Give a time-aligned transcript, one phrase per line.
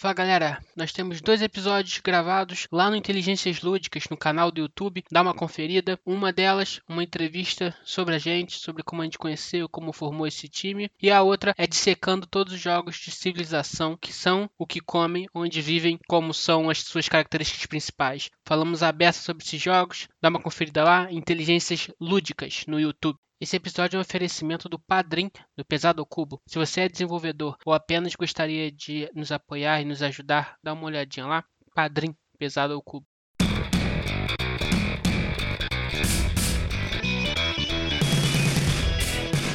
[0.00, 5.02] Fala galera, nós temos dois episódios gravados lá no Inteligências Lúdicas, no canal do YouTube.
[5.10, 5.98] Dá uma conferida.
[6.06, 10.46] Uma delas, uma entrevista sobre a gente, sobre como a gente conheceu, como formou esse
[10.46, 10.88] time.
[11.02, 15.26] E a outra é dissecando todos os jogos de civilização que são o que comem,
[15.34, 18.30] onde vivem, como são as suas características principais.
[18.46, 20.06] Falamos aberto sobre esses jogos.
[20.22, 23.18] Dá uma conferida lá, Inteligências Lúdicas no YouTube.
[23.40, 26.42] Esse episódio é um oferecimento do Padrim do Pesado Cubo.
[26.44, 30.86] Se você é desenvolvedor ou apenas gostaria de nos apoiar e nos ajudar, dá uma
[30.86, 31.44] olhadinha lá.
[31.72, 33.06] Padrim Pesado Cubo.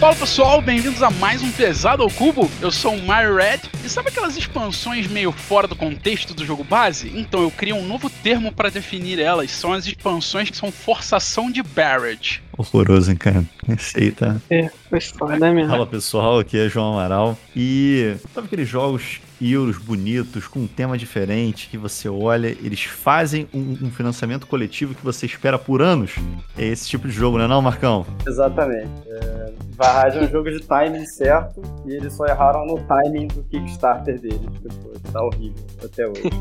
[0.04, 2.52] Fala pessoal, bem-vindos a mais um Pesado ao Cubo.
[2.62, 3.62] Eu sou o Mario Red.
[3.86, 7.10] E sabe aquelas expansões meio fora do contexto do jogo base?
[7.16, 9.50] Então eu criei um novo termo para definir elas.
[9.52, 12.44] São as expansões que são forçação de Barrett.
[12.58, 13.46] Horroroso, hein, cara?
[13.70, 14.36] Esse aí tá.
[14.50, 15.72] É, foi foda mesmo.
[15.72, 17.38] Fala pessoal, aqui é João Amaral.
[17.56, 19.22] E sabe aqueles jogos
[19.52, 24.96] euros bonitos, com um tema diferente, que você olha, eles fazem um, um, financiamento coletivo
[24.96, 26.16] que você espera por anos?
[26.58, 28.06] É esse tipo de jogo, não é não, Marcão?
[28.28, 28.90] Exatamente.
[29.08, 33.44] É, Barrage é um jogo de timing certo e eles só erraram no timing do
[33.44, 34.40] Kickstarter deles.
[34.40, 36.24] Tipo, tá horrível até hoje.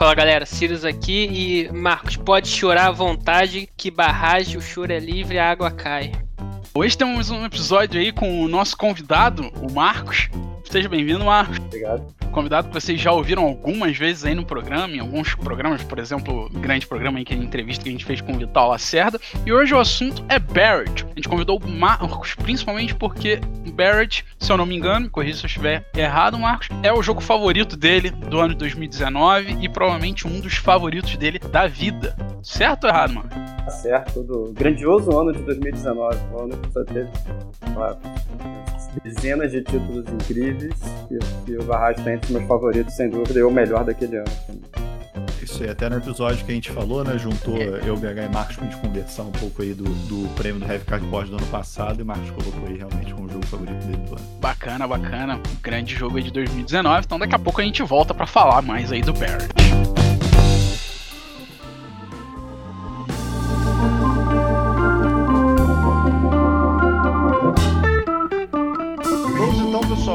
[0.00, 4.98] Fala galera, Sirius aqui e Marcos, pode chorar à vontade que barragem, o choro é
[4.98, 6.12] livre a água cai.
[6.72, 10.30] Hoje temos um episódio aí com o nosso convidado, o Marcos.
[10.70, 11.58] Seja bem-vindo, Marcos.
[11.58, 12.14] Obrigado.
[12.30, 16.48] Convidado que vocês já ouviram algumas vezes aí no programa, em alguns programas, por exemplo,
[16.48, 19.18] grande programa em que a entrevista que a gente fez com o Vital Lacerda.
[19.44, 21.04] E hoje o assunto é Barrett.
[21.04, 23.40] A gente convidou o Marcos principalmente porque
[23.74, 27.20] Barrett, se eu não me engano, corrija se eu estiver errado, Marcos, é o jogo
[27.20, 32.14] favorito dele do ano de 2019 e provavelmente um dos favoritos dele da vida.
[32.44, 33.36] Certo ou errado, Marcos?
[33.82, 37.10] Certo, do grandioso ano de 2019, o ano que só teve
[37.74, 37.98] claro,
[39.02, 40.74] dezenas de títulos incríveis
[41.10, 44.30] e, e o Barrage está entre meus favoritos, sem dúvida, e o melhor daquele ano.
[45.42, 47.18] Isso aí, até no episódio que a gente falou, né?
[47.18, 50.70] Juntou eu, BH e Marcos pra gente conversar um pouco aí do, do prêmio do
[50.70, 53.98] Heavy Cardboard do ano passado e Marcos colocou aí realmente como o jogo favorito dele
[53.98, 54.26] do ano.
[54.40, 55.36] Bacana, bacana.
[55.36, 57.04] Um grande jogo aí de 2019.
[57.04, 59.99] Então daqui a pouco a gente volta para falar mais aí do Barrett.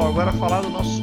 [0.06, 1.02] Pessoal, agora falar dos nossos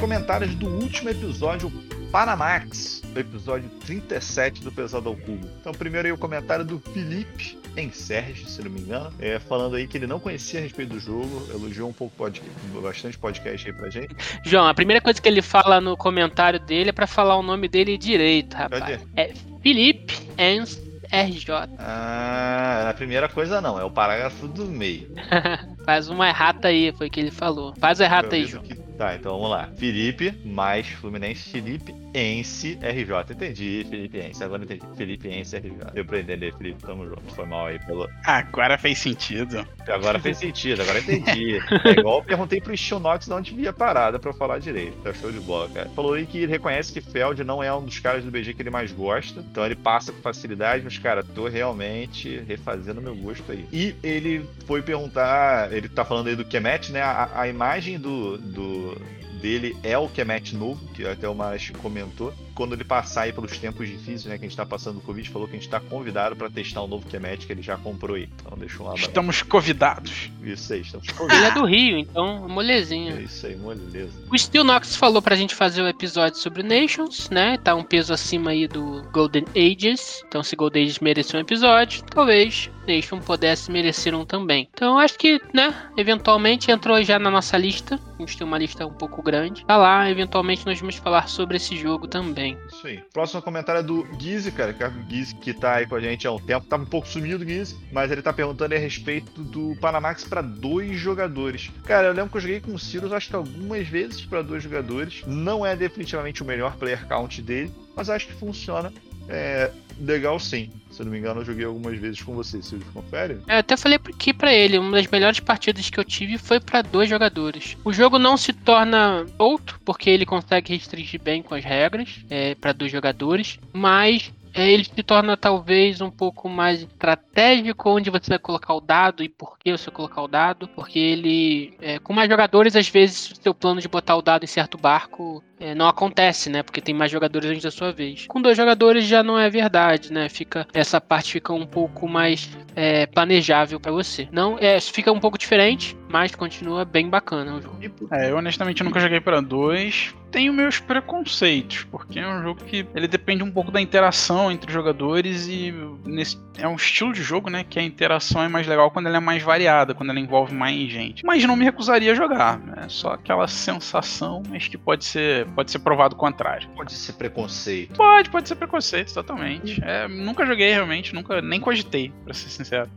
[0.00, 1.70] comentários do último episódio,
[2.12, 5.48] Panamax, do episódio 37 do Pesado ao Cubo.
[5.60, 9.76] Então, primeiro aí o comentário do Felipe em Sérgio, se não me engano, é, falando
[9.76, 13.68] aí que ele não conhecia a respeito do jogo, elogiou um pouco podcast, bastante podcast
[13.68, 14.14] aí pra gente.
[14.44, 17.68] João, a primeira coisa que ele fala no comentário dele é para falar o nome
[17.68, 19.00] dele direito, rapaz.
[19.16, 19.32] É
[19.62, 20.80] Felipe Ens
[21.12, 21.52] RJ.
[21.78, 25.10] Ah, a primeira coisa não, é o parágrafo do meio.
[25.86, 27.72] Faz uma errata aí, foi o que ele falou.
[27.78, 28.64] Faz errata aí, João.
[28.64, 28.74] Que...
[28.96, 29.68] Tá, então vamos lá.
[29.76, 33.34] Felipe mais Fluminense Felipe Ense RJ.
[33.34, 34.42] Entendi, Felipe Ense.
[34.42, 34.82] Agora entendi.
[34.96, 35.92] Felipe Ense RJ.
[35.92, 36.82] Deu pra entender, Felipe.
[36.82, 37.34] Tamo junto.
[37.34, 38.08] Foi mal aí pelo.
[38.24, 39.66] Agora fez sentido.
[39.86, 41.58] Agora fez sentido, agora entendi.
[41.84, 44.96] é igual eu perguntei pro Stilnox de onde via a parada pra eu falar direito.
[45.02, 45.90] Tá show de bola, cara.
[45.90, 48.62] Falou aí que ele reconhece que Feld não é um dos caras do BG que
[48.62, 49.40] ele mais gosta.
[49.40, 53.66] Então ele passa com facilidade, mas, cara, tô realmente refazendo meu gosto aí.
[53.70, 57.02] E ele foi perguntar, ele tá falando aí do Kemet, né?
[57.02, 58.96] A, a imagem do, do
[59.40, 62.32] dele é o Kemet novo, que até o Marash comentou.
[62.56, 65.28] Quando ele passar aí pelos tempos difíceis, né, que a gente tá passando o Covid,
[65.28, 68.16] falou que a gente tá convidado para testar o novo Kemet que ele já comprou
[68.16, 68.28] aí.
[68.40, 69.06] Então deixa um abraço.
[69.06, 70.30] Estamos convidados.
[70.42, 71.36] Isso aí, estamos convidados.
[71.36, 73.14] Ele é do Rio, então molezinha.
[73.14, 74.10] É isso aí, moleza.
[74.32, 77.58] O Steel Nox falou pra gente fazer o um episódio sobre Nations, né?
[77.58, 80.22] Tá um peso acima aí do Golden Ages.
[80.26, 84.68] Então se Golden Ages merecer um episódio, talvez Nation pudesse merecer um também.
[84.72, 87.98] Então acho que, né, eventualmente entrou já na nossa lista.
[88.18, 89.64] A gente tem uma lista um pouco grande.
[89.66, 92.45] Tá lá, eventualmente nós vamos falar sobre esse jogo também.
[92.68, 93.02] Isso aí.
[93.12, 94.74] Próximo comentário é do Gizzy, cara.
[94.78, 96.66] É o Gizzy que tá aí com a gente há um tempo.
[96.66, 97.76] Tava um pouco sumido, Gizzy.
[97.92, 101.70] Mas ele tá perguntando a respeito do Panamax para dois jogadores.
[101.84, 104.62] Cara, eu lembro que eu joguei com o Sirius, acho que algumas vezes para dois
[104.62, 105.22] jogadores.
[105.26, 107.72] Não é definitivamente o melhor player count dele.
[107.94, 108.92] Mas acho que funciona
[109.28, 109.70] é,
[110.00, 110.70] legal sim.
[110.90, 112.58] Se não me engano, eu joguei algumas vezes com você.
[112.58, 113.38] Você confere?
[113.46, 116.82] Eu até falei aqui para ele, uma das melhores partidas que eu tive foi para
[116.82, 117.76] dois jogadores.
[117.84, 122.54] O jogo não se torna outro, porque ele consegue restringir bem com as regras é,
[122.54, 128.30] para dois jogadores, mas é, ele se torna talvez um pouco mais estratégico onde você
[128.30, 132.14] vai colocar o dado e por que você colocar o dado, porque ele, é, com
[132.14, 135.74] mais jogadores, às vezes o seu plano de botar o dado em certo barco é,
[135.74, 136.62] não acontece, né?
[136.62, 138.26] Porque tem mais jogadores antes da sua vez.
[138.26, 140.28] Com dois jogadores já não é verdade, né?
[140.28, 144.28] Fica essa parte fica um pouco mais é, planejável para você.
[144.30, 147.76] Não, é, fica um pouco diferente, mas continua bem bacana o jogo.
[148.10, 150.14] É, eu honestamente nunca joguei para dois.
[150.30, 154.68] Tenho meus preconceitos, porque é um jogo que ele depende um pouco da interação entre
[154.68, 155.72] os jogadores e
[156.04, 159.16] nesse, é um estilo de jogo, né, que a interação é mais legal quando ela
[159.16, 161.24] é mais variada, quando ela envolve mais gente.
[161.24, 165.70] Mas não me recusaria a jogar, é só aquela sensação, mas que pode ser, pode
[165.70, 166.68] ser provado o contrário.
[166.70, 167.96] Pode ser preconceito.
[167.96, 169.82] Pode, pode ser preconceito, exatamente.
[169.84, 172.90] É, nunca joguei realmente, nunca nem cogitei, para ser sincero.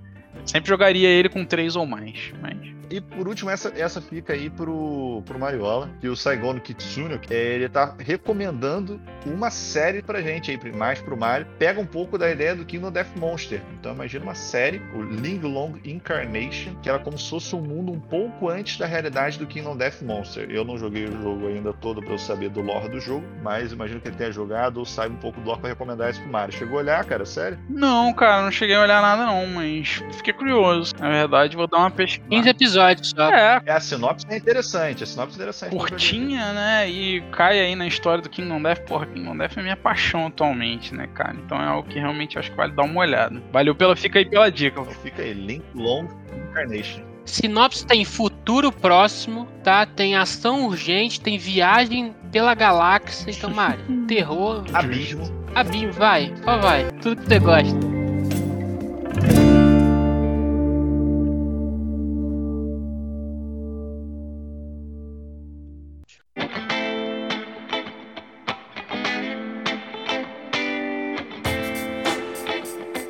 [0.45, 4.49] Sempre jogaria ele com três ou mais, mas e por último, essa, essa fica aí
[4.49, 10.73] pro, pro Mariola, que o Saigon Kitsune, ele tá recomendando uma série pra gente aí,
[10.73, 11.47] mais pro Mario.
[11.57, 13.61] Pega um pouco da ideia do Kingdom Death Monster.
[13.79, 17.91] Então imagina uma série, o Ling Long Incarnation, que era como se fosse um mundo
[17.91, 20.49] um pouco antes da realidade do Kingdom Death Monster.
[20.49, 23.71] Eu não joguei o jogo ainda todo pra eu saber do lore do jogo, mas
[23.71, 26.31] imagino que ele tenha jogado ou saiba um pouco do lore pra recomendar isso pro
[26.31, 26.55] Mario.
[26.55, 27.25] Chegou a olhar, cara?
[27.25, 27.59] Sério?
[27.69, 30.93] Não, cara, não cheguei a olhar nada não, mas fiquei curioso.
[30.99, 32.29] Na verdade, vou dar uma pesquisa.
[32.29, 33.29] 15 episódios episódios só.
[33.31, 33.61] É.
[33.65, 33.71] é.
[33.71, 35.75] A sinopse é interessante, a sinopse é interessante.
[35.75, 36.89] Curtinha, né?
[36.89, 38.79] E cai aí na história do Kingdom Death.
[38.81, 41.35] Porra, Kingdom Death é minha paixão atualmente, né, cara?
[41.45, 43.41] Então é algo que realmente acho que vale dar uma olhada.
[43.51, 44.83] Valeu pela, fica aí pela dica.
[45.03, 46.07] Fica aí, Link Long
[46.49, 47.09] Incarnation.
[47.25, 49.85] Sinopse tem futuro próximo, tá?
[49.85, 53.31] Tem ação urgente, tem viagem pela galáxia.
[53.31, 54.63] Então, Mário, terror.
[54.73, 55.29] Abismo.
[55.53, 56.91] Abismo, vai, só vai.
[57.01, 57.88] Tudo que você gosta.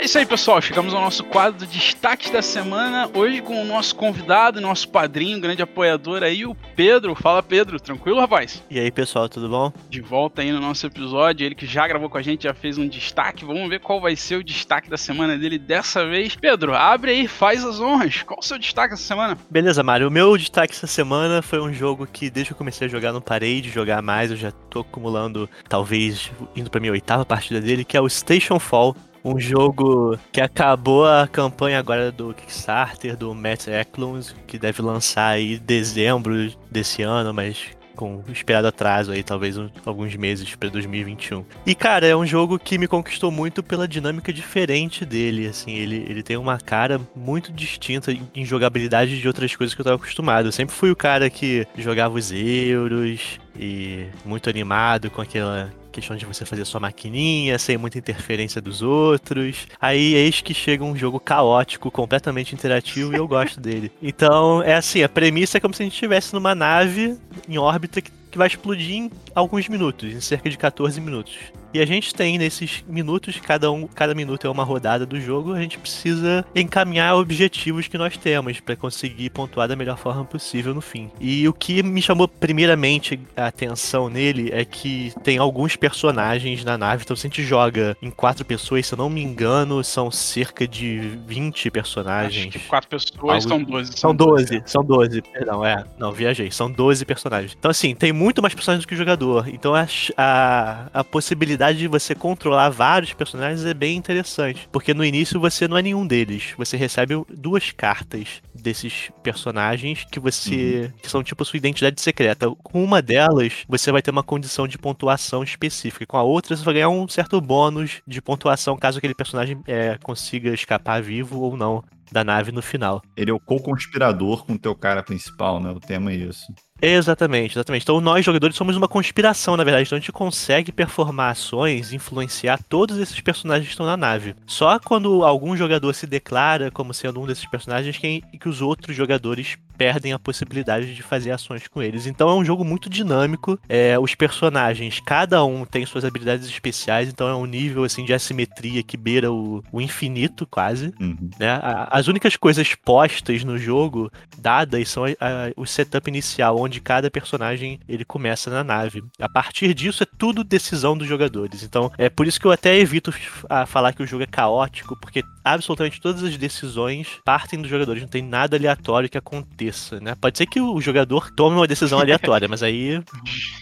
[0.10, 0.60] Isso aí, pessoal.
[0.60, 3.08] Chegamos ao nosso quadro de destaques da semana.
[3.14, 7.14] Hoje com o nosso convidado, nosso padrinho, grande apoiador aí, o Pedro.
[7.14, 7.80] Fala, Pedro.
[7.80, 8.64] Tranquilo, rapaz?
[8.72, 9.72] E aí, pessoal, tudo bom?
[9.88, 11.46] De volta aí no nosso episódio.
[11.46, 13.46] Ele que já gravou com a gente, já fez um destaque.
[13.46, 16.36] Vamos ver qual vai ser o destaque da semana dele dessa vez.
[16.36, 18.24] Pedro, abre aí, faz as honras.
[18.24, 19.38] Qual o seu destaque essa semana?
[19.48, 20.08] Beleza, Mário.
[20.08, 23.14] O meu destaque essa semana foi um jogo que, desde que eu comecei a jogar,
[23.14, 24.32] não parei de jogar mais.
[24.32, 28.58] Eu já tô acumulando, talvez, indo pra minha oitava partida dele, que é o Station
[28.58, 34.82] Fall um jogo que acabou a campanha agora do Kickstarter, do Matt Eklund, que deve
[34.82, 40.56] lançar aí em dezembro desse ano, mas com esperado atraso aí, talvez um, alguns meses
[40.56, 41.44] para 2021.
[41.66, 46.06] E cara, é um jogo que me conquistou muito pela dinâmica diferente dele, assim, ele,
[46.08, 50.48] ele tem uma cara muito distinta em jogabilidade de outras coisas que eu tava acostumado.
[50.48, 56.16] Eu sempre fui o cara que jogava os euros e muito animado com aquela questão
[56.16, 59.68] de você fazer sua maquininha, sem muita interferência dos outros.
[59.82, 63.92] Aí eis que chega um jogo caótico, completamente interativo, e eu gosto dele.
[64.02, 67.18] Então, é assim, a premissa é como se a gente estivesse numa nave
[67.48, 71.38] em órbita que que vai explodir em alguns minutos, em cerca de 14 minutos.
[71.74, 75.54] E a gente tem nesses minutos, cada, um, cada minuto é uma rodada do jogo,
[75.54, 80.74] a gente precisa encaminhar objetivos que nós temos para conseguir pontuar da melhor forma possível
[80.74, 81.12] no fim.
[81.20, 86.78] E o que me chamou primeiramente a atenção nele é que tem alguns personagens na
[86.78, 90.10] nave, então se a gente joga em quatro pessoas, se eu não me engano, são
[90.10, 92.56] cerca de 20 personagens.
[92.56, 93.48] Acho quatro pessoas Algo...
[93.48, 93.94] são 12.
[93.96, 95.84] São 12, são 12, perdão, é.
[96.00, 97.56] Não, viajei, são 12 personagens.
[97.58, 99.48] Então assim, tem muito mais personagens do que o jogador.
[99.50, 99.86] Então a,
[100.18, 104.68] a, a possibilidade de você controlar vários personagens é bem interessante.
[104.72, 106.54] Porque no início você não é nenhum deles.
[106.58, 110.92] Você recebe duas cartas desses personagens que você.
[110.94, 111.00] Uhum.
[111.02, 112.50] que são tipo sua identidade secreta.
[112.64, 116.06] Com uma delas, você vai ter uma condição de pontuação específica.
[116.06, 119.98] Com a outra, você vai ganhar um certo bônus de pontuação caso aquele personagem é,
[120.02, 123.02] consiga escapar vivo ou não da nave no final.
[123.16, 125.70] Ele é o co-conspirador com o teu cara principal, né?
[125.72, 126.52] O tema é isso.
[126.82, 127.84] Exatamente, exatamente.
[127.84, 129.88] Então nós jogadores somos uma conspiração, na verdade.
[129.88, 134.36] Então a gente consegue performar ações, influenciar todos esses personagens que estão na nave.
[134.46, 138.96] Só quando algum jogador se declara como sendo um desses personagens que, que os outros
[138.96, 142.06] jogadores perdem a possibilidade de fazer ações com eles.
[142.06, 143.58] Então é um jogo muito dinâmico.
[143.70, 148.14] É, os personagens, cada um tem suas habilidades especiais, então é um nível assim de
[148.14, 150.94] assimetria que beira o, o infinito, quase.
[151.00, 151.30] Uhum.
[151.40, 151.58] Né?
[151.90, 157.10] As únicas coisas postas no jogo, dadas, são a, a, o setup inicial, onde cada
[157.10, 159.02] personagem ele começa na nave.
[159.20, 161.64] A partir disso é tudo decisão dos jogadores.
[161.64, 163.14] Então é por isso que eu até evito
[163.50, 168.02] a falar que o jogo é caótico, porque absolutamente todas as decisões partem dos jogadores,
[168.02, 170.16] não tem nada aleatório que aconteça, né?
[170.20, 173.02] Pode ser que o jogador tome uma decisão aleatória, mas aí,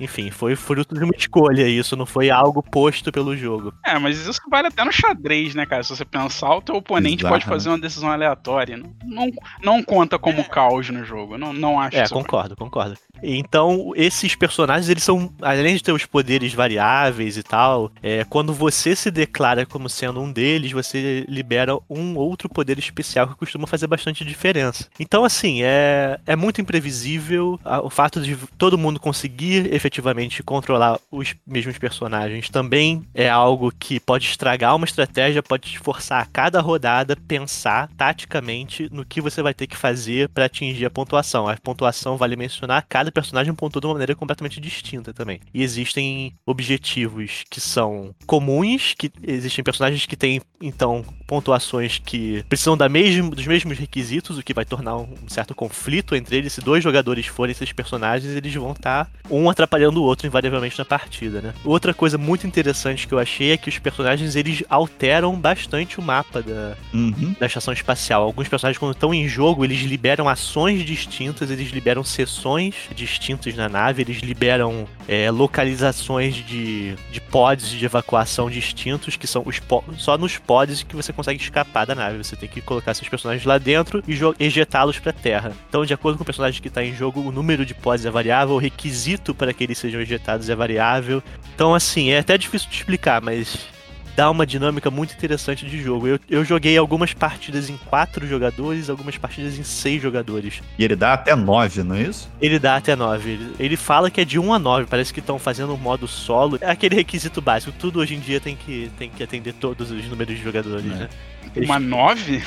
[0.02, 3.74] enfim, foi fruto de uma escolha isso, não foi algo posto pelo jogo.
[3.86, 5.84] É, mas isso vale até no xadrez, né, cara?
[5.84, 7.34] Se você pensar, o teu oponente Exato.
[7.34, 8.78] pode fazer uma decisão aleatória.
[8.78, 10.44] Não, não, não conta como é.
[10.44, 12.97] caos no jogo, não, não acho É, concordo, concordo.
[13.22, 18.54] Então, esses personagens, eles são, além de ter os poderes variáveis e tal, é, quando
[18.54, 23.68] você se declara como sendo um deles, você libera um outro poder especial que costuma
[23.68, 24.88] fazer bastante diferença.
[25.00, 31.36] Então, assim, é, é muito imprevisível o fato de todo mundo conseguir efetivamente controlar os
[31.46, 36.62] mesmos personagens também é algo que pode estragar uma estratégia, pode te forçar a cada
[36.62, 41.48] rodada pensar taticamente no que você vai ter que fazer para atingir a pontuação.
[41.48, 45.39] A pontuação vale mencionar, cada personagem pontua de uma maneira completamente distinta também.
[45.53, 52.77] E existem objetivos que são comuns, que existem personagens que têm então pontuações que precisam
[52.77, 56.53] da mesmo, dos mesmos requisitos, o que vai tornar um certo conflito entre eles.
[56.53, 60.86] Se dois jogadores forem esses personagens, eles vão estar um atrapalhando o outro invariavelmente na
[60.86, 61.53] partida, né?
[61.63, 66.01] Outra coisa muito interessante que eu achei é que os personagens eles alteram bastante o
[66.01, 67.36] mapa da, Uhum.
[67.39, 68.24] da estação espacial.
[68.24, 73.68] Alguns personagens, quando estão em jogo, eles liberam ações distintas, eles liberam sessões distintas na
[73.70, 79.62] nave, eles liberam é, localizações de, de pods de evacuação distintos, que são os
[79.98, 82.18] só nos pods que você consegue escapar da nave.
[82.18, 85.54] Você tem que colocar seus personagens lá dentro e ejetá-los pra terra.
[85.70, 88.10] Então, de acordo com o personagem que está em jogo, o número de pods é
[88.10, 91.24] variável, o requisito para que eles sejam ejetados é variável.
[91.56, 93.68] Então, assim, é até difícil de explicar, mas
[94.18, 96.08] dá uma dinâmica muito interessante de jogo.
[96.08, 100.60] Eu, eu joguei algumas partidas em quatro jogadores, algumas partidas em seis jogadores.
[100.76, 102.28] E ele dá até 9, não é isso?
[102.42, 103.30] Ele dá até nove.
[103.34, 106.08] Ele, ele fala que é de 1 a 9, parece que estão fazendo um modo
[106.08, 106.58] solo.
[106.60, 110.06] É aquele requisito básico, tudo hoje em dia tem que, tem que atender todos os
[110.08, 110.96] números de jogadores, É.
[110.96, 111.10] né?
[111.56, 112.44] Uma nove?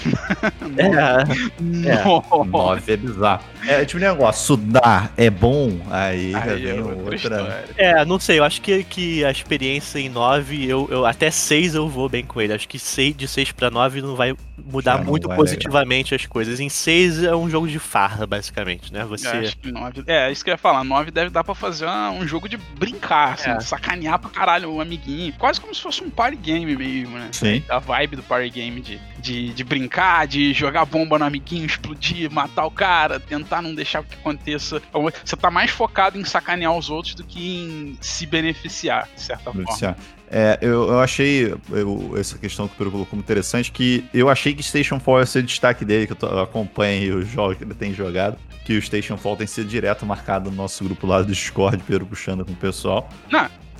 [0.76, 2.24] É, Não.
[2.46, 3.44] 9 é bizarro.
[3.66, 7.16] É tipo negócio, estudar é bom, aí, já Aí é vem outra outra.
[7.16, 7.64] história.
[7.76, 11.74] é, não sei, eu acho que, que a experiência em 9, eu, eu, até 6
[11.74, 12.52] eu vou bem com ele.
[12.52, 14.34] Acho que seis, de 6 pra 9 não vai
[14.66, 16.60] mudar Já muito positivamente as coisas.
[16.60, 19.04] Em 6 é um jogo de farra, basicamente, né?
[19.04, 19.28] Você.
[19.28, 20.02] Eu acho que nove.
[20.06, 20.82] É, isso que eu ia falar.
[20.84, 23.56] Nove deve dar pra fazer uma- um jogo de brincar, assim, É.
[23.56, 25.32] de sacanear pra caralho o amiguinho.
[25.38, 27.28] Quase como se fosse um party game mesmo, né?
[27.32, 27.62] Sim.
[27.68, 32.30] A vibe do party game de, de, de brincar, de jogar bomba no amiguinho, explodir,
[32.30, 34.80] matar o cara, tentar não deixar que aconteça.
[35.24, 39.52] Você tá mais focado em sacanear os outros do que em se beneficiar, de certa
[39.52, 39.96] forma.
[40.30, 44.28] É, eu, eu achei eu- essa questão que o Pedro colocou muito interessante, que eu
[44.28, 47.56] achei que Station Fall ia ser o destaque dele, que eu, eu acompanho os jogos
[47.56, 51.06] que ele tem jogado, que o Station Fall tem sido direto marcado no nosso grupo
[51.06, 53.08] lá do Discord, Pedro puxando com o pessoal.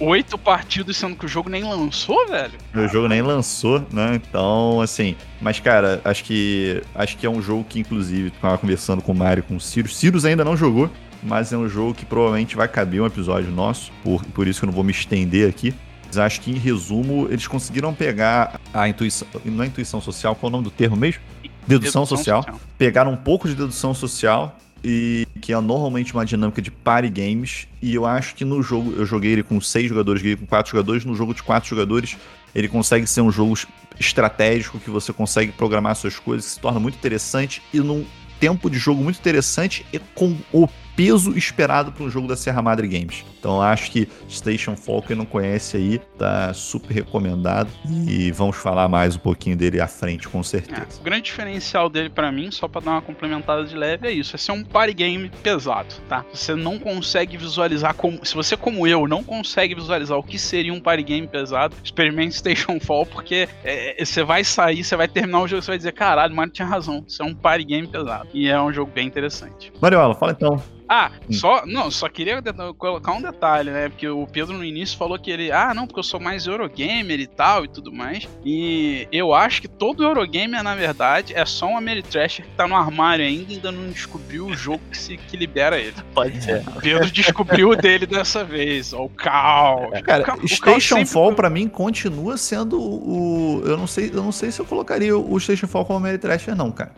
[0.01, 2.55] Oito partidos, sendo que o jogo nem lançou, velho.
[2.75, 4.15] O jogo nem lançou, né?
[4.15, 5.15] Então, assim.
[5.43, 6.83] Mas, cara, acho que.
[6.95, 9.99] Acho que é um jogo que, inclusive, tava conversando com o Mario com o Sirius.
[9.99, 10.89] Sirius ainda não jogou,
[11.23, 13.93] mas é um jogo que provavelmente vai caber um episódio nosso.
[14.03, 15.75] Por, por isso que eu não vou me estender aqui.
[16.19, 19.27] Acho que, em resumo, eles conseguiram pegar a intuição.
[19.45, 21.21] Não é intuição social, qual é o nome do termo mesmo?
[21.67, 22.45] Dedução, social.
[22.77, 24.57] Pegaram um pouco de dedução social.
[24.83, 27.69] E que é normalmente uma dinâmica de party games.
[27.83, 30.73] E eu acho que no jogo, eu joguei ele com seis jogadores, joguei com quatro
[30.73, 31.05] jogadores.
[31.05, 32.17] No jogo de quatro jogadores,
[32.55, 33.55] ele consegue ser um jogo
[33.99, 38.07] estratégico que você consegue programar suas coisas, que se torna muito interessante e num
[38.41, 40.67] tempo de jogo muito interessante e com o
[40.97, 43.25] peso esperado para um jogo da Serra Madre Games.
[43.39, 47.71] Então acho que Station Fall, quem não conhece aí, tá super recomendado
[48.07, 51.01] e vamos falar mais um pouquinho dele à frente, com É, certeza.
[51.01, 54.37] o grande diferencial dele pra mim, só pra dar uma complementada de leve, é isso:
[54.37, 56.25] é ser um party game pesado, tá?
[56.33, 58.25] Você não consegue visualizar como.
[58.25, 62.35] Se você, como eu, não consegue visualizar o que seria um party game pesado, experimente
[62.37, 65.93] Station Fall, porque é, você vai sair, você vai terminar o jogo, você vai dizer:
[65.93, 68.29] caralho, o Mario tinha razão, isso é um party game pesado.
[68.35, 69.73] E é um jogo bem interessante.
[69.81, 70.63] Mariola, fala então.
[70.93, 71.33] Ah, Hum.
[71.33, 71.65] só.
[71.65, 72.43] Não, só queria
[72.77, 73.89] colocar um detalhe, né?
[73.89, 75.53] Porque o Pedro no início falou que ele.
[75.53, 78.29] Ah, não, porque eu sou mais Eurogamer e tal e tudo mais.
[78.45, 82.75] E eu acho que todo Eurogamer, na verdade, é só um Ameritrasher que tá no
[82.75, 85.95] armário ainda e ainda não descobriu o jogo que, se, que libera ele.
[86.13, 86.65] Pode ser.
[86.77, 90.01] O Pedro descobriu o dele dessa vez, ó, o caos.
[90.03, 94.25] Cara, O o Station sempre Fall pra mim continua sendo o, eu não sei, eu
[94.25, 96.93] não sei se eu colocaria o Station Fall como Ameritrasher não, cara.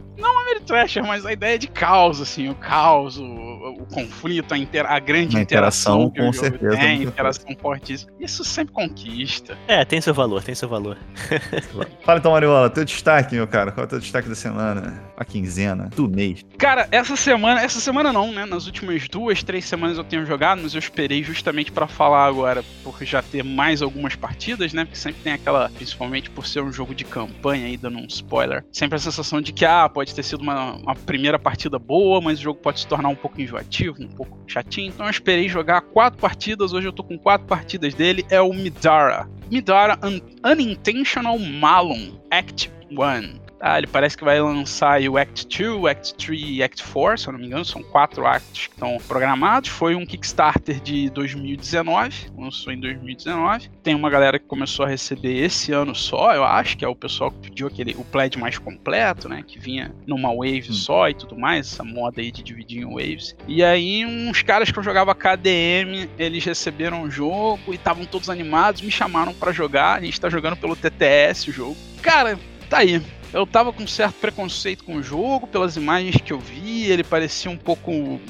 [0.62, 3.24] Ameritrasher, mas a ideia é de caos, assim, o caos, o,
[3.70, 7.02] o conflito, a, intera a grande A interação, interação, que o com jogo certeza, tem,
[7.02, 8.12] interação fortíssima.
[8.18, 9.56] Isso sempre conquista.
[9.68, 10.98] É, tem seu valor, tem seu valor.
[12.04, 13.72] Fala então, Mariola, teu destaque, meu cara.
[13.72, 15.02] Qual é o teu destaque da semana?
[15.16, 16.44] A quinzena, do mês.
[16.58, 18.44] Cara, essa semana, essa semana não, né?
[18.44, 22.64] Nas últimas duas, três semanas eu tenho jogado, mas eu esperei justamente pra falar agora,
[22.82, 24.84] por já ter mais algumas partidas, né?
[24.84, 28.64] Porque sempre tem aquela, principalmente por ser um jogo de campanha aí, dando um spoiler,
[28.72, 32.38] sempre a sensação de que, ah, pode ter sido uma, uma primeira partida boa, mas
[32.38, 34.88] o jogo pode se tornar um pouco enjoativo, um pouco chatinho.
[34.88, 38.52] Então eu esperei jogar quatro partidas, hoje eu tô com quatro partidas dele, é o
[38.52, 39.28] Midara.
[39.50, 43.41] Midara Un Unintentional Malum, Act 1.
[43.62, 43.78] Tá?
[43.78, 47.28] Ele parece que vai lançar o Act 2, o Act 3 e Act 4, se
[47.28, 49.70] eu não me engano, são quatro actos que estão programados.
[49.70, 53.70] Foi um Kickstarter de 2019, lançou em 2019.
[53.80, 56.96] Tem uma galera que começou a receber esse ano só, eu acho, que é o
[56.96, 59.44] pessoal que pediu aquele, o pledge mais completo, né?
[59.46, 60.72] Que vinha numa wave Hum.
[60.72, 63.36] só e tudo mais, essa moda aí de dividir em waves.
[63.46, 68.28] E aí, uns caras que eu jogava KDM, eles receberam o jogo e estavam todos
[68.28, 69.98] animados, me chamaram pra jogar.
[69.98, 71.76] A gente tá jogando pelo TTS o jogo.
[72.02, 72.36] Cara,
[72.68, 73.00] tá aí.
[73.32, 77.50] Eu tava com certo preconceito com o jogo, pelas imagens que eu vi, ele parecia
[77.50, 78.20] um pouco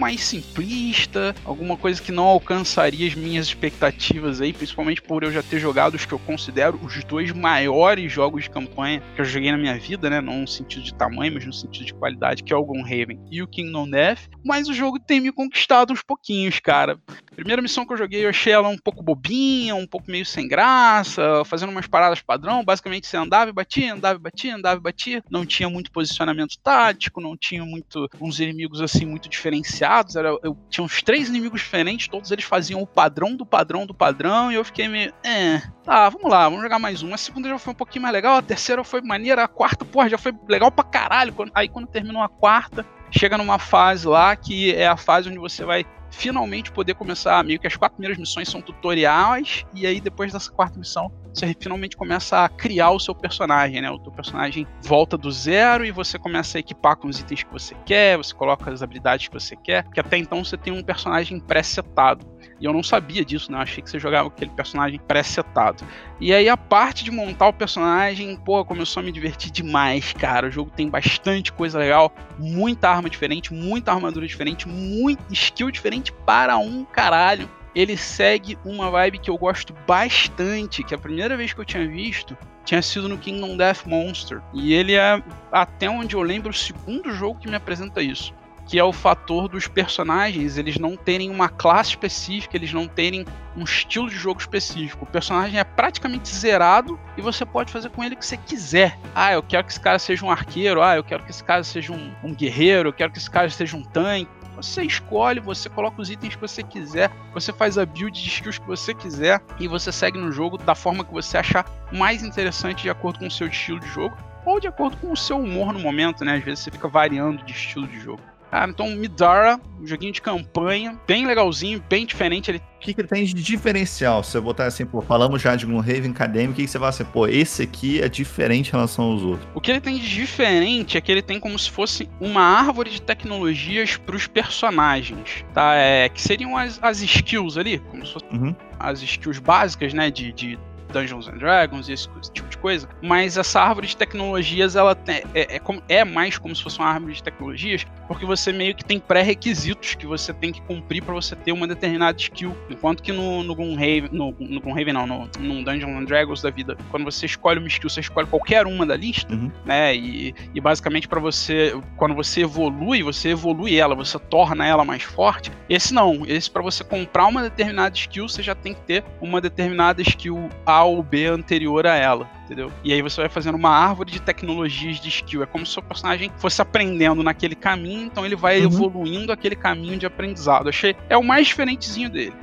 [0.00, 5.42] mais simplista, alguma coisa que não alcançaria as minhas expectativas aí, principalmente por eu já
[5.42, 9.52] ter jogado os que eu considero os dois maiores jogos de campanha que eu joguei
[9.52, 10.22] na minha vida, né?
[10.22, 13.42] Não no sentido de tamanho, mas no sentido de qualidade, que é o Gloomhaven e
[13.42, 14.20] o Kingdom Death.
[14.42, 16.98] Mas o jogo tem me conquistado uns pouquinhos, cara.
[17.36, 20.48] Primeira missão que eu joguei, eu achei ela um pouco bobinha, um pouco meio sem
[20.48, 22.64] graça, fazendo umas paradas padrão.
[22.64, 25.22] Basicamente, você andava e batia, andava e batia, andava e batia.
[25.30, 29.89] Não tinha muito posicionamento tático, não tinha muito uns inimigos assim muito diferenciados.
[30.14, 33.92] Era, eu tinha uns três inimigos diferentes, todos eles faziam o padrão do padrão do
[33.92, 35.12] padrão, e eu fiquei meio.
[35.24, 37.12] É, tá, vamos lá, vamos jogar mais um.
[37.12, 40.08] A segunda já foi um pouquinho mais legal, a terceira foi maneira, a quarta, porra,
[40.08, 41.34] já foi legal pra caralho.
[41.54, 45.64] Aí quando terminou a quarta, chega numa fase lá que é a fase onde você
[45.64, 50.32] vai finalmente poder começar meio que as quatro primeiras missões são tutoriais e aí depois
[50.32, 53.90] dessa quarta missão você finalmente começa a criar o seu personagem, né?
[53.90, 57.52] O teu personagem volta do zero e você começa a equipar com os itens que
[57.52, 60.82] você quer, você coloca as habilidades que você quer, que até então você tem um
[60.82, 62.26] personagem pré-setado.
[62.60, 63.58] E eu não sabia disso, né?
[63.58, 65.84] Eu achei que você jogava aquele personagem pré-setado.
[66.20, 70.48] E aí a parte de montar o personagem, pô, começou a me divertir demais, cara.
[70.48, 76.12] O jogo tem bastante coisa legal, muita arma diferente, muita armadura diferente, muito skill diferente
[76.12, 77.48] para um caralho.
[77.74, 81.86] Ele segue uma vibe que eu gosto bastante, que a primeira vez que eu tinha
[81.86, 84.42] visto tinha sido no Kingdom Death Monster.
[84.52, 88.34] E ele é, até onde eu lembro, o segundo jogo que me apresenta isso
[88.70, 93.26] que é o fator dos personagens eles não terem uma classe específica, eles não terem
[93.56, 95.04] um estilo de jogo específico.
[95.04, 98.96] O personagem é praticamente zerado e você pode fazer com ele o que você quiser.
[99.12, 101.64] Ah, eu quero que esse cara seja um arqueiro, ah, eu quero que esse cara
[101.64, 104.30] seja um, um guerreiro, eu quero que esse cara seja um tanque.
[104.54, 108.60] Você escolhe, você coloca os itens que você quiser, você faz a build de skills
[108.60, 112.82] que você quiser e você segue no jogo da forma que você achar mais interessante
[112.82, 115.72] de acordo com o seu estilo de jogo ou de acordo com o seu humor
[115.72, 116.36] no momento, né?
[116.36, 118.22] Às vezes você fica variando de estilo de jogo.
[118.50, 122.50] Cara, então Midara, um joguinho de campanha, bem legalzinho, bem diferente.
[122.50, 124.24] Ele O que, que ele tem de diferencial?
[124.24, 126.88] Se eu botar assim, pô, falamos já de Gloomhaven Academy, o que, que você fala
[126.88, 129.48] assim, pô, esse aqui é diferente em relação aos outros?
[129.54, 132.90] O que ele tem de diferente é que ele tem como se fosse uma árvore
[132.90, 135.74] de tecnologias para os personagens, tá?
[135.74, 138.54] É, que seriam as, as skills ali, como se fossem Uhum.
[138.78, 140.58] as skills básicas, né, de, de
[140.90, 142.88] Dungeons and Dragons e esse, esse tipo de coisa.
[143.02, 146.88] Mas essa árvore de tecnologias, ela tem- é, é, é mais como se fosse uma
[146.88, 151.14] árvore de tecnologias, porque você meio que tem pré-requisitos que você tem que cumprir para
[151.14, 152.56] você ter uma determinada skill.
[152.68, 156.50] Enquanto que no, no Gloomhaven, no, no Gloomhaven não, no, no Dungeons and Dragons da
[156.50, 159.50] vida, quando você escolhe uma skill, você escolhe qualquer uma da lista, Uhum.
[159.64, 159.94] né?
[159.94, 165.02] E, e basicamente para você, quando você evolui, você evolui ela, você torna ela mais
[165.02, 165.50] forte.
[165.68, 169.40] Esse não, esse para você comprar uma determinada skill, você já tem que ter uma
[169.40, 172.70] determinada skill A ou B anterior a ela, entendeu?
[172.84, 175.42] E aí você vai fazendo uma árvore de tecnologias de skill.
[175.42, 178.64] É como se o seu personagem fosse aprendendo naquele caminho, então ele vai Uhum.
[178.66, 180.68] evoluindo aquele caminho de aprendizado.
[180.68, 182.34] Achei é o mais diferentezinho dele.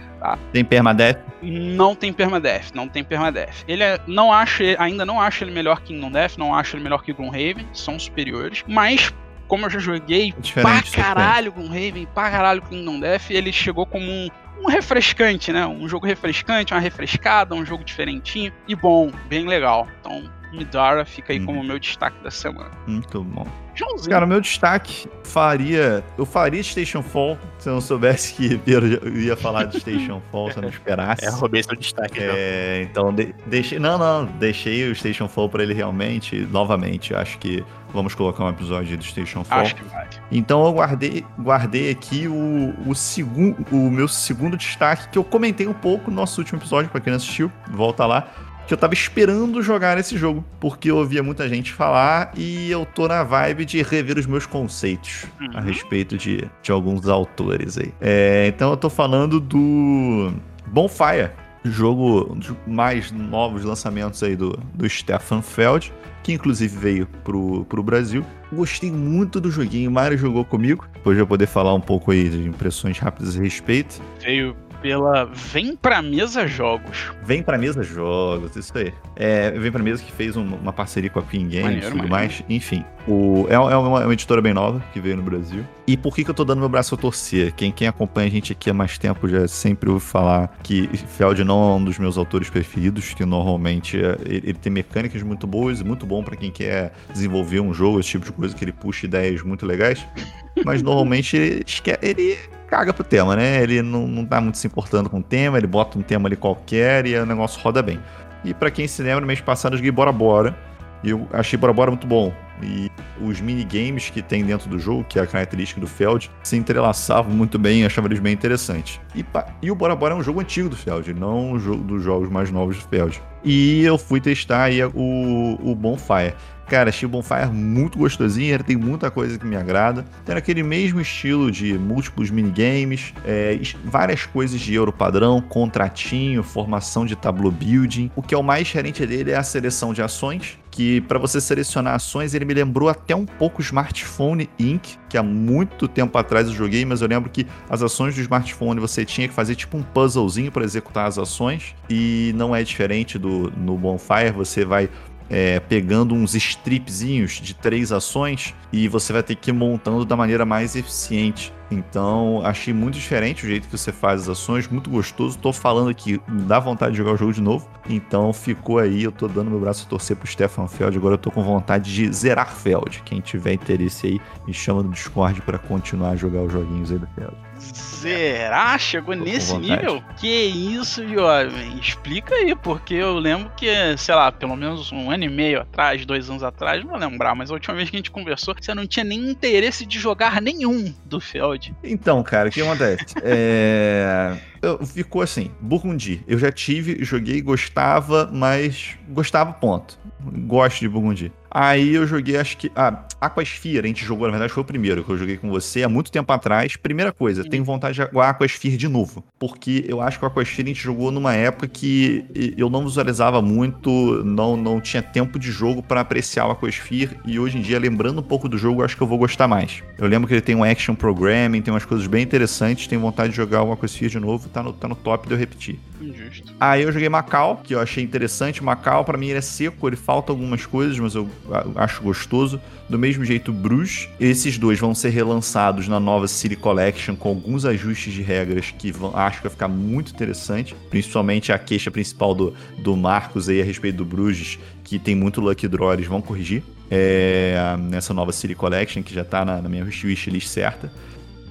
[0.52, 1.20] Tem permadeath?
[1.42, 3.64] Não tem permadeath, não tem permadeath.
[3.68, 6.84] Ele é, não acho, ainda não acho ele melhor que Kingdom Death, não acho ele
[6.84, 9.14] melhor que Gloomhaven, são superiores, mas
[9.48, 10.92] como eu já joguei É pra é diferente.
[10.92, 14.28] caralho Gloomhaven, pra caralho Kingdom Death, ele chegou como um,
[14.60, 15.66] um refrescante, né?
[15.66, 19.88] Um jogo refrescante, uma refrescada, um jogo diferentinho e bom, bem legal.
[20.00, 21.46] Então, Midara fica aí Uhum.
[21.48, 22.72] como meu destaque da semana.
[22.88, 23.46] Muito bom.
[23.76, 24.10] Joãozinho.
[24.10, 26.04] Cara, o meu destaque faria.
[26.18, 30.50] Eu faria Station Fall se eu não soubesse que eu ia falar de Station Fall,
[30.52, 31.26] se eu não esperasse.
[31.26, 32.18] É, roubei seu destaque.
[32.18, 32.34] então.
[32.36, 33.78] É, então de- deixei.
[33.78, 37.14] Não, não, deixei o Station Fall pra ele realmente, novamente.
[37.14, 39.60] Acho que vamos colocar um episódio do Station Fall.
[39.60, 40.08] Acho que vai.
[40.32, 45.68] Então eu guardei, guardei aqui o, o, segundo, o meu segundo destaque, que eu comentei
[45.68, 48.28] um pouco no nosso último episódio, pra quem não assistiu, volta lá.
[48.68, 52.86] Que eu tava esperando jogar esse jogo, porque eu ouvia muita gente falar e eu
[52.86, 55.66] tô na vibe de rever os meus conceitos a Uhum.
[55.66, 57.94] respeito de, de alguns autores aí.
[58.02, 60.34] É, então eu tô falando do
[60.68, 61.32] Bonfire,
[61.64, 65.94] jogo um dos mais novos lançamentos aí do, do Stefan Feld,
[66.28, 68.22] que inclusive veio pro, pro Brasil.
[68.52, 72.28] Gostei muito do joguinho, Mário jogou comigo, depois eu vou poder falar um pouco aí
[72.28, 74.02] de impressões rápidas a respeito.
[74.20, 77.12] Veio pela Vem Pra Mesa Jogos.
[77.24, 78.94] Vem pra mesa jogos, isso aí.
[79.16, 81.98] É, vem pra mesa que fez um- uma parceria com a Queen Games e tudo
[81.98, 82.10] maneiro.
[82.10, 82.44] mais.
[82.50, 85.64] Enfim, o, é, é uma, é uma editora bem nova que veio no Brasil.
[85.86, 87.54] E por que, que eu tô dando meu braço a torcer?
[87.54, 90.88] Quem, quem acompanha a gente aqui há mais tempo já sempre ouve falar que
[91.18, 95.22] Feld não é um dos meus autores preferidos, que normalmente é- ele, ele tem mecânicas
[95.24, 98.64] muito boas, muito bom pra quem quer desenvolver um jogo, esse tipo de coisa, que
[98.64, 100.06] ele puxa ideias muito legais.
[100.66, 101.66] Mas normalmente ele,
[102.02, 103.62] ele caga pro tema, né?
[103.64, 106.36] Ele não, não tá muito se importando com o tema, ele bota um tema ali
[106.36, 108.00] qualquer e o negócio roda bem.
[108.44, 110.56] E pra quem se lembra, mês passado eu joguei Bora Bora.
[111.04, 112.34] E eu achei Bora Bora muito bom.
[112.62, 112.90] E
[113.22, 117.32] os minigames que tem dentro do jogo, que é a característica do Feld, se entrelaçavam
[117.32, 119.00] muito bem achava eles bem interessantes.
[119.16, 119.24] E,
[119.62, 122.30] e o Bora Bora é um jogo antigo do Feld, não um jogo dos jogos
[122.30, 123.22] mais novos do Feld.
[123.44, 126.34] E eu fui testar aí o, o Bonfire.
[126.68, 130.04] Cara, o Bonfire muito gostosinho, ele tem muita coisa que me agrada.
[130.26, 137.06] Tem aquele mesmo estilo de múltiplos minigames, é, várias coisas de euro padrão, contratinho, formação
[137.06, 138.12] de tableau building.
[138.18, 141.40] O que é o mais diferente dele é a seleção de ações, que para você
[141.40, 146.48] selecionar ações, ele me lembrou até um pouco Smartphone Inc., que há muito tempo atrás
[146.48, 149.78] eu joguei, mas eu lembro que as ações do smartphone você tinha que fazer tipo
[149.78, 154.90] um puzzlezinho para executar as ações, e não é diferente do no Bonfire, você vai
[155.30, 160.16] é, pegando uns stripzinhos de três ações e você vai ter que ir montando da
[160.16, 161.54] maneira mais eficiente.
[161.70, 165.38] Então, achei muito diferente o jeito que você faz as ações, muito gostoso.
[165.38, 167.70] Tô falando aqui, dá vontade de jogar o jogo de novo.
[167.90, 170.98] Então, ficou aí, eu tô dando meu braço a torcer pro Stefan Feld.
[170.98, 173.02] Agora eu tô com vontade de zerar Feld.
[173.04, 176.98] Quem tiver interesse aí, me chama no Discord pra continuar a jogar os joguinhos aí
[176.98, 177.47] do Feld.
[177.76, 178.80] Zerar?
[178.80, 180.04] Chegou Tô nesse nível?
[180.18, 181.78] Que isso, jovem?
[181.80, 186.06] Explica aí, porque eu lembro que, sei lá, pelo menos um ano e meio atrás,
[186.06, 188.74] dois anos atrás, não vou lembrar, mas a última vez que a gente conversou, você
[188.74, 191.74] não tinha nem interesse de jogar nenhum do Feld.
[191.84, 193.16] Então, cara, o que acontece?
[193.24, 194.38] É...
[194.86, 196.24] ficou assim, Burgundy.
[196.28, 200.00] Eu já tive, joguei, gostava, mas gostava, ponto.
[200.20, 201.32] Gosto de Burgundy.
[201.50, 202.72] Aí eu joguei, acho que.
[202.76, 205.82] Ah, Aquasphere, a gente jogou, na verdade, foi o primeiro que eu joguei com você
[205.82, 206.76] há muito tempo atrás.
[206.76, 209.24] Primeira coisa, tenho vontade de jogar Aquasphere de novo.
[209.40, 213.42] Porque eu acho que o Aquasphere a gente jogou numa época que eu não visualizava
[213.42, 217.18] muito, não, não tinha tempo de jogo pra apreciar o Aquasphere.
[217.26, 219.48] E hoje em dia, lembrando um pouco do jogo, eu acho que eu vou gostar
[219.48, 219.82] mais.
[219.98, 222.86] Eu lembro que ele tem um action programming, tem umas coisas bem interessantes.
[222.86, 225.38] Tenho vontade de jogar o Aquasphere de novo, tá no, tá no top de eu
[225.38, 225.80] repetir.
[226.02, 226.54] Injusto.
[226.60, 228.64] Aí eu joguei Macau, que eu achei interessante.
[228.64, 231.30] Macau, pra mim, ele é seco, ele falta algumas coisas, mas eu
[231.76, 232.60] acho gostoso.
[232.90, 234.08] Do mesmo jeito, Bruges.
[234.20, 238.92] Esses dois vão ser relançados na nova City Collection com alguns ajustes de regras que
[238.92, 240.76] vão, acho que vai ficar muito interessante.
[240.90, 245.42] Principalmente a queixa principal do, do Marcos aí a respeito do Bruges, que tem muito
[245.42, 246.64] Lucky Draw, eles vão corrigir.
[246.90, 250.90] É, nessa nova City Collection, que já tá na, na minha wishlist certa.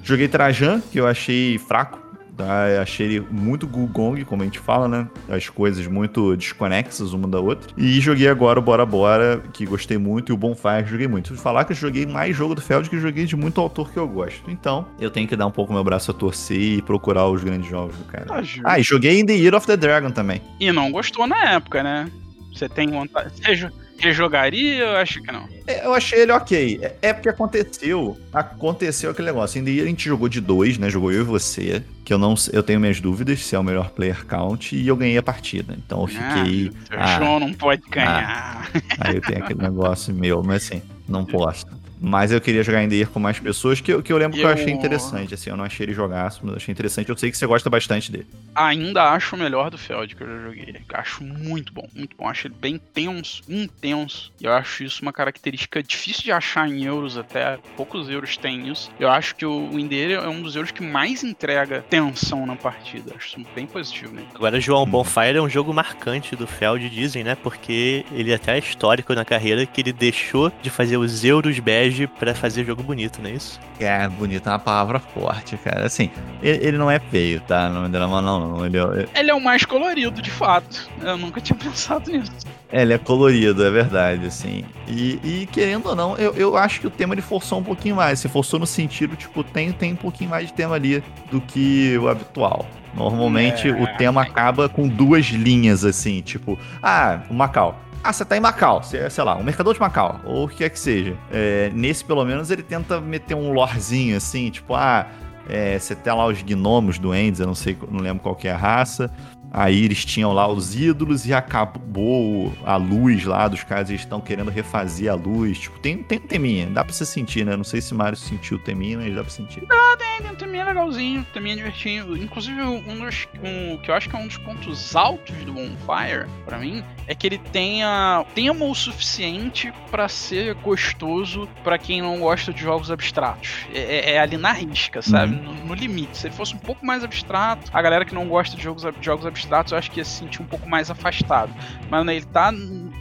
[0.03, 2.06] Joguei Trajan, que eu achei fraco.
[2.37, 2.83] Tá?
[2.83, 5.09] Achei ele muito Gugong, como a gente fala, né?
[5.29, 7.71] As coisas muito desconexas uma da outra.
[7.77, 11.33] E joguei agora o Bora Bora, que gostei muito, e o Bonfire joguei muito.
[11.35, 13.97] Vou falar que eu joguei mais jogo do Feld que joguei de muito autor que
[13.99, 14.51] eu gosto.
[14.51, 17.69] Então, eu tenho que dar um pouco meu braço a torcer e procurar os grandes
[17.71, 18.43] jogos do cara.
[18.43, 18.63] Justo.
[18.65, 20.43] Ah, e joguei em The Year of the Dragon também.
[20.61, 22.11] E não gostou na época, né?
[22.53, 23.33] Você tem vontade.
[23.55, 24.85] Jo- rejogaria?
[24.85, 25.49] Eu acho que não.
[25.67, 26.79] É, Eu achei ele ok.
[26.83, 28.19] É- É porque aconteceu.
[28.33, 29.59] Aconteceu aquele negócio.
[29.59, 30.89] Ainda a gente jogou de dois, né?
[30.91, 31.83] Jogou eu e você.
[32.05, 34.75] Que eu não eu tenho minhas dúvidas se é o melhor player count.
[34.77, 35.75] E eu ganhei a partida.
[35.77, 36.71] Então eu fiquei.
[36.91, 38.71] Ah, ah, o João não pode ganhar.
[39.01, 41.67] aí eu tenho aquele negócio meu, mas assim, não posso.
[42.01, 44.43] Mas eu queria jogar em Year com mais pessoas, que eu, que eu lembro que
[44.45, 45.35] eu Eu- achei interessante.
[45.35, 47.09] Assim, eu não achei ele jogaço, mas eu achei interessante.
[47.09, 48.27] Eu sei que você gosta bastante dele.
[48.55, 50.75] Ainda acho o melhor do Feld que eu já joguei.
[50.93, 52.29] Acho muito bom, muito bom.
[52.29, 54.33] Acho ele bem tenso, intenso.
[54.41, 57.59] E eu acho isso uma característica difícil de achar em euros até.
[57.77, 58.91] Poucos euros têm isso.
[58.99, 63.13] Eu acho que o Winder é um dos euros que mais entrega tensão na partida.
[63.17, 64.23] Acho isso bem positivo, né?
[64.35, 67.35] Agora, João Bonfire é um jogo marcante do Feld, dizem, né?
[67.35, 72.07] Porque ele até é histórico na carreira que ele deixou de fazer os euros bege
[72.07, 73.61] pra fazer jogo bonito, não é isso?
[73.79, 75.87] É, bonito é uma palavra forte, cara.
[75.87, 76.11] Assim,
[76.43, 77.69] ele, ele não é feio, tá?
[77.69, 78.57] Não me dá mal, não.
[78.57, 78.67] não.
[78.67, 80.89] Ele, é- Ele é o mais colorido, de fato.
[81.01, 82.33] Eu nunca tinha pensado nisso.
[82.71, 84.65] É, ele é colorido, é verdade, assim.
[84.89, 87.95] E, e, querendo ou não, eu, eu acho que o tema ele forçou um pouquinho
[87.97, 88.19] mais.
[88.19, 91.97] Se forçou no sentido, tipo, tem, tem um pouquinho mais de tema ali do que
[91.99, 92.67] o habitual.
[92.95, 93.73] Normalmente É.
[93.73, 97.79] o tema acaba com duas linhas, assim, tipo, ah, o Macau.
[98.07, 100.59] Ah, você tá em Macau, você, sei lá, um mercador de Macau, ou o que
[100.59, 101.17] quer que seja.
[101.29, 105.09] É, nesse, pelo menos, ele tenta meter um lorezinho, assim, tipo, ah,
[105.49, 108.57] é, você tem lá os gnomos doentes, eu não sei, não lembro qual é a
[108.57, 109.11] raça.
[109.57, 114.21] Aí eles tinham lá os ídolos e acabou a luz lá dos caras, eles estão
[114.21, 115.59] querendo refazer a luz.
[115.59, 117.57] Tipo, tem, tem um teminha, dá pra você sentir, né?
[117.57, 119.65] Não sei se o Mario sentiu o teminha, mas dá pra sentir.
[119.71, 122.19] Ah, tem, tem um teminha legalzinho, teminha divertido.
[122.19, 123.27] Inclusive, um dos.
[123.43, 127.15] Um, que eu acho que é um dos pontos altos do Bonfire, pra mim, é
[127.15, 132.91] que ele tenha tema o suficiente para ser gostoso para quem não gosta de jogos
[132.91, 133.67] abstratos.
[133.73, 135.35] É, é, é ali na risca, sabe?
[135.35, 135.43] Uhum.
[135.43, 136.19] No, no, limite.
[136.19, 139.05] Se ele fosse um pouco mais abstrato, a galera que não gosta de jogos, de
[139.05, 141.53] jogos abstratos, eu acho que ia se sentir um pouco mais afastado.
[141.91, 142.53] Mas né, ele tá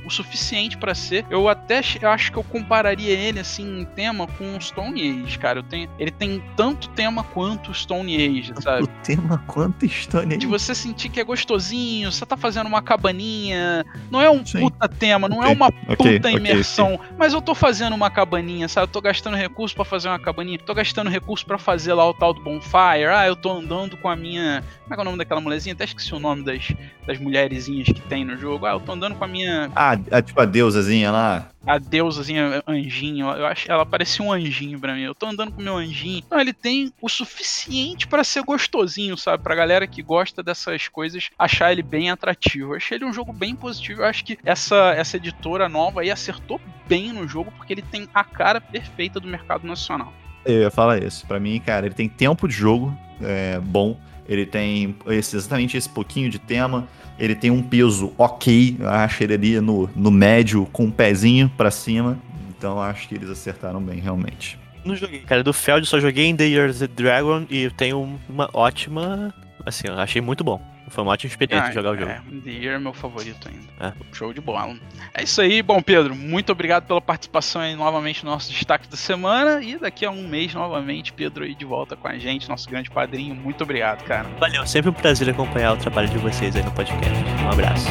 [0.06, 1.26] o suficiente para ser.
[1.30, 5.60] Eu até eu acho que eu compararia ele assim em tema com Stone Age, cara.
[5.60, 8.84] Eu tenho, ele tem tanto tema quanto Stone Age, sabe?
[8.84, 10.38] O tema quanto Stone Age.
[10.38, 14.62] De você sentir que é gostosinho, você tá fazendo uma cabaninha, não é um Sim.
[14.62, 15.52] puta tema, não é okay.
[15.52, 16.20] é uma okay.
[16.20, 17.08] puta imersão, okay.
[17.18, 18.86] mas eu tô fazendo uma cabaninha, sabe?
[18.86, 22.14] Eu tô gastando recurso para fazer uma cabaninha, tô gastando recurso para fazer lá o
[22.14, 23.06] tal do bonfire.
[23.06, 25.74] Ah, eu tô andando com a minha, como é que é o nome daquela mulherzinha?
[25.74, 26.74] Até esqueci o nome das
[27.06, 28.66] das mulherzinhas que tem no jogo.
[28.66, 31.50] Ah, eu tô andando com a minha Ah, a, tipo a deusazinha lá.
[31.66, 35.02] A deusazinha anjinho, eu acho, ela parecia um anjinho para mim.
[35.02, 36.24] Eu tô andando com meu anjinho.
[36.30, 39.44] Não, ele tem o suficiente para ser gostosinho, sabe?
[39.44, 42.74] Pra galera que gosta dessas coisas, achar ele bem atrativo.
[42.74, 44.02] Eu achei ele um jogo bem positivo.
[44.02, 48.08] Eu acho que essa essa editora nova aí acertou bem no jogo porque ele tem
[48.14, 50.14] a cara perfeita do mercado nacional.
[50.46, 51.26] Eu ia falar isso.
[51.26, 53.98] Para mim, cara, ele tem tempo de jogo é, bom.
[54.28, 56.88] Ele tem esse, exatamente esse pouquinho de tema.
[57.18, 58.78] Ele tem um peso ok.
[58.80, 62.18] Eu acho ele ali no, no médio, com um pezinho para cima.
[62.58, 64.60] Então acho que eles acertaram bem, realmente.
[64.84, 65.44] Não joguei, cara.
[65.44, 69.34] Do Feld só joguei em The Year of the Dragon e eu tenho uma ótima.
[69.66, 70.62] Assim, eu achei muito bom.
[70.88, 72.12] Foi uma ótima experiência ah, jogar o jogo.
[72.12, 73.66] É, The Year é meu favorito ainda.
[73.80, 73.94] É.
[74.14, 74.78] Show de bola.
[75.14, 75.62] É isso aí.
[75.62, 79.62] Bom, Pedro, muito obrigado pela participação aí novamente no nosso destaque da semana.
[79.62, 82.90] E daqui a um mês, novamente, Pedro aí de volta com a gente, nosso grande
[82.90, 83.36] padrinho.
[83.36, 84.28] Muito obrigado, cara.
[84.40, 87.18] Valeu, sempre um prazer acompanhar o trabalho de vocês aí no podcast.
[87.44, 87.90] Um abraço.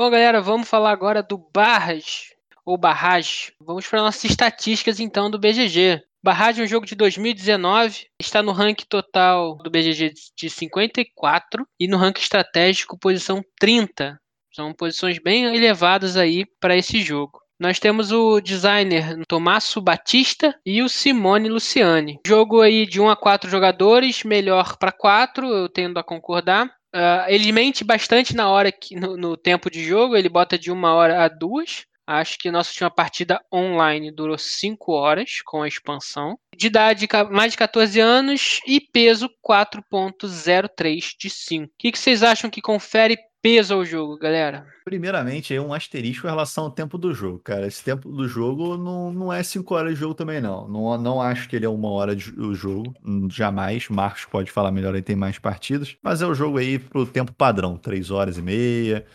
[0.00, 2.32] Bom, galera, vamos falar agora do Barras,
[2.64, 3.52] ou Barrage.
[3.60, 6.02] Vamos para nossas estatísticas, então, do BGG.
[6.22, 11.86] Barrage é um jogo de 2019, está no ranking total do BGG de 54 e
[11.86, 14.18] no ranking estratégico posição 30.
[14.54, 17.38] São posições bem elevadas aí para esse jogo.
[17.60, 22.18] Nós temos o designer Tomasso Batista e o Simone Luciani.
[22.26, 26.70] Jogo aí de 1 a 4 jogadores, melhor para 4, eu tendo a concordar.
[26.94, 30.72] Uh, ele mente bastante na hora que no, no, tempo de jogo, ele bota de
[30.72, 31.84] uma hora a duas.
[32.06, 36.36] Acho que nossa última partida online durou 5 horas com a expansão.
[36.56, 41.66] De idade mais de 14 anos e peso 4.03 de 5.
[41.66, 44.66] O que, que vocês acham que confere peso ao jogo, galera?
[44.84, 47.66] Primeiramente, é um asterisco em relação ao tempo do jogo, cara.
[47.66, 50.66] Esse tempo do jogo não, não é 5 horas de jogo também, não.
[50.68, 50.98] não.
[50.98, 52.92] Não acho que ele é uma hora de jogo,
[53.30, 53.88] jamais.
[53.88, 55.96] Marcos pode falar melhor, aí tem mais partidas.
[56.02, 59.06] Mas é o jogo aí pro tempo padrão, 3 horas e meia.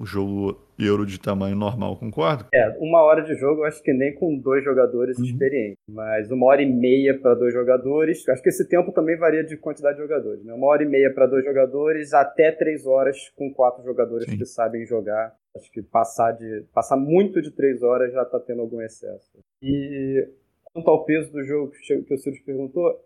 [0.00, 2.46] O jogo euro de tamanho normal, concordo?
[2.52, 5.24] É, uma hora de jogo eu acho que nem com dois jogadores uhum.
[5.24, 5.78] experientes.
[5.88, 8.28] Mas uma hora e meia para dois jogadores.
[8.28, 10.44] Acho que esse tempo também varia de quantidade de jogadores.
[10.44, 10.52] Né?
[10.52, 14.36] Uma hora e meia para dois jogadores, até três horas com quatro jogadores Sim.
[14.36, 15.32] que sabem jogar.
[15.56, 19.30] Acho que passar, de, passar muito de três horas já está tendo algum excesso.
[19.62, 20.28] E
[20.64, 23.00] quanto ao peso do jogo que o Ciro perguntou,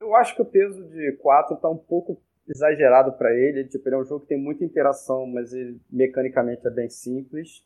[0.00, 3.64] eu acho que o peso de quatro está um pouco exagerado para ele.
[3.64, 7.64] Tipo, ele é um jogo que tem muita interação, mas ele mecanicamente é bem simples.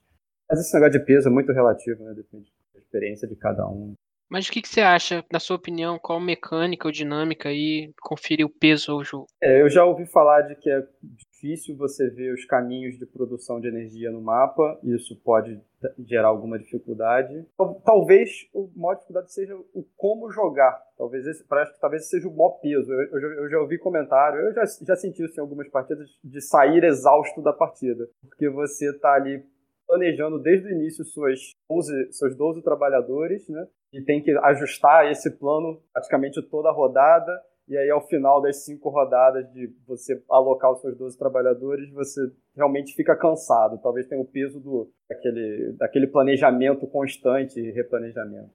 [0.48, 2.14] Mas esse negócio de peso é muito relativo, né?
[2.14, 3.94] Depende da experiência de cada um.
[4.30, 8.44] Mas o que, que, você acha, na sua opinião, qual mecânica ou dinâmica aí conferir
[8.44, 9.26] o peso ao jogo?
[9.40, 13.60] É, eu já ouvi falar de que é difícil você ver os caminhos de produção
[13.60, 15.60] de energia no mapa, isso pode
[16.04, 17.46] gerar alguma dificuldade.
[17.84, 20.82] Talvez o maior dificuldade seja o como jogar.
[20.96, 22.92] Talvez esse, parece que talvez seja o maior peso.
[22.92, 26.40] Eu, eu, eu, já ouvi comentário, eu já, já senti isso em algumas partidas, de
[26.40, 28.08] sair exausto da partida.
[28.28, 29.42] Porque você está ali
[29.86, 33.66] planejando desde o início suas 12, seus 12 trabalhadores, né?
[33.92, 37.32] E tem que ajustar esse plano praticamente toda a rodada
[37.68, 42.20] e aí ao final das cinco rodadas de você alocar os seus 12 trabalhadores, você
[42.56, 43.78] realmente fica cansado.
[43.82, 48.50] Talvez tenha o peso do, daquele, daquele planejamento constante e replanejamento.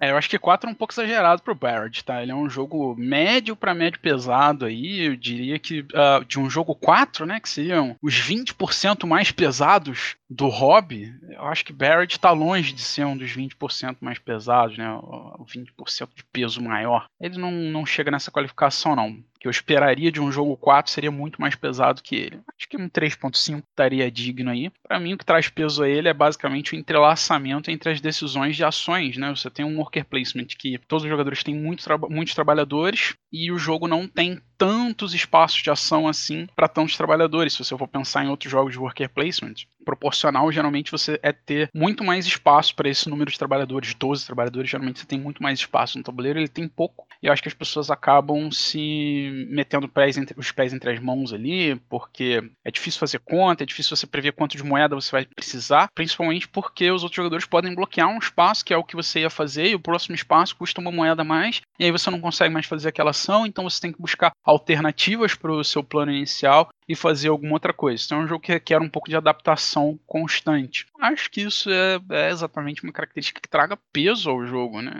[0.00, 2.20] É, eu acho que 4 é um pouco exagerado pro Barrett, tá?
[2.22, 6.50] Ele é um jogo médio para médio pesado aí, eu diria que uh, de um
[6.50, 12.18] jogo 4, né, que seriam os 20% mais pesados do hobby, eu acho que Barrett
[12.18, 17.06] tá longe de ser um dos 20% mais pesados, né, o 20% de peso maior.
[17.20, 19.22] Ele não, não chega nessa qualificação não.
[19.44, 22.40] Que eu esperaria de um jogo 4 seria muito mais pesado que ele.
[22.56, 24.72] Acho que um 3.5 estaria digno aí.
[24.82, 28.56] Para mim, o que traz peso a ele é basicamente o entrelaçamento entre as decisões
[28.56, 29.28] de ações, né?
[29.36, 33.52] Você tem um worker placement que todos os jogadores têm muito traba muitos trabalhadores e
[33.52, 37.52] o jogo não tem tantos espaços de ação assim para tantos trabalhadores.
[37.52, 39.54] Se você for pensar em outros jogos de worker placement,
[39.84, 44.70] proporcional geralmente você é ter muito mais espaço para esse número de trabalhadores, 12 trabalhadores,
[44.70, 47.06] geralmente você tem muito mais espaço no tabuleiro, ele tem pouco.
[47.24, 51.00] E eu acho que as pessoas acabam se metendo pés entre, os pés entre as
[51.00, 55.10] mãos ali, porque é difícil fazer conta, é difícil você prever quanto de moeda você
[55.10, 58.94] vai precisar, principalmente porque os outros jogadores podem bloquear um espaço que é o que
[58.94, 62.10] você ia fazer e o próximo espaço custa uma moeda a mais, e aí você
[62.10, 65.82] não consegue mais fazer aquela ação, então você tem que buscar alternativas para o seu
[65.82, 68.02] plano inicial e fazer alguma outra coisa.
[68.04, 70.86] Então é um jogo que requer um pouco de adaptação constante.
[71.04, 74.90] Acho que isso é, é exatamente uma característica que traga peso ao jogo, né?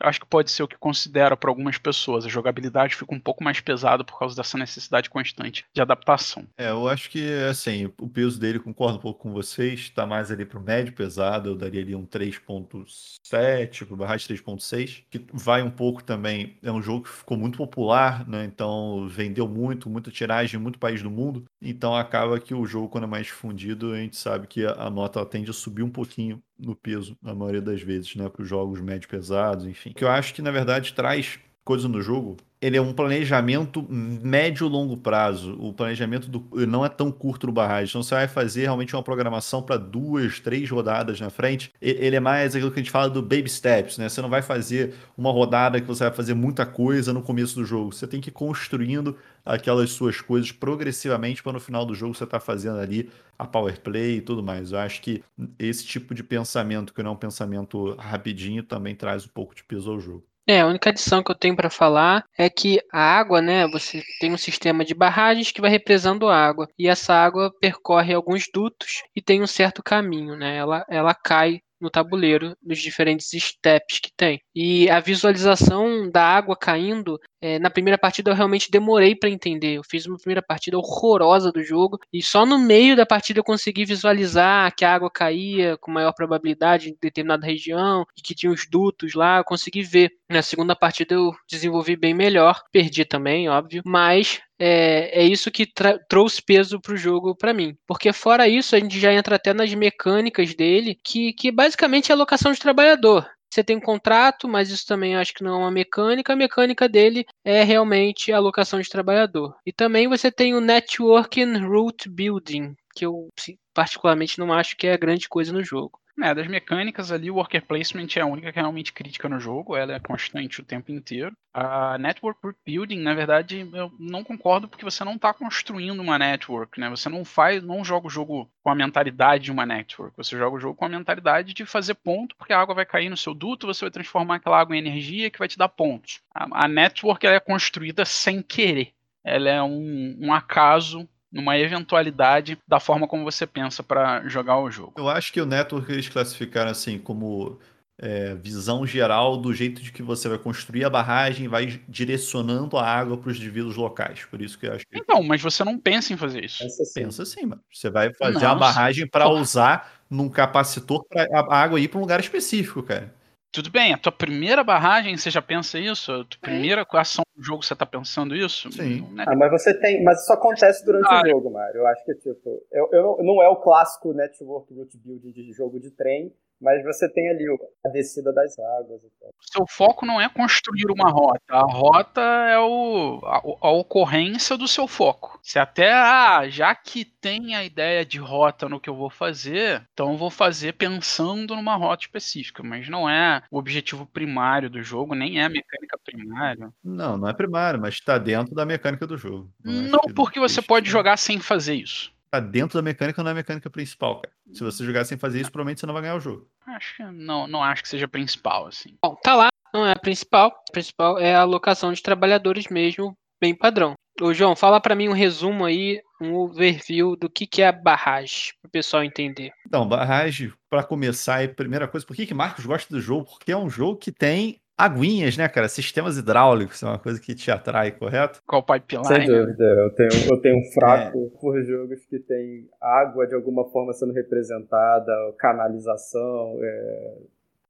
[0.00, 2.24] Acho que pode ser o que considera para algumas pessoas.
[2.24, 6.46] A jogabilidade fica um pouco mais pesada por causa dessa necessidade constante de adaptação.
[6.56, 10.30] É, eu acho que assim, o peso dele, concordo um pouco com vocês, está mais
[10.30, 15.70] ali pro médio pesado, eu daria ali um 3.7, pro barragem 3.6, que vai um
[15.70, 18.46] pouco também, é um jogo que ficou muito popular, né?
[18.46, 21.44] Então vendeu muito, muita tiragem, muito país do mundo.
[21.60, 25.09] Então acaba que o jogo, quando é mais difundido, a gente sabe que a nota
[25.30, 28.28] tende a subir um pouquinho no peso, na maioria das vezes, né?
[28.28, 29.92] Para os jogos médio pesados, enfim.
[29.92, 34.68] Que eu acho que, na verdade, traz coisa no jogo ele é um planejamento médio
[34.68, 35.56] longo prazo.
[35.58, 37.88] O planejamento do, não é tão curto no barragem.
[37.90, 41.72] Então você vai fazer realmente uma programação para duas, três rodadas na frente.
[41.80, 44.08] Ele é mais aquilo que a gente fala do baby steps, né?
[44.08, 47.64] Você não vai fazer uma rodada que você vai fazer muita coisa no começo do
[47.64, 47.92] jogo.
[47.92, 52.24] Você tem que ir construindo aquelas suas coisas progressivamente para no final do jogo você
[52.24, 54.72] estar tá fazendo ali a power play e tudo mais.
[54.72, 55.24] Eu acho que
[55.58, 59.64] esse tipo de pensamento, que não é um pensamento rapidinho, também traz um pouco de
[59.64, 60.29] peso ao jogo.
[60.50, 64.02] É, a única adição que eu tenho para falar é que a água, né, você
[64.18, 69.04] tem um sistema de barragens que vai represando água, e essa água percorre alguns dutos
[69.14, 70.56] e tem um certo caminho, né?
[70.56, 74.40] Ela, ela cai no tabuleiro nos diferentes steps que tem.
[74.52, 79.74] E a visualização da água caindo é, na primeira partida eu realmente demorei para entender.
[79.74, 83.44] Eu fiz uma primeira partida horrorosa do jogo e só no meio da partida eu
[83.44, 88.52] consegui visualizar que a água caía com maior probabilidade em determinada região e que tinha
[88.52, 89.38] os dutos lá.
[89.38, 90.10] Eu consegui ver.
[90.28, 95.66] Na segunda partida eu desenvolvi bem melhor, perdi também, óbvio, mas é, é, isso que
[96.08, 97.74] trouxe peso para o jogo para mim.
[97.86, 102.12] Porque fora isso, a gente já entra até nas mecânicas dele, que, que basicamente é
[102.12, 103.26] a alocação de trabalhador.
[103.50, 106.32] Você tem um contrato, mas isso também acho que não é uma mecânica.
[106.32, 109.56] A mecânica dele é realmente a alocação de trabalhador.
[109.66, 113.28] E também você tem o Networking Route Building, que eu
[113.74, 115.98] particularmente não acho que é a grande coisa no jogo.
[116.22, 119.40] É, das mecânicas ali, o worker placement é a única que é realmente crítica no
[119.40, 121.32] jogo, ela é constante o tempo inteiro.
[121.52, 126.78] A network building, na verdade, eu não concordo porque você não está construindo uma network,
[126.78, 126.88] né?
[126.90, 130.56] Você não faz, não joga o jogo com a mentalidade de uma network, você joga
[130.56, 133.34] o jogo com a mentalidade de fazer ponto, porque a água vai cair no seu
[133.34, 136.20] duto, você vai transformar aquela água em energia que vai te dar pontos.
[136.34, 138.92] A, a network ela é construída sem querer.
[139.24, 144.70] Ela é um, um acaso numa eventualidade da forma como você pensa para jogar o
[144.70, 144.94] jogo.
[144.96, 147.58] Eu acho que o Network eles classificaram assim como
[147.98, 152.78] é, visão geral do jeito de que você vai construir a barragem e vai direcionando
[152.78, 154.24] a água para os devidos locais.
[154.24, 154.98] Por isso que eu acho que...
[154.98, 156.62] Então, mas você não pensa em fazer isso.
[156.62, 157.62] Pensa sim, pensa sim mano.
[157.72, 161.98] Você vai fazer não, a barragem para usar num capacitor para a água ir para
[161.98, 163.14] um lugar específico, cara.
[163.52, 166.12] Tudo bem, a tua primeira barragem, você já pensa isso?
[166.12, 168.70] A tua primeira ação do jogo, você tá pensando isso?
[168.70, 169.02] Sim.
[169.12, 169.24] Né?
[169.26, 170.04] Ah, mas você tem.
[170.04, 171.78] Mas isso acontece durante ah, o jogo, Mário.
[171.78, 175.80] Eu acho que, tipo, eu, eu, não é o clássico network root building de jogo
[175.80, 177.46] de trem, mas você tem ali
[177.84, 179.00] a descida das águas.
[179.02, 181.40] O seu foco não é construir uma rota.
[181.48, 185.40] A rota é o, a, a, ocorrência do seu foco.
[185.42, 189.82] Se até, ah, já que tem a ideia de rota no que eu vou fazer,
[189.92, 192.62] então eu vou fazer pensando numa rota específica.
[192.62, 196.70] Mas não é o objetivo primário do jogo, nem é a mecânica primária.
[196.84, 199.50] Não, não é primário, mas está dentro da mecânica do jogo.
[199.64, 203.32] Não, não porque você pode jogar sem fazer isso tá dentro da mecânica, não é
[203.32, 204.34] a mecânica principal, cara.
[204.52, 206.48] Se você jogar sem fazer isso, provavelmente você não vai ganhar o jogo.
[206.66, 208.96] Acho que não, não acho que seja principal, assim.
[209.02, 210.48] Bom, tá lá, não é a principal.
[210.68, 213.94] A principal é a alocação de trabalhadores mesmo, bem padrão.
[214.20, 217.72] Ô, João, fala para mim um resumo aí, um overview do que, que é a
[217.72, 219.50] barragem, para o pessoal entender.
[219.66, 223.24] Então, barragem, para começar, é a primeira coisa, por que, que Marcos gosta do jogo?
[223.24, 225.68] Porque é um jogo que tem aguinhas, né, cara?
[225.68, 228.40] Sistemas hidráulicos é uma coisa que te atrai, correto?
[228.46, 229.06] Qual pipeline?
[229.06, 229.64] Sem dúvida.
[229.64, 231.40] Eu tenho, eu tenho um fraco é.
[231.40, 237.18] por jogos que tem água de alguma forma sendo representada, canalização, é,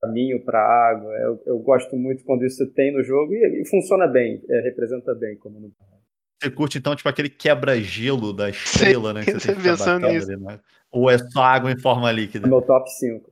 [0.00, 1.12] caminho para água.
[1.14, 5.14] Eu, eu, gosto muito quando isso tem no jogo e, e funciona bem, é, representa
[5.14, 5.72] bem como no
[6.40, 9.24] Você curte então tipo aquele quebra-gelo da estrela, né?
[9.24, 10.30] Que você tem que pensando nisso.
[10.30, 10.60] Ali, né?
[10.92, 12.48] Ou é só água em forma líquida?
[12.48, 13.29] Meu top 5.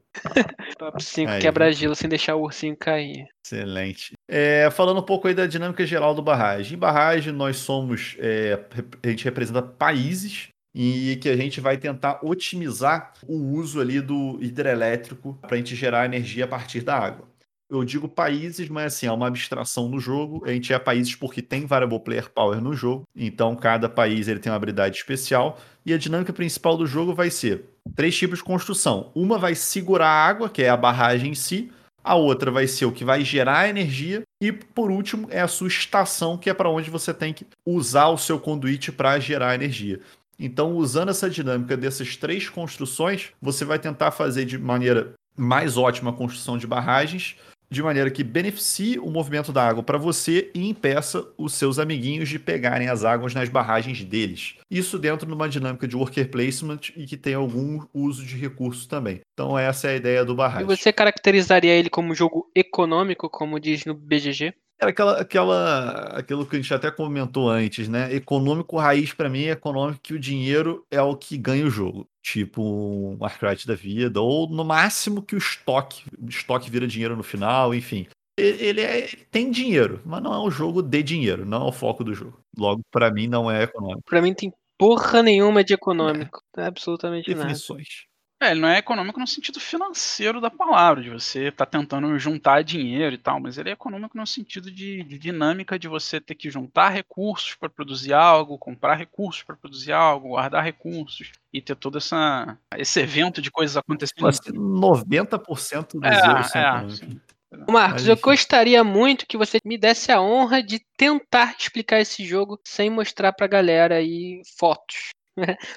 [0.78, 3.26] Top 5 quebra-gelo sem deixar o ursinho cair.
[3.44, 4.12] Excelente.
[4.28, 6.76] É, falando um pouco aí da dinâmica geral do barragem.
[6.76, 8.16] Em barragem, nós somos.
[8.18, 8.58] É,
[9.02, 14.38] a gente representa países e que a gente vai tentar otimizar o uso ali do
[14.40, 17.26] hidrelétrico para a gente gerar energia a partir da água.
[17.70, 20.42] Eu digo países, mas assim, é uma abstração no jogo.
[20.46, 24.40] A gente é países porque tem variable player power no jogo, então cada país ele
[24.40, 27.64] tem uma habilidade especial e a dinâmica principal do jogo vai ser
[27.94, 29.10] três tipos de construção.
[29.14, 31.70] Uma vai segurar a água, que é a barragem em si,
[32.02, 35.68] a outra vai ser o que vai gerar energia e por último é a sua
[35.68, 40.00] estação, que é para onde você tem que usar o seu conduíte para gerar energia.
[40.38, 46.10] Então, usando essa dinâmica dessas três construções, você vai tentar fazer de maneira mais ótima
[46.10, 47.36] a construção de barragens,
[47.70, 52.28] de maneira que beneficie o movimento da água para você e impeça os seus amiguinhos
[52.28, 54.54] de pegarem as águas nas barragens deles.
[54.70, 58.86] Isso dentro de uma dinâmica de worker placement e que tem algum uso de recursos
[58.86, 59.20] também.
[59.32, 60.64] Então essa é a ideia do barragem.
[60.64, 64.54] E você caracterizaria ele como jogo econômico, como diz no BGG?
[64.80, 68.14] Era aquela, aquela, aquilo que a gente até comentou antes, né?
[68.14, 72.08] Econômico raiz para mim é econômico que o dinheiro é o que ganha o jogo.
[72.22, 77.16] Tipo um Warcraft da vida, ou no máximo que o estoque, o estoque vira dinheiro
[77.16, 78.06] no final, enfim.
[78.38, 81.72] Ele, é, ele tem dinheiro, mas não é um jogo de dinheiro, não é o
[81.72, 82.38] foco do jogo.
[82.56, 84.02] Logo, para mim, não é econômico.
[84.08, 86.40] Para mim tem porra nenhuma de econômico.
[86.56, 86.66] É.
[86.66, 87.88] Absolutamente Definições.
[87.88, 88.07] nada.
[88.40, 92.16] É, ele não é econômico no sentido financeiro da palavra, de você estar tá tentando
[92.18, 96.20] juntar dinheiro e tal, mas ele é econômico no sentido de, de dinâmica de você
[96.20, 101.60] ter que juntar recursos para produzir algo, comprar recursos para produzir algo, guardar recursos e
[101.60, 104.28] ter todo essa, esse evento de coisas acontecendo.
[104.28, 107.20] Assim, 90% dos é, erros são é, sim.
[107.68, 112.60] Marcos, eu gostaria muito que você me desse a honra de tentar explicar esse jogo
[112.62, 115.08] sem mostrar pra galera aí fotos,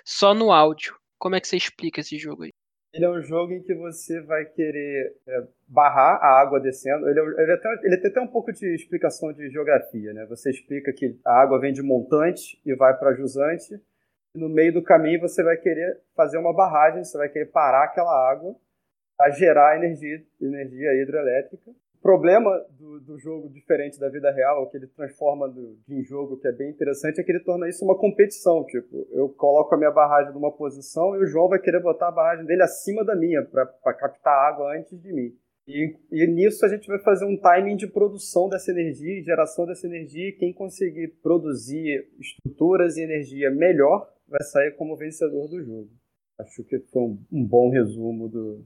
[0.04, 1.01] só no áudio.
[1.22, 2.50] Como é que você explica esse jogo aí?
[2.92, 7.08] Ele é um jogo em que você vai querer é, barrar a água descendo.
[7.08, 10.26] Ele, é, ele, é até, ele tem até um pouco de explicação de geografia, né?
[10.26, 13.76] Você explica que a água vem de montante e vai para jusante.
[14.36, 17.84] E no meio do caminho você vai querer fazer uma barragem, você vai querer parar
[17.84, 18.56] aquela água
[19.16, 21.72] para gerar energia, energia hidrelétrica
[22.02, 26.38] problema do, do, jogo diferente da vida real, que ele transforma do, de em jogo,
[26.38, 28.66] que é bem interessante, é que ele torna isso uma competição.
[28.66, 32.12] Tipo, eu coloco a minha barragem numa posição e o João vai querer botar a
[32.12, 35.34] barragem dele acima da minha, para captar água antes de mim.
[35.68, 39.86] E, e, nisso a gente vai fazer um timing de produção dessa energia, geração dessa
[39.86, 45.90] energia, e quem conseguir produzir estruturas e energia melhor vai sair como vencedor do jogo.
[46.40, 48.66] Acho que foi um, um bom resumo do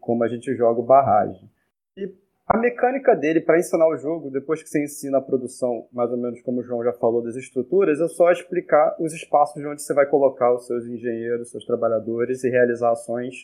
[0.00, 1.48] como a gente joga barragem.
[1.96, 2.12] E
[2.48, 6.16] a mecânica dele para ensinar o jogo, depois que você ensina a produção, mais ou
[6.16, 9.92] menos como o João já falou, das estruturas, é só explicar os espaços onde você
[9.92, 13.34] vai colocar os seus engenheiros, seus trabalhadores e realizar ações.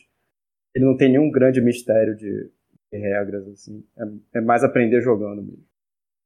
[0.73, 2.49] Ele não tem nenhum grande mistério de,
[2.91, 3.83] de regras, assim.
[3.97, 5.65] É, é mais aprender jogando mesmo.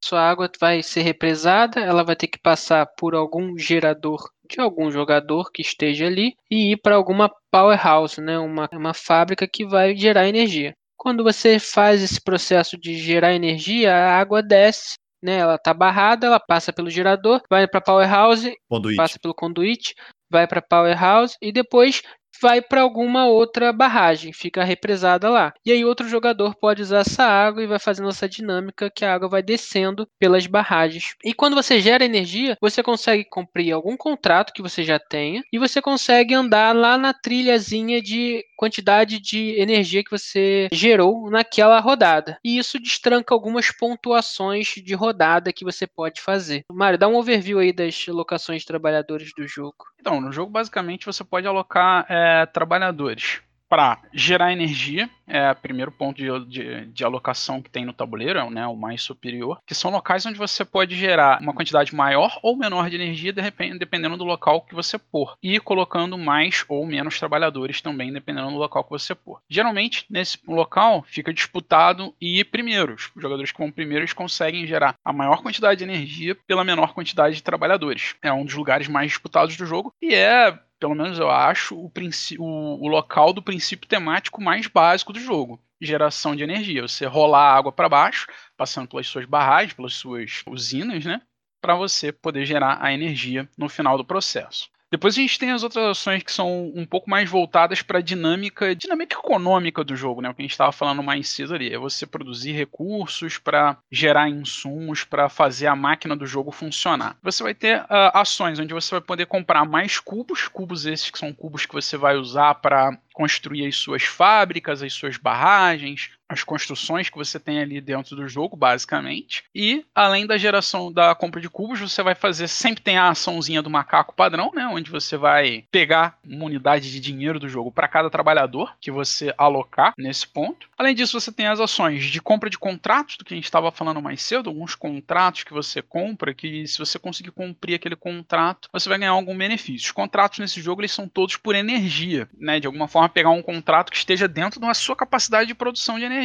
[0.04, 4.90] Sua água vai ser represada, ela vai ter que passar por algum gerador de algum
[4.92, 8.38] jogador que esteja ali e ir para alguma powerhouse, né?
[8.38, 10.74] uma, uma fábrica que vai gerar energia.
[11.08, 15.38] Quando você faz esse processo de gerar energia, a água desce, né?
[15.38, 18.98] Ela está barrada, ela passa pelo gerador, vai para powerhouse, conduíte.
[18.98, 19.96] passa pelo conduíte,
[20.30, 22.02] vai para powerhouse e depois
[22.42, 25.54] vai para alguma outra barragem, fica represada lá.
[25.66, 29.14] E aí outro jogador pode usar essa água e vai fazendo essa dinâmica que a
[29.14, 31.16] água vai descendo pelas barragens.
[31.24, 35.60] E quando você gera energia, você consegue cumprir algum contrato que você já tenha e
[35.60, 42.38] você consegue andar lá na trilhazinha de quantidade de energia que você gerou naquela rodada.
[42.44, 46.64] E isso destranca algumas pontuações de rodada que você pode fazer.
[46.72, 49.86] Mário, dá um overview aí das locações de trabalhadores do jogo.
[50.00, 55.92] Então, no jogo basicamente você pode alocar é, trabalhadores para gerar energia, é o primeiro
[55.92, 59.76] ponto de, de, de, alocação que tem no tabuleiro, é né, o mais superior, que
[59.76, 63.78] são locais onde você pode gerar uma quantidade maior ou menor de energia, de repente,
[63.78, 68.58] dependendo do local que você pôr, e colocando mais ou menos trabalhadores também, dependendo do
[68.58, 69.42] local que você pôr.
[69.50, 73.12] Geralmente, nesse local, fica disputado e primeiros.
[73.16, 77.36] Os jogadores que vão primeiros conseguem gerar a maior quantidade de energia pela menor quantidade
[77.36, 78.16] de trabalhadores.
[78.22, 81.92] É um dos lugares mais disputados do jogo e é pelo menos eu acho, o,
[82.40, 86.82] o, o local do princípio temático mais básico do jogo geração de energia.
[86.82, 91.22] Você rolar água para baixo, passando pelas suas barragens, pelas suas usinas, né?
[91.62, 94.70] Para você poder gerar a energia no final do processo.
[94.90, 98.02] Depois a gente tem as outras ações que são um pouco mais voltadas para a
[98.02, 100.30] dinâmica, dinâmica econômica do jogo, né?
[100.30, 101.74] O que a gente estava falando mais cedo ali.
[101.74, 107.18] É você produzir recursos para gerar insumos, para fazer a máquina do jogo funcionar.
[107.22, 111.20] Você vai ter uh, ações onde você vai poder comprar mais cubos, cubos esses que
[111.20, 116.44] são cubos que você vai usar para construir as suas fábricas, as suas barragens, as
[116.44, 119.44] construções que você tem ali dentro do jogo, basicamente.
[119.54, 123.62] E além da geração da compra de cubos, você vai fazer sempre tem a açãozinha
[123.62, 127.88] do macaco padrão, né, onde você vai pegar uma unidade de dinheiro do jogo para
[127.88, 130.68] cada trabalhador que você alocar nesse ponto.
[130.78, 133.72] Além disso, você tem as ações de compra de contratos, do que a gente estava
[133.72, 138.70] falando mais cedo, alguns contratos que você compra que se você conseguir cumprir aquele contrato,
[138.72, 139.88] você vai ganhar algum benefício.
[139.88, 142.60] Os contratos nesse jogo eles são todos por energia, né?
[142.60, 146.06] De alguma forma pegar um contrato que esteja dentro da sua capacidade de produção de
[146.06, 146.17] energia.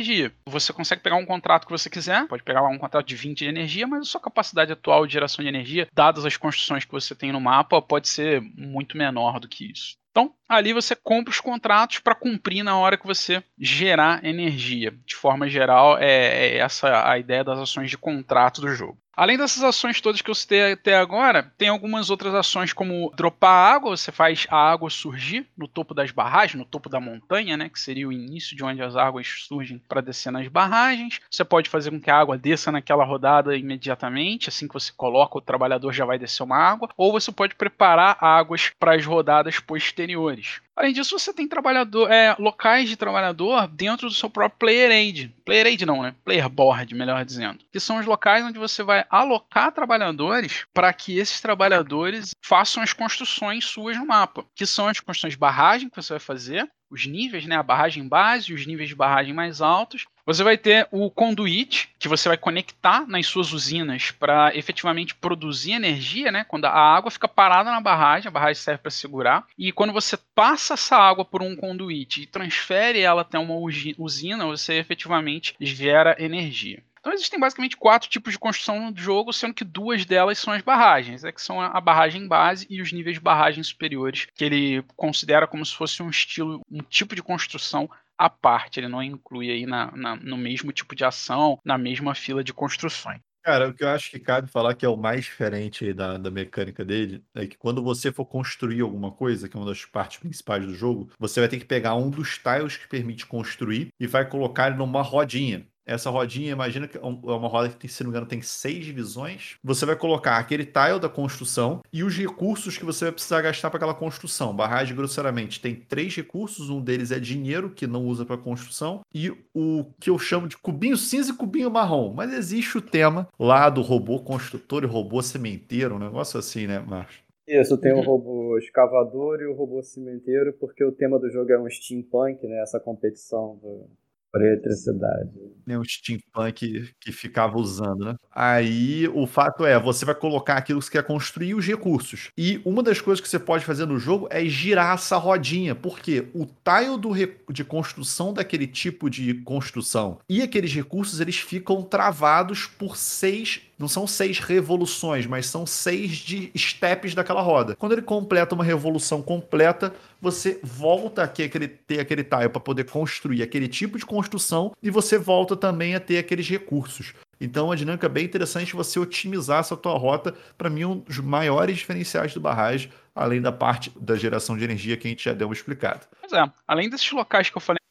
[0.47, 3.47] Você consegue pegar um contrato que você quiser, pode pegar um contrato de 20 de
[3.47, 7.15] energia, mas a sua capacidade atual de geração de energia, dadas as construções que você
[7.15, 9.97] tem no mapa, pode ser muito menor do que isso.
[10.13, 14.95] Então, ali você compra os contratos para cumprir na hora que você gerar energia.
[15.07, 18.99] De forma geral, é, é essa a ideia das ações de contrato do jogo.
[19.15, 23.75] Além dessas ações todas que eu citei até agora, tem algumas outras ações como dropar
[23.75, 27.69] água, você faz a água surgir no topo das barragens, no topo da montanha, né,
[27.69, 31.21] que seria o início de onde as águas surgem para descer nas barragens.
[31.31, 35.37] Você pode fazer com que a água desça naquela rodada imediatamente, assim que você coloca
[35.37, 39.59] o trabalhador já vai descer uma água, ou você pode preparar águas para as rodadas
[39.61, 40.63] posteriores.
[40.75, 45.35] Além disso, você tem trabalhador, é, locais de trabalhador dentro do seu próprio player aid.
[45.45, 46.15] Player aid não, né?
[46.25, 47.59] Player board, melhor dizendo.
[47.71, 52.93] Que são os locais onde você vai alocar trabalhadores para que esses trabalhadores façam as
[52.93, 54.47] construções suas no mapa.
[54.55, 58.07] Que são as construções de barragem que você vai fazer, os níveis, né, a barragem
[58.07, 60.07] base os níveis de barragem mais altos.
[60.25, 65.73] Você vai ter o conduíte, que você vai conectar nas suas usinas para efetivamente produzir
[65.73, 66.45] energia, né?
[66.45, 70.17] Quando a água fica parada na barragem, a barragem serve para segurar, e quando você
[70.17, 73.57] passa essa água por um conduíte e transfere ela até uma
[73.99, 76.83] usina, você efetivamente gera energia.
[77.01, 80.63] Então existem basicamente quatro tipos de construção do jogo, sendo que duas delas são as
[80.63, 84.85] barragens, é que são a barragem base e os níveis de barragem superiores, que ele
[84.95, 89.51] considera como se fosse um estilo, um tipo de construção à parte, ele não inclui
[89.51, 93.21] aí na, na, no mesmo tipo de ação, na mesma fila de construções.
[93.45, 96.31] Cara, o que eu acho que cabe falar que é o mais diferente da, da
[96.31, 100.19] mecânica dele é que quando você for construir alguma coisa, que é uma das partes
[100.19, 104.07] principais do jogo, você vai ter que pegar um dos tiles que permite construir e
[104.07, 105.67] vai colocar ele numa rodinha.
[105.85, 108.85] Essa rodinha, imagina que é, é uma roda que, se não me engano, tem seis
[108.85, 109.57] divisões.
[109.63, 113.71] Você vai colocar aquele tile da construção e os recursos que você vai precisar gastar
[113.71, 114.55] para aquela construção.
[114.55, 116.71] Barragem, grosseiramente, tem três recursos.
[116.71, 120.57] Um deles é dinheiro, que não usa para construção, e o que eu chamo de
[120.57, 122.13] cubinho cinza e cubinho marrom.
[122.15, 126.79] Mas existe o tema lá do robô construtor e robô sementeiro, um negócio assim, né,
[126.79, 127.17] Marcos?
[127.47, 131.59] Isso, tem o robô escavador e o robô cimenteiro, porque o tema do jogo é
[131.59, 132.63] um steampunk, né?
[132.63, 133.91] Essa competição do,
[134.33, 135.31] por eletricidade.
[135.67, 138.15] Nem um steampunk que ficava usando, né?
[138.35, 142.31] Aí o fato é, você vai colocar aquilo que você quer construir os recursos.
[142.37, 146.29] E uma das coisas que você pode fazer no jogo é girar essa rodinha, porque
[146.35, 147.13] o tile do
[147.53, 153.89] de construção daquele tipo de construção e aqueles recursos eles ficam travados por seis não
[153.89, 157.75] são seis revoluções, mas são seis de steps daquela roda.
[157.75, 159.93] Quando ele completa uma revolução completa,
[160.23, 164.73] você volta a ter aquele, ter aquele tile para poder construir aquele tipo de construção
[164.81, 167.13] e você volta também a ter aqueles recursos.
[167.41, 170.33] Então, uma dinâmica bem interessante você otimizar essa tua rota.
[170.57, 174.97] Para mim, um dos maiores diferenciais do barragem, além da parte da geração de energia
[174.97, 176.07] que a gente já deu uma explicada.
[176.21, 177.83] Pois é, além desses locais que eu falei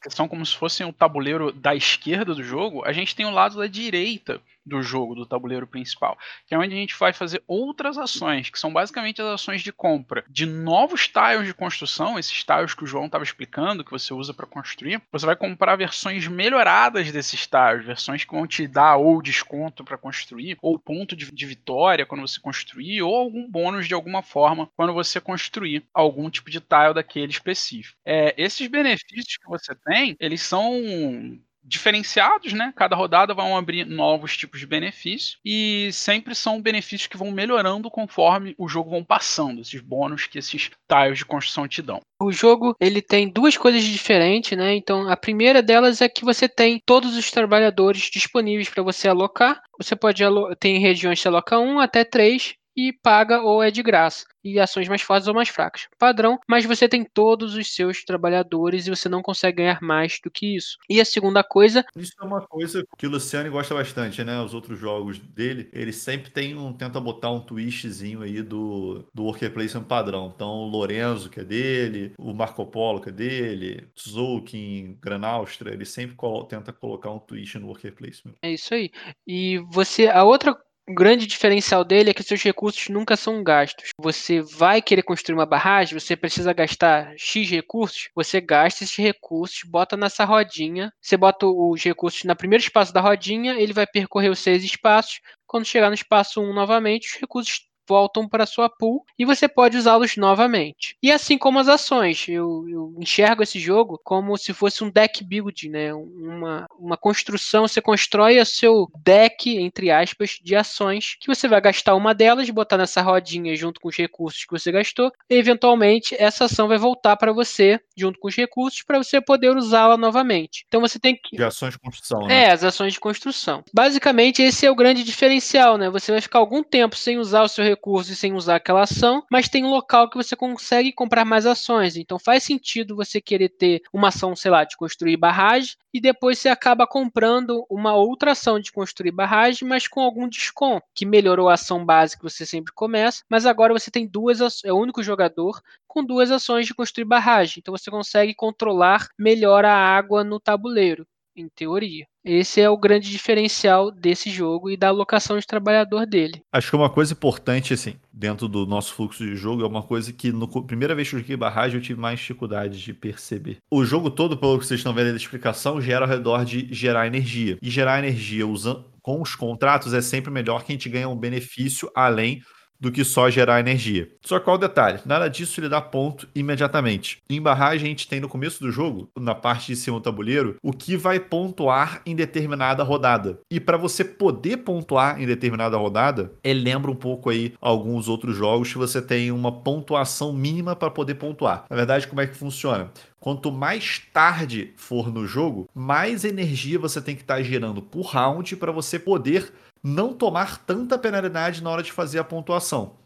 [0.00, 3.30] que são como se fossem o tabuleiro da esquerda do jogo, a gente tem o
[3.30, 6.16] lado da direita do jogo, do tabuleiro principal,
[6.46, 9.72] que é onde a gente vai fazer outras ações, que são basicamente as ações de
[9.72, 14.12] compra de novos tiles de construção, esses tiles que o João estava explicando, que você
[14.12, 15.00] usa para construir.
[15.10, 19.98] Você vai comprar versões melhoradas desses tiles, versões que vão te dar ou desconto para
[19.98, 24.68] construir, ou ponto de, de vitória quando você construir, ou algum bônus de alguma forma
[24.76, 27.98] quando você construir algum tipo de tile daquele específico.
[28.04, 31.38] É, esses benefícios que você tem, eles são
[31.68, 32.72] diferenciados, né?
[32.74, 37.90] Cada rodada vão abrir novos tipos de benefício e sempre são benefícios que vão melhorando
[37.90, 42.00] conforme o jogo vão passando, esses bônus que esses tiles de construção te dão.
[42.20, 44.74] O jogo ele tem duas coisas diferentes, né?
[44.74, 49.60] Então a primeira delas é que você tem todos os trabalhadores disponíveis para você alocar.
[49.78, 53.82] Você pode alo tem regiões que aloca um até três e paga ou é de
[53.82, 54.24] graça.
[54.44, 55.88] E ações mais fortes ou mais fracas.
[55.98, 60.30] Padrão, mas você tem todos os seus trabalhadores e você não consegue ganhar mais do
[60.30, 60.78] que isso.
[60.88, 61.84] E a segunda coisa.
[61.96, 64.40] Isso é uma coisa que o Luciano gosta bastante, né?
[64.40, 66.72] Os outros jogos dele, ele sempre tem um.
[66.72, 70.32] tenta botar um twistzinho aí do, do worker placement padrão.
[70.32, 75.74] Então, o Lorenzo, que é dele, o Marco Polo, que é dele, Zoukin, Gran Austria,
[75.74, 78.36] ele sempre colo tenta colocar um twist no worker placement.
[78.40, 78.92] É isso aí.
[79.26, 80.06] E você.
[80.06, 80.56] A outra
[80.88, 83.90] o grande diferencial dele é que seus recursos nunca são gastos.
[84.00, 89.60] Você vai querer construir uma barragem, você precisa gastar X recursos, você gasta esses recursos,
[89.66, 94.30] bota nessa rodinha, você bota os recursos no primeiro espaço da rodinha, ele vai percorrer
[94.30, 95.20] os seis espaços.
[95.46, 99.76] Quando chegar no espaço 1 novamente, os recursos voltam para sua pool e você pode
[99.76, 100.96] usá-los novamente.
[101.02, 105.24] E assim como as ações, eu, eu, enxergo esse jogo como se fosse um deck
[105.24, 105.94] build, né?
[105.94, 111.60] Uma, uma construção, você constrói o seu deck, entre aspas, de ações, que você vai
[111.60, 116.14] gastar uma delas, botar nessa rodinha junto com os recursos que você gastou, e eventualmente
[116.18, 120.64] essa ação vai voltar para você, junto com os recursos, para você poder usá-la novamente.
[120.68, 121.36] Então você tem que.
[121.36, 122.44] De ações de construção, né?
[122.44, 123.64] É, as ações de construção.
[123.72, 125.88] Basicamente, esse é o grande diferencial, né?
[125.88, 129.24] Você vai ficar algum tempo sem usar o seu recurso recurso sem usar aquela ação,
[129.30, 131.96] mas tem um local que você consegue comprar mais ações.
[131.96, 136.38] Então faz sentido você querer ter uma ação, sei lá, de construir barragem e depois
[136.38, 141.48] você acaba comprando uma outra ação de construir barragem, mas com algum desconto, que melhorou
[141.48, 145.02] a ação base que você sempre começa, mas agora você tem duas é o único
[145.02, 147.56] jogador com duas ações de construir barragem.
[147.58, 151.06] Então você consegue controlar melhor a água no tabuleiro
[151.40, 152.06] em teoria.
[152.24, 156.42] Esse é o grande diferencial desse jogo e da alocação de trabalhador dele.
[156.52, 160.12] Acho que uma coisa importante, assim, dentro do nosso fluxo de jogo, é uma coisa
[160.12, 163.58] que, na primeira vez que eu joguei barragem, eu tive mais dificuldade de perceber.
[163.70, 167.06] O jogo todo, pelo que vocês estão vendo da explicação, gera ao redor de gerar
[167.06, 167.56] energia.
[167.62, 171.16] E gerar energia usando com os contratos é sempre melhor que a gente ganha um
[171.16, 172.42] benefício além
[172.80, 174.08] do que só gerar energia.
[174.22, 175.00] Só qual o detalhe?
[175.04, 177.18] Nada disso lhe dá ponto imediatamente.
[177.28, 180.56] Em barragem, a gente tem no começo do jogo, na parte de cima do tabuleiro,
[180.62, 183.40] o que vai pontuar em determinada rodada.
[183.50, 188.36] E para você poder pontuar em determinada rodada, ele lembra um pouco aí alguns outros
[188.36, 191.64] jogos que você tem uma pontuação mínima para poder pontuar.
[191.68, 192.90] Na verdade, como é que funciona?
[193.20, 198.06] Quanto mais tarde for no jogo, mais energia você tem que estar tá gerando por
[198.06, 199.52] round para você poder
[199.88, 202.98] não tomar tanta penalidade na hora de fazer a pontuação.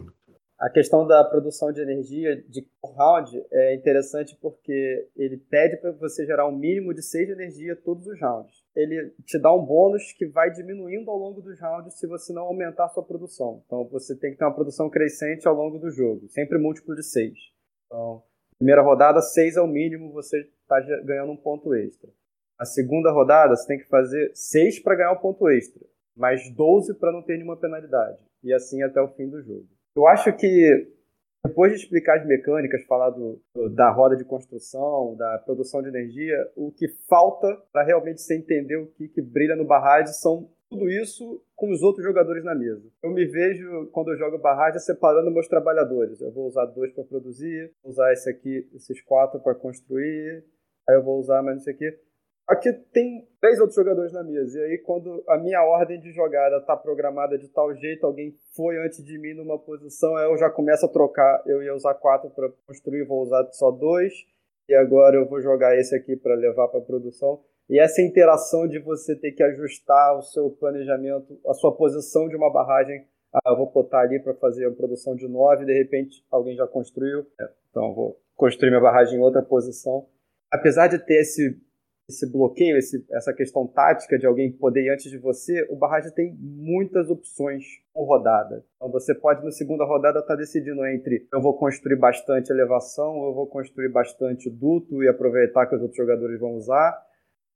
[0.59, 6.25] A questão da produção de energia de round é interessante porque ele pede para você
[6.25, 8.63] gerar um mínimo de 6 de energia todos os rounds.
[8.77, 12.43] Ele te dá um bônus que vai diminuindo ao longo dos rounds se você não
[12.43, 13.61] aumentar a sua produção.
[13.67, 17.03] Então você tem que ter uma produção crescente ao longo do jogo, sempre múltiplo de
[17.03, 17.33] 6.
[17.87, 18.23] Então,
[18.57, 22.09] primeira rodada, 6 é o mínimo, você está ganhando um ponto extra.
[22.57, 26.95] A segunda rodada, você tem que fazer 6 para ganhar um ponto extra mais 12
[26.95, 28.19] para não ter nenhuma penalidade.
[28.43, 29.67] E assim até o fim do jogo.
[29.95, 30.93] Eu acho que
[31.45, 33.41] depois de explicar as mecânicas, falar do,
[33.75, 38.77] da roda de construção, da produção de energia, o que falta para realmente você entender
[38.77, 42.89] o que, que brilha no barragem são tudo isso com os outros jogadores na mesa.
[43.03, 46.21] Eu me vejo, quando eu jogo barragem, separando meus trabalhadores.
[46.21, 50.45] Eu vou usar dois para produzir, vou usar esse aqui, esses quatro para construir,
[50.89, 51.93] aí eu vou usar mais isso aqui.
[52.49, 54.59] Aqui tem três outros jogadores na mesa.
[54.59, 58.77] E aí, quando a minha ordem de jogada tá programada de tal jeito, alguém foi
[58.85, 61.43] antes de mim numa posição, aí eu já começo a trocar.
[61.47, 64.13] Eu ia usar quatro para construir, vou usar só dois.
[64.69, 67.41] E agora eu vou jogar esse aqui para levar para produção.
[67.69, 72.37] E essa interação de você ter que ajustar o seu planejamento, a sua posição de
[72.37, 73.07] uma barragem.
[73.33, 76.67] Ah, eu vou botar ali para fazer a produção de nove, de repente alguém já
[76.67, 77.27] construiu.
[77.41, 80.07] É, então vou construir minha barragem em outra posição.
[80.51, 81.59] Apesar de ter esse
[82.09, 86.13] esse bloqueio, esse, essa questão tática de alguém poder ir antes de você, o barragem
[86.13, 88.65] tem muitas opções por rodada.
[88.77, 93.25] Então você pode, na segunda rodada, estar tá decidindo entre eu vou construir bastante elevação,
[93.25, 97.01] eu vou construir bastante duto e aproveitar que os outros jogadores vão usar.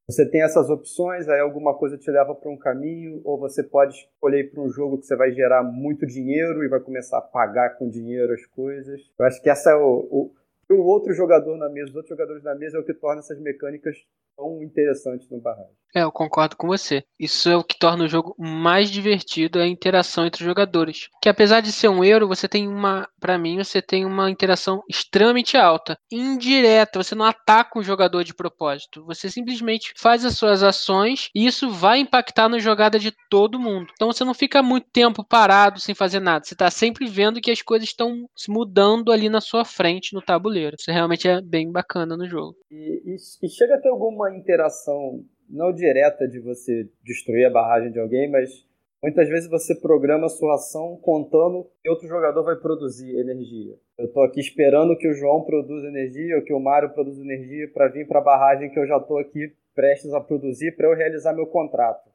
[0.09, 3.97] Você tem essas opções, aí alguma coisa te leva para um caminho, ou você pode
[3.97, 7.77] escolher para um jogo que você vai gerar muito dinheiro e vai começar a pagar
[7.77, 9.01] com dinheiro as coisas.
[9.19, 10.31] Eu acho que essa é o, o
[10.75, 13.41] o outro jogador na mesa, os outros jogadores na mesa é o que torna essas
[13.41, 13.97] mecânicas
[14.37, 15.77] tão interessantes no barragem.
[15.97, 17.03] É, eu concordo com você.
[17.19, 21.09] Isso é o que torna o jogo mais divertido, é a interação entre os jogadores.
[21.23, 24.83] Que apesar de ser um euro, você tem uma, para mim, você tem uma interação
[24.91, 27.03] extremamente alta, indireta.
[27.03, 29.07] Você não ataca o jogador de propósito.
[29.07, 33.91] Você simplesmente faz as suas ações e isso vai impactar na jogada de todo mundo.
[33.95, 36.45] Então você não fica muito tempo parado sem fazer nada.
[36.45, 40.77] Você está sempre vendo que as coisas estão mudando ali na sua frente no tabuleiro.
[40.79, 42.55] Isso realmente é bem bacana no jogo.
[42.71, 47.91] E, e, e chega a ter alguma interação não direta de você destruir a barragem
[47.91, 48.67] de alguém, mas
[49.03, 53.77] Muitas vezes você programa a sua ação contando que outro jogador vai produzir energia.
[53.99, 57.71] Eu estou aqui esperando que o João produza energia ou que o Mário produza energia
[57.73, 60.97] para vir para a barragem que eu já estou aqui prestes a produzir para eu
[60.97, 62.11] realizar meu contrato.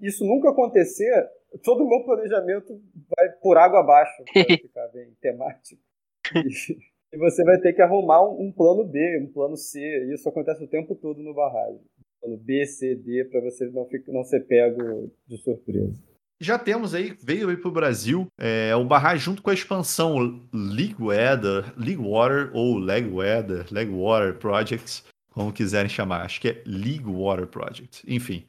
[0.00, 1.12] Isso nunca acontecer,
[1.62, 2.80] todo o meu planejamento
[3.16, 5.80] vai por água abaixo, para ficar bem temático.
[7.12, 9.80] E, você vai ter que arrumar um, um, plano B, um plano C.
[10.12, 11.80] Isso acontece o tempo todo no barragem.
[12.26, 15.94] Plano B, C, D, para você não, ficar, não ser pego de surpresa.
[16.40, 20.96] Já temos aí, veio aí pro Brasil, é, o barragem junto com a expansão League
[21.00, 26.26] Weather, League Water ou Leg Weather, Leg Water Projects, como quiserem chamar.
[26.26, 28.02] Acho que é League Water Project.
[28.06, 28.44] Enfim,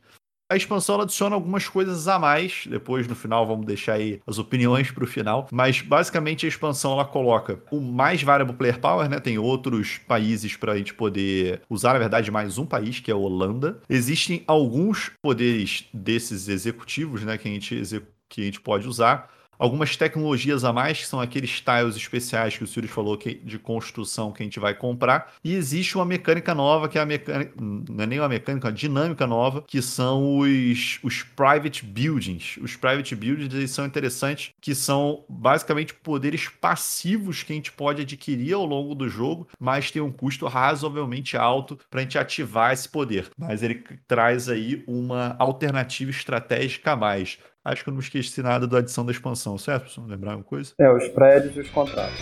[0.50, 2.66] a expansão adiciona algumas coisas a mais.
[2.68, 5.48] Depois, no final, vamos deixar aí as opiniões para o final.
[5.52, 9.20] Mas, basicamente, a expansão ela coloca o mais variable player power, né?
[9.20, 13.14] Tem outros países para a gente poder usar, na verdade, mais um país, que é
[13.14, 13.82] a Holanda.
[13.90, 17.38] Existem alguns poderes desses executivos, né?
[17.38, 17.82] Que a gente,
[18.30, 22.64] que a gente pode usar algumas tecnologias a mais, que são aqueles tiles especiais que
[22.64, 25.34] o Sirius falou que, de construção que a gente vai comprar.
[25.44, 27.54] E existe uma mecânica nova, que é a mecânica.
[27.60, 32.58] Não é nem uma mecânica, uma dinâmica nova, que são os, os private buildings.
[32.62, 38.02] Os private buildings eles são interessantes, que são basicamente poderes passivos que a gente pode
[38.02, 42.74] adquirir ao longo do jogo, mas tem um custo razoavelmente alto para a gente ativar
[42.74, 43.30] esse poder.
[43.38, 47.38] Mas ele traz aí uma alternativa estratégica a mais.
[47.68, 50.08] Acho que eu não esqueci nada da adição da expansão, certo, pessoal?
[50.08, 50.74] Lembrar alguma coisa?
[50.80, 52.18] É, os prédios e os contratos.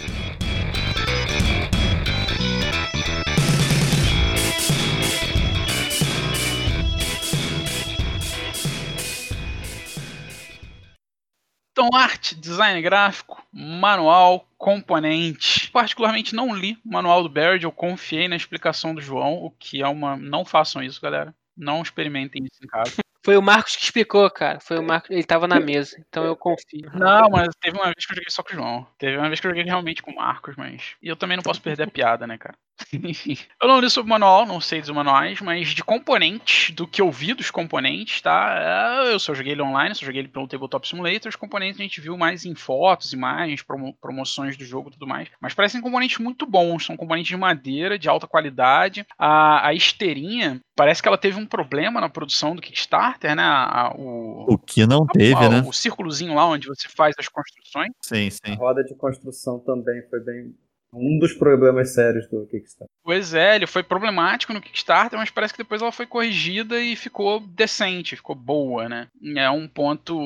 [11.72, 15.70] Então, arte, design gráfico, manual, componente.
[15.70, 19.84] Particularmente não li o manual do Baird, eu confiei na explicação do João, o que
[19.84, 20.18] é uma.
[20.18, 21.36] Não façam isso, galera.
[21.56, 23.06] Não experimentem isso em casa.
[23.26, 24.60] Foi o Marcos que explicou, cara.
[24.60, 26.92] Foi o Marcos, ele tava na mesa, então eu confio.
[26.94, 28.88] Não, mas teve uma vez que eu joguei só com o João.
[29.00, 30.94] Teve uma vez que eu joguei realmente com o Marcos, mas.
[31.02, 32.56] E eu também não posso perder a piada, né, cara?
[32.94, 33.38] Enfim.
[33.62, 37.02] Eu não li sobre o manual, não sei dos manuais, mas de componentes, do que
[37.02, 39.04] eu vi dos componentes, tá?
[39.08, 41.30] É, eu só joguei ele online, só joguei ele pelo Tabletop Simulator.
[41.30, 45.08] Os componentes a gente viu mais em fotos, imagens, promo promoções do jogo e tudo
[45.08, 45.30] mais.
[45.40, 46.86] Mas parecem componentes muito bons.
[46.86, 49.06] São componentes de madeira, de alta qualidade.
[49.18, 53.44] A, a esteirinha, parece que ela teve um problema na produção do Kickstarter, né?
[53.44, 55.64] A, o, o que não teve, a, né?
[55.68, 57.92] O círculozinho lá onde você faz as construções.
[58.02, 58.54] Sim, sim.
[58.54, 60.54] A roda de construção também foi bem
[60.96, 62.88] um dos problemas sérios do Kickstarter.
[63.04, 66.96] Pois é, ele foi problemático no Kickstarter, mas parece que depois ela foi corrigida e
[66.96, 69.08] ficou decente, ficou boa, né?
[69.36, 70.18] É um ponto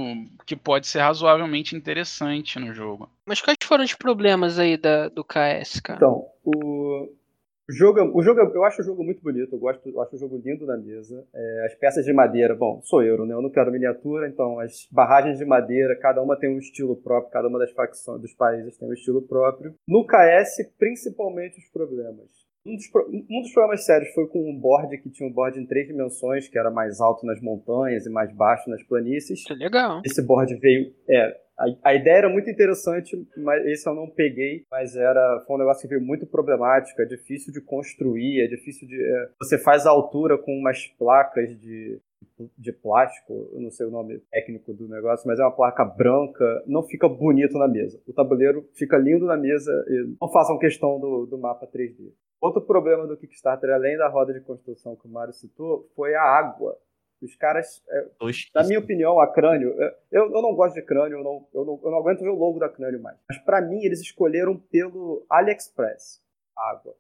[0.46, 3.10] que pode ser razoavelmente interessante no jogo.
[3.26, 5.98] Mas quais foram os problemas aí da, do KS, cara?
[5.98, 7.10] Então, o,
[7.70, 10.20] o jogo, o jogo, eu acho o jogo muito bonito, eu gosto, eu acho o
[10.20, 11.24] jogo lindo na mesa.
[11.34, 13.36] É, as peças de madeira, bom, sou eu, né?
[13.36, 17.32] Eu não quero miniatura, então as barragens de madeira, cada uma tem um estilo próprio,
[17.32, 19.76] cada uma das facções dos países tem um estilo próprio.
[19.88, 22.49] No KS, principalmente os problemas.
[22.66, 22.86] Um dos,
[23.30, 26.48] um dos problemas sérios foi com um board que tinha um board em três dimensões,
[26.48, 29.44] que era mais alto nas montanhas e mais baixo nas planícies.
[29.50, 30.02] Legal.
[30.06, 30.94] Esse board veio.
[31.10, 34.66] É, a, a, ideia era muito interessante, mas esse eu não peguei.
[34.70, 38.88] Mas era foi um negócio que veio muito problemático, é difícil de construir, é difícil
[38.88, 39.02] de.
[39.02, 42.00] É, você faz a altura com umas placas de,
[42.58, 46.64] de plástico, eu não sei o nome técnico do negócio, mas é uma placa branca,
[46.68, 48.02] não fica bonito na mesa.
[48.08, 52.12] O tabuleiro fica lindo na mesa e não façam questão do, do mapa 3D.
[52.42, 56.22] Outro problema do Kickstarter, além da roda de construção que o Mário citou, foi a
[56.22, 56.78] água.
[57.22, 58.06] Os caras, é,
[58.56, 59.76] na minha opinião, a crânio.
[59.82, 62.30] É, eu, eu não gosto de crânio, eu não, eu não, eu não aguento ver
[62.30, 63.18] o logo da crânio mais.
[63.28, 66.22] Mas para mim, eles escolheram pelo AliExpress
[66.58, 66.96] a água.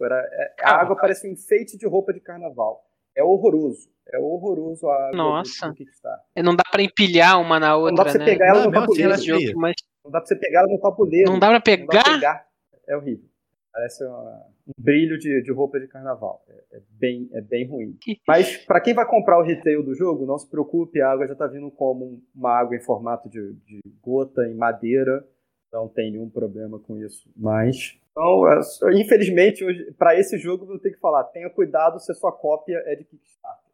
[0.00, 2.84] Era, é, a água parece um enfeite de roupa de carnaval.
[3.16, 3.88] É horroroso.
[4.12, 5.66] É horroroso a água Nossa.
[5.66, 6.44] Do, do Kickstarter.
[6.44, 7.90] Não dá para empilhar uma na outra.
[7.90, 8.24] Não dá pra você né?
[8.24, 9.18] pegar ela não, no tabuleiro.
[9.18, 9.74] Jogo, mas...
[10.04, 11.32] Não dá pra você pegar ela no tabuleiro.
[11.32, 11.86] Não dá pra pegar?
[11.86, 12.46] Dá pra pegar.
[12.86, 13.28] É horrível.
[13.76, 16.42] Parece uma, um brilho de, de, roupa de carnaval.
[16.48, 17.94] É, é, bem, é bem ruim.
[18.26, 21.34] Mas para quem vai comprar o retail do jogo, não se preocupe, a água já
[21.34, 25.22] está vindo como uma água em formato de, de gota em madeira.
[25.70, 27.30] Não tem nenhum problema com isso.
[27.36, 28.60] Mas então, é,
[28.98, 29.62] infelizmente,
[29.98, 32.96] para esse jogo eu vou ter que falar: tenha cuidado se a sua cópia é
[32.96, 33.65] de Kickstarter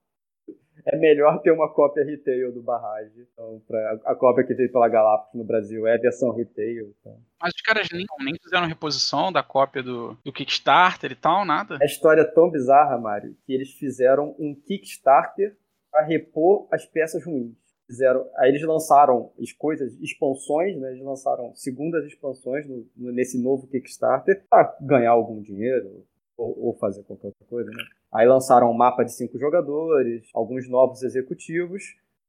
[0.86, 3.26] é melhor ter uma cópia retail do Barrage.
[3.32, 6.94] Então, pra, a cópia que veio pela Galápagos no Brasil é a versão retail.
[7.00, 7.18] Então.
[7.40, 11.78] Mas os caras nem, nem fizeram reposição da cópia do, do Kickstarter e tal, nada?
[11.80, 15.56] A história é tão bizarra, Mário, que eles fizeram um Kickstarter
[15.90, 17.56] para repor as peças ruins.
[17.86, 20.92] Fizeram, aí eles lançaram as coisas, expansões, né?
[20.92, 26.06] Eles lançaram segundas expansões no, nesse novo Kickstarter para ganhar algum dinheiro,
[26.36, 27.84] ou, ou, fazer qualquer outra coisa, né?
[28.12, 31.82] Aí lançaram um mapa de cinco jogadores, alguns novos executivos,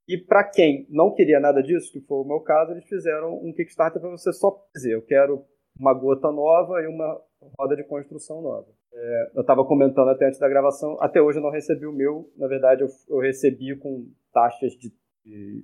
[0.08, 3.54] E para quem não queria nada disso, que foi o meu caso, eles fizeram um
[3.54, 5.46] Kickstarter para você só dizer: eu quero
[5.80, 7.22] uma gota nova e uma
[7.58, 8.68] roda de construção nova.
[8.94, 12.30] É, eu estava comentando até antes da gravação, até hoje eu não recebi o meu.
[12.38, 14.92] Na verdade, eu, eu recebi com taxas de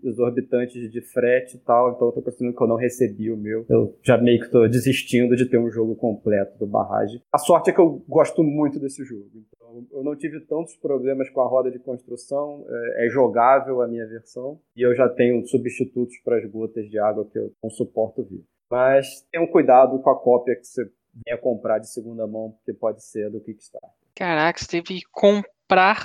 [0.04, 3.66] exorbitantes de frete e tal, então eu tô considerando que eu não recebi o meu.
[3.70, 7.22] Eu já meio que tô desistindo de ter um jogo completo do Barrage.
[7.32, 11.30] A sorte é que eu gosto muito desse jogo, então eu não tive tantos problemas
[11.30, 15.46] com a roda de construção, é, é jogável a minha versão, e eu já tenho
[15.46, 18.44] substitutos para as gotas de água que eu não suporto ver.
[18.72, 20.84] Mas tenham cuidado com a cópia que você
[21.26, 23.90] venha comprar de segunda mão, porque pode ser do Kickstarter.
[24.16, 25.59] Caraca, você teve que comprar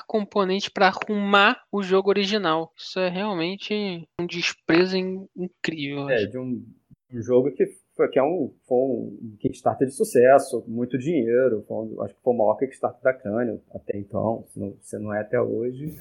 [0.06, 2.72] componente para arrumar o jogo original.
[2.76, 4.96] Isso é realmente um desprezo
[5.36, 6.08] incrível.
[6.10, 6.64] É, de um,
[7.12, 11.64] um jogo que, foi, que é um, foi um Kickstarter de sucesso, muito dinheiro.
[11.70, 15.14] Um, acho que foi o maior Kickstarter da Crânio até então, se não, se não
[15.14, 15.96] é até hoje.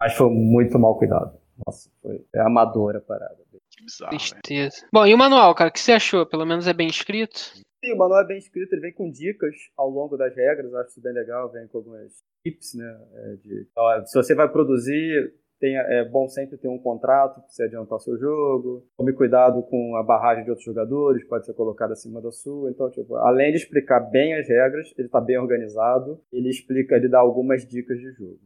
[0.00, 1.38] Mas foi muito mal cuidado.
[1.66, 3.36] Nossa, foi é amadora a parada.
[3.70, 4.10] Que bizarro.
[4.10, 4.86] Tristeza.
[4.92, 6.24] Bom, e o manual, cara, o que você achou?
[6.24, 7.52] Pelo menos é bem escrito?
[7.84, 10.90] Sim, o manual é bem escrito, ele vem com dicas ao longo das regras, acho
[10.90, 12.12] isso bem legal, vem com algumas
[12.42, 13.00] tips, né?
[13.14, 17.64] É, de, ó, se você vai produzir, é bom sempre ter um contrato para você
[17.64, 18.86] adiantar o seu jogo.
[18.96, 22.70] Tome cuidado com a barragem de outros jogadores, pode ser colocada acima da sua.
[22.70, 27.08] Então, tipo, além de explicar bem as regras, ele está bem organizado, ele explica, ele
[27.08, 28.40] dá algumas dicas de jogo.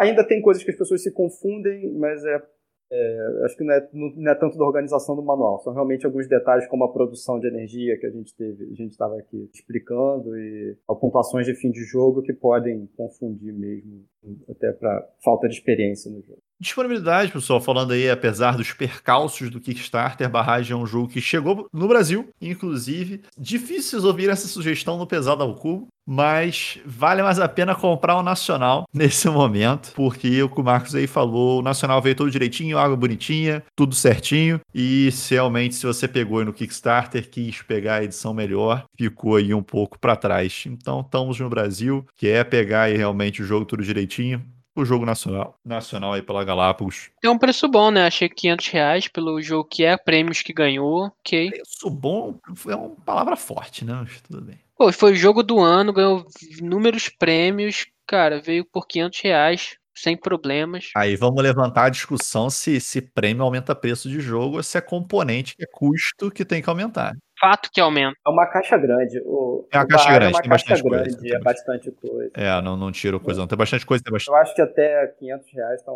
[0.00, 2.42] Ainda tem coisas que as pessoas se confundem, mas é
[2.90, 6.28] é, acho que não é, não é, tanto da organização do manual, são realmente alguns
[6.28, 10.36] detalhes como a produção de energia que a gente teve, a gente estava aqui explicando
[10.38, 14.04] e pontuações de fim de jogo que podem confundir mesmo,
[14.48, 16.42] até para falta de experiência no jogo.
[16.60, 21.68] Disponibilidade, pessoal, falando aí, apesar dos percalços do Kickstarter, Barragem é um jogo que chegou
[21.72, 23.22] no Brasil, inclusive.
[23.36, 28.22] Difícil ouvir essa sugestão no Pesado ao Cubo, mas vale mais a pena comprar o
[28.22, 32.78] Nacional nesse momento, porque o que o Marcos aí falou, o Nacional veio todo direitinho,
[32.78, 38.04] água bonitinha, tudo certinho, e realmente se você pegou aí no Kickstarter, quis pegar a
[38.04, 40.64] edição melhor, ficou aí um pouco para trás.
[40.66, 44.44] Então estamos no Brasil, que é pegar aí realmente o jogo tudo direitinho,
[44.74, 47.10] o jogo nacional, nacional aí pela Galápagos.
[47.22, 48.06] É um preço bom, né?
[48.06, 51.50] Achei 500 reais pelo jogo que é, prêmios que ganhou, ok.
[51.50, 53.94] Preço bom é uma palavra forte, né?
[53.94, 54.58] Mas tudo bem.
[54.76, 56.26] Pô, foi o jogo do ano, ganhou
[56.58, 60.90] inúmeros prêmios, cara, veio por 500 reais, sem problemas.
[60.96, 64.80] Aí vamos levantar a discussão se, se prêmio aumenta preço de jogo ou se é
[64.80, 67.14] componente que é custo que tem que aumentar
[67.44, 68.16] fato que aumenta.
[68.26, 69.20] É uma caixa grande.
[69.24, 71.36] O, é uma caixa grande, é uma tem caixa bastante grande, coisa.
[71.36, 72.30] É bastante coisa.
[72.34, 73.46] É, não, não tiro coisa não.
[73.46, 74.34] Tem bastante coisa, tem bastante...
[74.34, 75.92] Eu acho que até 500 reais tá,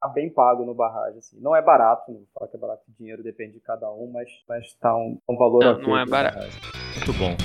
[0.00, 1.38] tá bem pago no barragem, assim.
[1.40, 4.74] Não é barato, não fala que é barato, dinheiro depende de cada um, mas, mas
[4.74, 6.38] tá um, um valor Não, não é barato.
[6.96, 7.36] Muito bom.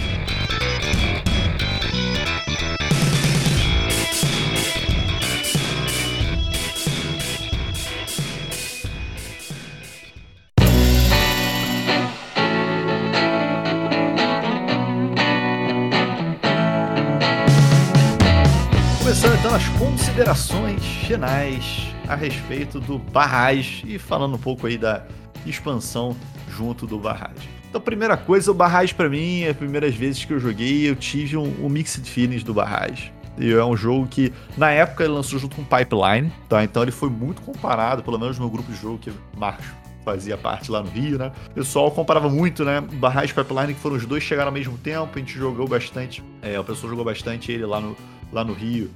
[20.18, 25.06] Considerações finais a respeito do Barrage e falando um pouco aí da
[25.46, 26.18] expansão
[26.50, 27.48] junto do Barrage.
[27.70, 31.38] Então, primeira coisa, o Barrage para mim, as primeiras vezes que eu joguei, eu tive
[31.38, 33.14] um, um mixed feelings do Barrage.
[33.38, 36.64] E é um jogo que, na época, ele lançou junto com Pipeline, tá?
[36.64, 39.68] Então ele foi muito comparado, pelo menos no grupo de jogo que Marcos
[40.04, 41.32] fazia parte lá no Rio, né?
[41.52, 42.82] O pessoal comparava muito, né?
[42.82, 46.24] Barrage e Pipeline, que foram os dois chegaram ao mesmo tempo, a gente jogou bastante,
[46.42, 47.96] é, o pessoal jogou bastante ele lá no,
[48.34, 48.90] lá no Rio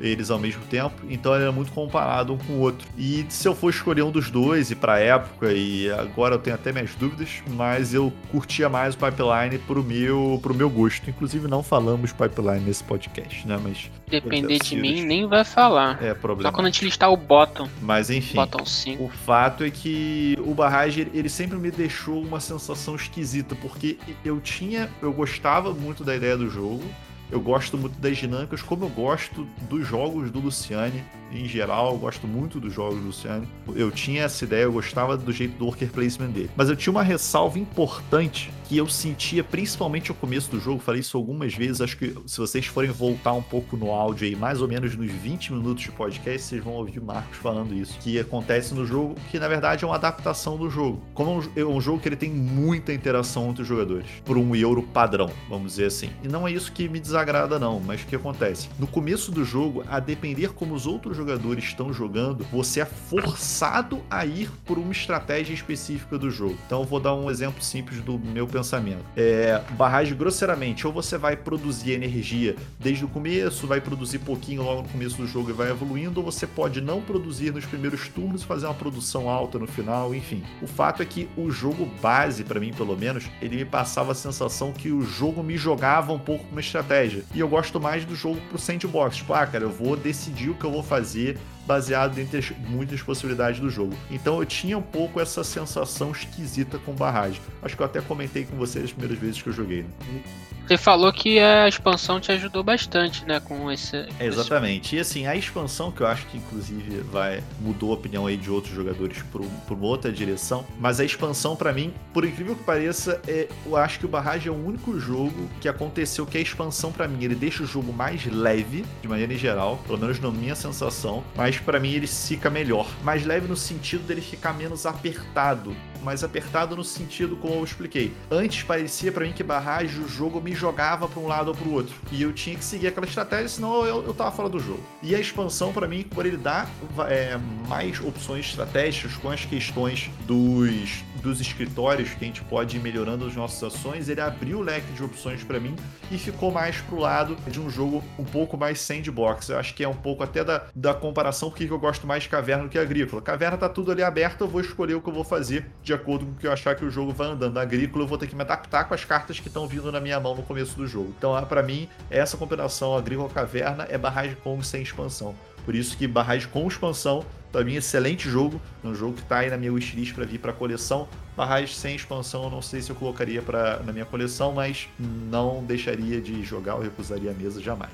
[0.00, 2.86] eles ao mesmo tempo, então ele era muito comparado um com o outro.
[2.96, 6.56] E se eu for escolher um dos dois, e pra época, e agora eu tenho
[6.56, 11.08] até minhas dúvidas, mas eu curtia mais o Pipeline pro meu, pro meu gosto.
[11.08, 13.58] Inclusive, não falamos Pipeline nesse podcast, né?
[13.62, 13.90] Mas.
[14.08, 16.02] Depender de mim, nem vai falar.
[16.02, 16.50] É problema.
[16.50, 17.68] Só quando a gente listar o bottom.
[17.82, 18.36] Mas enfim.
[18.36, 19.04] Bottom 5.
[19.04, 24.40] O fato é que o Barrage, ele sempre me deixou uma sensação esquisita, porque eu
[24.40, 24.88] tinha.
[25.02, 26.84] Eu gostava muito da ideia do jogo
[27.30, 31.98] eu gosto muito das dinâmicas, como eu gosto dos jogos do Luciane em geral, eu
[31.98, 33.46] gosto muito dos jogos do Luciane.
[33.74, 36.50] Eu tinha essa ideia, eu gostava do jeito do worker placement dele.
[36.56, 41.00] Mas eu tinha uma ressalva importante que eu sentia principalmente no começo do jogo, falei
[41.00, 44.60] isso algumas vezes, acho que se vocês forem voltar um pouco no áudio aí, mais
[44.60, 48.18] ou menos nos 20 minutos de podcast, vocês vão ouvir o Marcos falando isso, que
[48.18, 51.00] acontece no jogo, que na verdade é uma adaptação do jogo.
[51.14, 54.54] Como é um, é jogo que ele tem muita interação entre os jogadores, por um
[54.54, 56.10] euro padrão, vamos dizer assim.
[56.22, 58.68] E não é isso que me desagrada não, mas o que acontece?
[58.78, 64.02] No começo do jogo, a depender como os outros jogadores estão jogando, você é forçado
[64.10, 66.58] a ir por uma estratégia específica do jogo.
[66.66, 69.04] Então eu vou dar um exemplo simples do meu pensamento.
[69.16, 74.82] É, barragem, grosseiramente, ou você vai produzir energia desde o começo, vai produzir pouquinho logo
[74.82, 78.42] no começo do jogo e vai evoluindo, ou você pode não produzir nos primeiros turnos
[78.42, 80.42] e fazer uma produção alta no final, enfim.
[80.60, 84.14] O fato é que o jogo base, para mim pelo menos, ele me passava a
[84.14, 87.22] sensação que o jogo me jogava um pouco uma estratégia.
[87.34, 89.16] E eu gosto mais do jogo pro sandbox.
[89.16, 91.38] Tipo, ah, cara, eu vou decidir o que eu vou fazer
[91.68, 93.94] baseado entre as muitas possibilidades do jogo.
[94.10, 97.40] Então eu tinha um pouco essa sensação esquisita com barragem.
[97.62, 99.82] Acho que eu até comentei com vocês as primeiras vezes que eu joguei.
[99.82, 100.22] Né?
[100.68, 104.06] Você falou que a expansão te ajudou bastante, né, com esse.
[104.20, 104.96] Exatamente.
[104.96, 108.50] E assim, a expansão que eu acho que inclusive vai mudou a opinião aí de
[108.50, 112.64] outros jogadores por, por uma outra direção, mas a expansão para mim, por incrível que
[112.64, 116.40] pareça, é, eu acho que o Barrage é o único jogo que aconteceu que a
[116.40, 120.20] expansão para mim, ele deixa o jogo mais leve, de maneira em geral, pelo menos
[120.20, 122.88] na minha sensação, mas para mim ele fica melhor.
[123.02, 128.12] Mais leve no sentido dele ficar menos apertado, mais apertado no sentido como eu expliquei.
[128.30, 131.68] Antes parecia para mim que Barrage o jogo me jogava para um lado ou para
[131.68, 131.94] o outro.
[132.12, 134.82] E eu tinha que seguir aquela estratégia, senão eu, eu tava fora do jogo.
[135.02, 136.68] E a expansão, para mim, por ele dar
[137.08, 137.38] é,
[137.68, 143.26] mais opções estratégicas com as questões dos, dos escritórios que a gente pode ir melhorando
[143.26, 145.74] as nossas ações, ele abriu o leque de opções para mim
[146.10, 149.48] e ficou mais pro lado de um jogo um pouco mais sandbox.
[149.48, 152.28] Eu acho que é um pouco até da, da comparação porque eu gosto mais de
[152.28, 153.20] caverna do que agrícola.
[153.22, 156.26] Caverna tá tudo ali aberto, eu vou escolher o que eu vou fazer de acordo
[156.26, 157.54] com o que eu achar que o jogo vai andando.
[157.54, 160.00] Na agrícola eu vou ter que me adaptar com as cartas que estão vindo na
[160.00, 161.14] minha mão no começo do jogo.
[161.16, 165.34] Então, ah, para mim, essa combinação agrícola-caverna é barragem com sem expansão.
[165.64, 168.60] Por isso que barragem com expansão, para mim, excelente jogo.
[168.84, 171.08] É um jogo que tá aí na minha wishlist para vir para coleção.
[171.34, 175.64] Barragem sem expansão, eu não sei se eu colocaria pra, na minha coleção, mas não
[175.64, 177.92] deixaria de jogar ou recusaria a mesa jamais.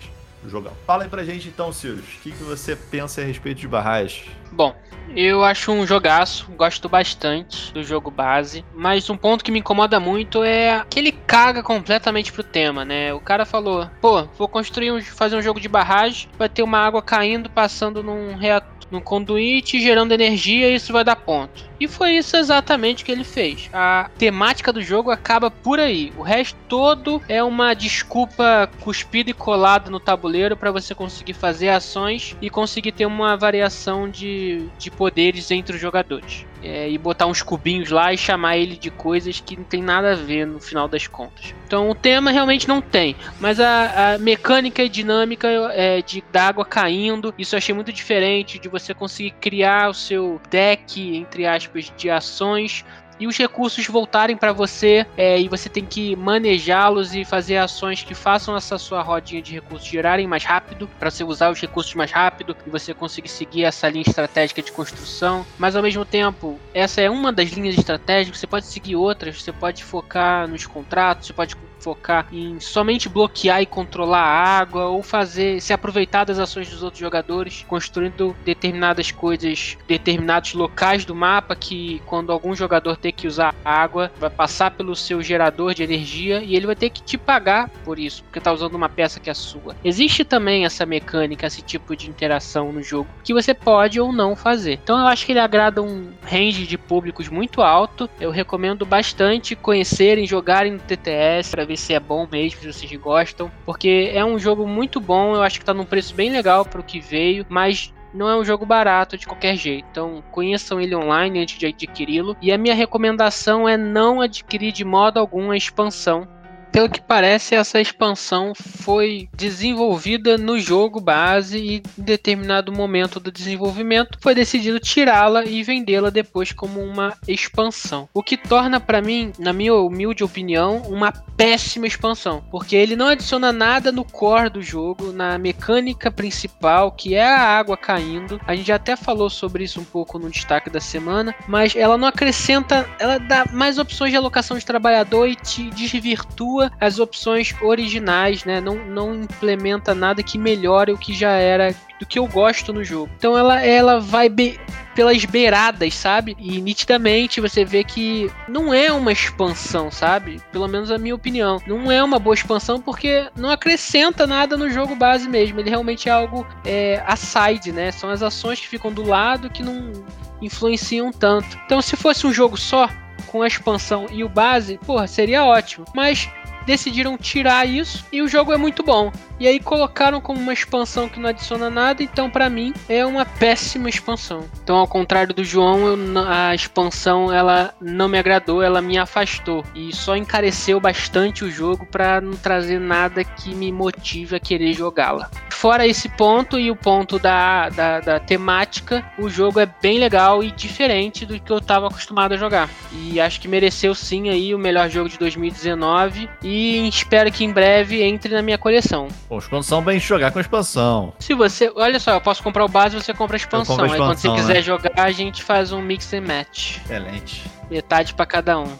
[0.49, 0.73] Jogão.
[0.87, 4.25] Fala aí pra gente então, Sirius, o que, que você pensa a respeito de barragem?
[4.53, 4.75] Bom,
[5.17, 9.99] eu acho um jogaço, gosto bastante do jogo base, mas um ponto que me incomoda
[9.99, 13.13] muito é que ele caga completamente pro tema, né?
[13.13, 16.79] O cara falou, pô, vou construir um, fazer um jogo de barragem, vai ter uma
[16.79, 21.69] água caindo, passando num reator no conduíte, gerando energia e isso vai dar ponto.
[21.85, 23.68] E foi isso exatamente que ele fez.
[23.70, 26.14] A temática do jogo acaba por aí.
[26.16, 31.68] O resto todo é uma desculpa cuspida e colada no tabuleiro para você conseguir fazer
[31.68, 36.47] ações e conseguir ter uma variação de, de poderes entre os jogadores.
[36.65, 40.12] É, e botar uns cubinhos lá e chamar ele de coisas que não tem nada
[40.12, 41.55] a ver no final das contas.
[41.67, 46.49] Então o tema realmente não tem, mas a, a mecânica e dinâmica é, de da
[46.49, 51.47] água caindo, isso eu achei muito diferente de você conseguir criar o seu deck entre
[51.47, 52.85] aspas aspas, de ações
[53.25, 58.03] e os recursos voltarem para você é, e você tem que manejá-los e fazer ações
[58.03, 61.95] que façam essa sua rodinha de recursos girarem mais rápido, para você usar os recursos
[61.95, 65.47] mais rápido e você conseguir seguir essa linha estratégica de construção.
[65.59, 69.53] Mas ao mesmo tempo, essa é uma das linhas estratégicas, você pode seguir outras, você
[69.53, 75.03] pode focar nos contratos, você pode focar em somente bloquear e controlar a água ou
[75.03, 81.55] fazer se aproveitar das ações dos outros jogadores, construindo determinadas coisas, determinados locais do mapa
[81.55, 86.43] que quando algum jogador ter que usar água, vai passar pelo seu gerador de energia
[86.43, 89.28] e ele vai ter que te pagar por isso, porque tá usando uma peça que
[89.28, 89.76] é sua.
[89.85, 94.35] Existe também essa mecânica, esse tipo de interação no jogo que você pode ou não
[94.35, 94.80] fazer.
[94.82, 98.09] Então eu acho que ele agrada um range de públicos muito alto.
[98.18, 102.72] Eu recomendo bastante conhecerem, jogarem no TTS para ver ver se é bom mesmo, se
[102.72, 103.51] vocês gostam.
[103.66, 106.81] Porque é um jogo muito bom, eu acho que tá num preço bem legal para
[106.81, 109.87] o que veio, mas não é um jogo barato de qualquer jeito.
[109.91, 112.37] Então conheçam ele online antes de adquiri-lo.
[112.41, 116.29] E a minha recomendação é não adquirir de modo algum a expansão
[116.75, 123.31] pelo que parece, essa expansão foi desenvolvida no jogo base e em determinado momento do
[123.31, 128.09] desenvolvimento foi decidido tirá-la e vendê-la depois como uma expansão.
[128.12, 133.07] O que torna para mim, na minha humilde opinião, uma péssima expansão, porque ele não
[133.07, 138.41] adiciona nada no core do jogo, na mecânica principal, que é a água caindo.
[138.49, 141.97] A gente já até falou sobre isso um pouco no destaque da semana, mas ela
[141.97, 147.55] não acrescenta, ela dá mais opções de alocação de trabalhador e te desvirtua as opções
[147.62, 148.61] originais, né?
[148.61, 152.85] Não, não implementa nada que melhore o que já era do que eu gosto no
[152.85, 153.11] jogo.
[153.17, 154.59] Então ela, ela vai be
[154.95, 156.37] pelas beiradas, sabe?
[156.39, 160.41] E nitidamente você vê que não é uma expansão, sabe?
[160.53, 161.61] Pelo menos a minha opinião.
[161.67, 165.59] Não é uma boa expansão porque não acrescenta nada no jogo base mesmo.
[165.59, 167.91] Ele realmente é algo é, aside, né?
[167.91, 169.93] São as ações que ficam do lado que não
[170.41, 171.59] influenciam tanto.
[171.67, 172.89] Então se fosse um jogo só,
[173.35, 175.85] com a expansão e o base, porra, seria ótimo.
[175.93, 176.31] Mas
[176.65, 179.12] decidiram tirar isso e o jogo é muito bom.
[179.39, 183.25] E aí colocaram como uma expansão que não adiciona nada, então para mim é uma
[183.25, 184.45] péssima expansão.
[184.62, 185.99] Então ao contrário do João, eu,
[186.29, 191.85] a expansão ela não me agradou, ela me afastou e só encareceu bastante o jogo
[191.85, 195.31] para não trazer nada que me motive a querer jogá-la.
[195.51, 200.45] Fora esse ponto e o ponto da, da, da, temática, o jogo é bem legal
[200.45, 202.69] e diferente do que eu estava acostumado a jogar.
[202.93, 206.54] E acho que mereceu sim aí o melhor jogo de 2019 e
[206.89, 209.09] espero que em breve entre na minha coleção.
[209.29, 211.13] Pô, expansão bem jogar com expansão.
[211.19, 213.75] Se você, olha só, eu posso comprar o base e você compra a expansão.
[213.75, 214.63] A expansão aí quando você quiser né?
[214.63, 216.79] jogar, a gente faz um mix and match.
[216.85, 217.45] Excelente.
[217.71, 218.71] Metade para cada um.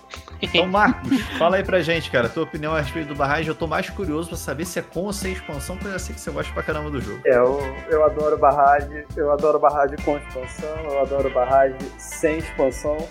[0.41, 3.49] Então, Marcos, fala aí pra gente, cara, tua opinião a respeito do Barrage.
[3.49, 6.15] Eu tô mais curioso pra saber se é com ou sem expansão, porque eu sei
[6.15, 7.21] que você gosta pra caramba do jogo.
[7.27, 13.09] É, eu, eu adoro Barrage, eu adoro Barrage com expansão, eu adoro Barrage sem expansão.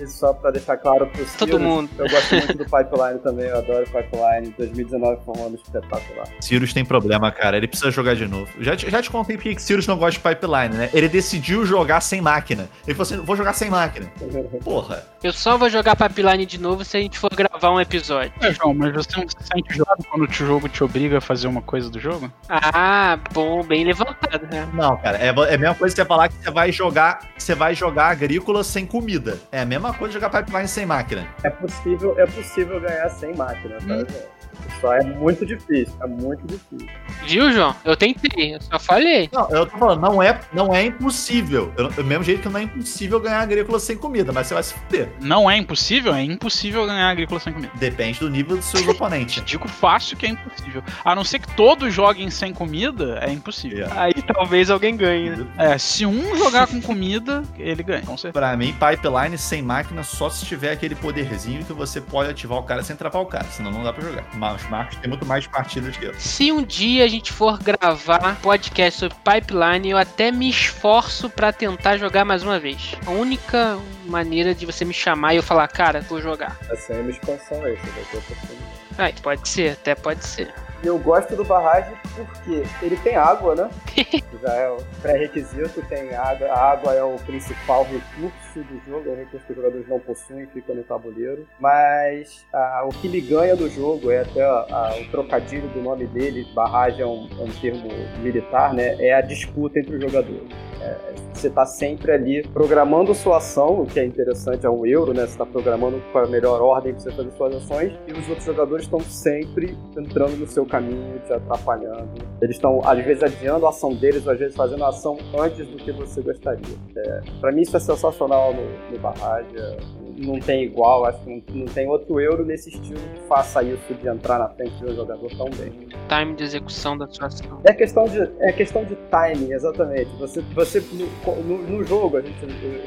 [0.00, 1.90] Isso só para deixar claro pro Todo mundo.
[1.98, 4.54] Eu gosto muito do Pipeline também, eu adoro Pipeline.
[4.56, 6.26] 2019 foi um ano espetacular.
[6.40, 7.56] Sirius tem problema, cara.
[7.56, 8.50] Ele precisa jogar de novo.
[8.60, 10.90] Já te, já te contei porque que Sirius não gosta de Pipeline, né?
[10.92, 12.68] Ele decidiu jogar sem máquina.
[12.86, 14.10] Ele falou assim: vou jogar sem máquina.
[14.64, 15.04] Porra.
[15.22, 18.32] Eu só vou jogar Pipeline de novo se a gente for gravar um episódio.
[18.40, 19.76] É, João, mas você não se sente
[20.08, 22.32] quando o jogo te obriga a fazer uma coisa do jogo?
[22.48, 24.68] Ah, bom, bem levantado, né?
[24.72, 27.54] Não, cara, é, é a mesma coisa que você falar que você vai jogar, você
[27.54, 29.38] vai jogar agrícola sem comida.
[29.50, 31.26] É a mesma mesma coisa jogar pipeline sem máquina.
[31.42, 33.94] É possível, é possível ganhar sem máquina, tá?
[33.94, 34.39] Hum.
[34.80, 36.88] Só é muito difícil, é muito difícil.
[37.26, 37.74] Viu, João?
[37.84, 39.28] Eu tentei, eu só falei.
[39.32, 41.72] Não, eu tô falando, não é, não é impossível.
[41.76, 44.62] Eu, do mesmo jeito que não é impossível ganhar agrícola sem comida, mas você vai
[44.62, 45.12] se fuder.
[45.20, 46.14] Não é impossível?
[46.14, 47.72] É impossível ganhar agrícola sem comida.
[47.76, 49.44] Depende do nível dos seus oponentes.
[49.44, 50.82] Digo fácil que é impossível.
[51.04, 53.78] A não ser que todos joguem sem comida, é impossível.
[53.78, 54.02] Yeah.
[54.02, 55.46] Aí talvez alguém ganhe, né?
[55.58, 58.02] É, se um jogar com comida, ele ganha.
[58.02, 58.32] Com certeza.
[58.32, 62.62] Pra mim, pipeline sem máquina só se tiver aquele poderzinho que você pode ativar o
[62.62, 64.24] cara sem travar o cara, senão não dá pra jogar.
[64.34, 66.14] Mas Marcos tem muito mais partidas que eu.
[66.14, 71.52] Se um dia a gente for gravar podcast sobre Pipeline, eu até me esforço para
[71.52, 72.94] tentar jogar mais uma vez.
[73.04, 76.56] A única maneira de você me chamar e eu falar, cara, vou jogar.
[76.70, 78.70] Essa é uma expansão aí, você vai ter oportunidade.
[78.98, 80.54] Ah, pode ser, até pode ser.
[80.82, 83.70] Eu gosto do barragem porque ele tem água, né?
[84.42, 86.48] Já é o pré-requisito, tem água.
[86.48, 90.00] A água é o principal recurso do jogo, é o recurso que os jogadores não
[90.00, 91.46] possuem, fica no tabuleiro.
[91.58, 96.06] Mas ah, o que me ganha do jogo é até ah, o trocadilho do nome
[96.06, 97.88] dele, barragem é um, é um termo
[98.22, 98.96] militar, né?
[98.98, 100.48] É a disputa entre os jogadores.
[100.80, 100.96] É,
[101.34, 105.22] você está sempre ali programando sua ação, o que é interessante, é um euro, né?
[105.22, 108.46] Você está programando com a melhor ordem para você fazer suas ações, e os outros
[108.46, 112.08] jogadores estão sempre entrando no seu caminho, te atrapalhando.
[112.40, 115.66] Eles estão, às vezes, adiando a ação deles, ou às vezes fazendo a ação antes
[115.66, 116.76] do que você gostaria.
[116.96, 119.08] É, para mim, isso é sensacional no, no.
[119.56, 123.62] É, não tem igual, acho que não, não, tem outro euro nesse estilo que faça
[123.62, 125.72] isso de entrar na frente do jogador tão bem.
[126.08, 127.60] Time de execução da sua ação.
[127.64, 130.10] É questão de, é questão de timing, exatamente.
[130.18, 132.36] Você, você no, no, no jogo, a gente,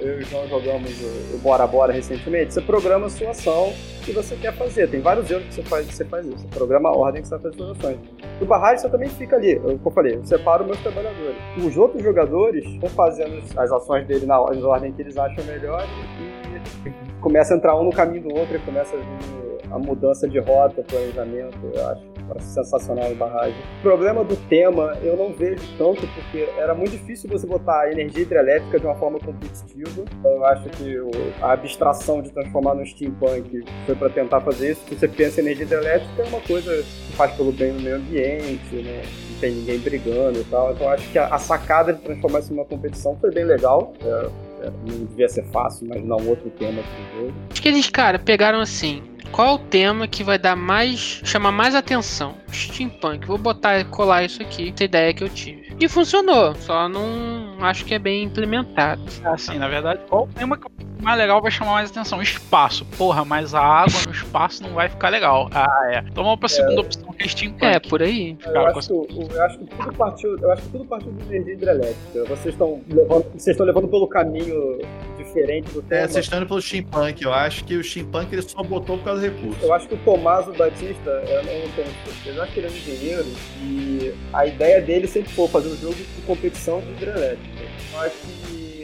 [0.01, 3.73] eu e o João jogamos o, o Bora Bora recentemente, você programa a sua ação
[4.05, 4.89] que você quer fazer.
[4.89, 6.39] Tem vários euros que você faz, você faz isso.
[6.39, 7.97] Você programa a ordem que você fazer suas ações.
[8.39, 11.37] No barragem você também fica ali, como eu falei, eu separo meus trabalhadores.
[11.57, 15.83] Os outros jogadores vão fazendo as ações dele na ordem que eles acham melhor
[16.19, 20.27] e começa a entrar um no caminho do outro e começa a vir a mudança
[20.27, 23.55] de rota, planejamento, eu acho sensacional em barragem.
[23.79, 27.91] O problema do tema eu não vejo tanto, porque era muito difícil você botar a
[27.91, 30.03] energia hidrelétrica de uma forma competitiva.
[30.19, 30.95] Então, eu acho que
[31.41, 34.81] a abstração de transformar no steampunk foi para tentar fazer isso.
[34.87, 38.75] Você pensa em energia hidrelétrica, é uma coisa que faz pelo bem no meio ambiente,
[38.75, 39.01] né?
[39.31, 40.73] não tem ninguém brigando e tal.
[40.73, 43.93] Então, eu acho que a, sacada de transformar isso numa competição foi bem legal.
[44.03, 44.29] É,
[44.71, 47.33] não devia ser fácil, mas não outro tema pro jogo.
[47.51, 49.01] Acho que eles, cara, pegaram assim
[49.31, 51.21] qual é o tema que vai dar mais.
[51.23, 52.35] chamar mais atenção?
[52.51, 53.25] Steampunk.
[53.25, 55.75] Vou botar colar isso aqui, essa ideia que eu tive.
[55.79, 59.01] E funcionou, só não acho que é bem implementado.
[59.25, 60.67] Assim, na verdade, qual o tema que
[61.01, 62.21] mais legal vai chamar mais atenção?
[62.21, 62.85] Espaço.
[62.97, 65.49] Porra, mas a água no espaço não vai ficar legal.
[65.53, 66.03] Ah, é.
[66.07, 67.65] Então vamos pra segunda é, opção, que é Steampunk.
[67.65, 68.37] É, por aí.
[68.45, 70.37] Eu acho, eu acho, que tudo partiu.
[70.39, 72.25] Eu acho que tudo partiu de energia hidrelétrica.
[72.27, 74.79] Vocês estão levando, vocês estão levando pelo caminho
[75.17, 76.01] diferente do tema.
[76.01, 77.23] É, vocês estão indo pelo steampunk.
[77.23, 79.63] Eu acho que o steampunk ele só botou por causa recurso.
[79.63, 82.69] Eu acho que o Tomaso Batista, eu não tenho certeza, eu acho que ele é
[82.69, 83.25] um engenheiro
[83.61, 87.63] e a ideia dele sempre foi fazer um jogo de competição de hidrelétrica.
[87.93, 88.83] Eu acho que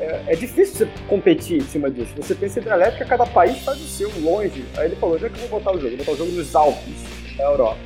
[0.00, 2.12] é, é, difícil você competir em cima disso.
[2.16, 4.64] Você pensa em hidrelétrica, cada país faz o seu, longe.
[4.76, 6.54] Aí ele falou, já que eu vou botar o jogo, vou botar o jogo nos
[6.54, 7.04] Alpes,
[7.36, 7.78] na Europa.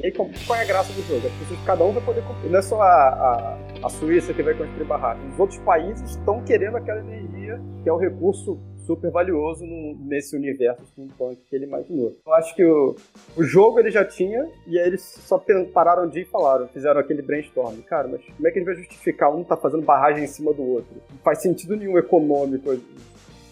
[0.00, 1.26] E aí, qual é a graça do jogo?
[1.26, 2.50] As pessoas, cada um vai poder competir.
[2.50, 5.24] Não é só a, a, a Suíça que vai construir barracos.
[5.32, 10.34] Os outros países estão querendo aquela energia, que é o recurso super valioso no, nesse
[10.34, 12.16] universo steampunk que ele imaginou.
[12.26, 12.96] Eu acho que o,
[13.36, 15.38] o jogo ele já tinha, e aí eles só
[15.74, 17.76] pararam de ir e falaram, fizeram aquele brainstorm.
[17.82, 20.54] Cara, mas como é que a gente vai justificar um tá fazendo barragem em cima
[20.54, 20.90] do outro?
[21.10, 22.70] Não faz sentido nenhum econômico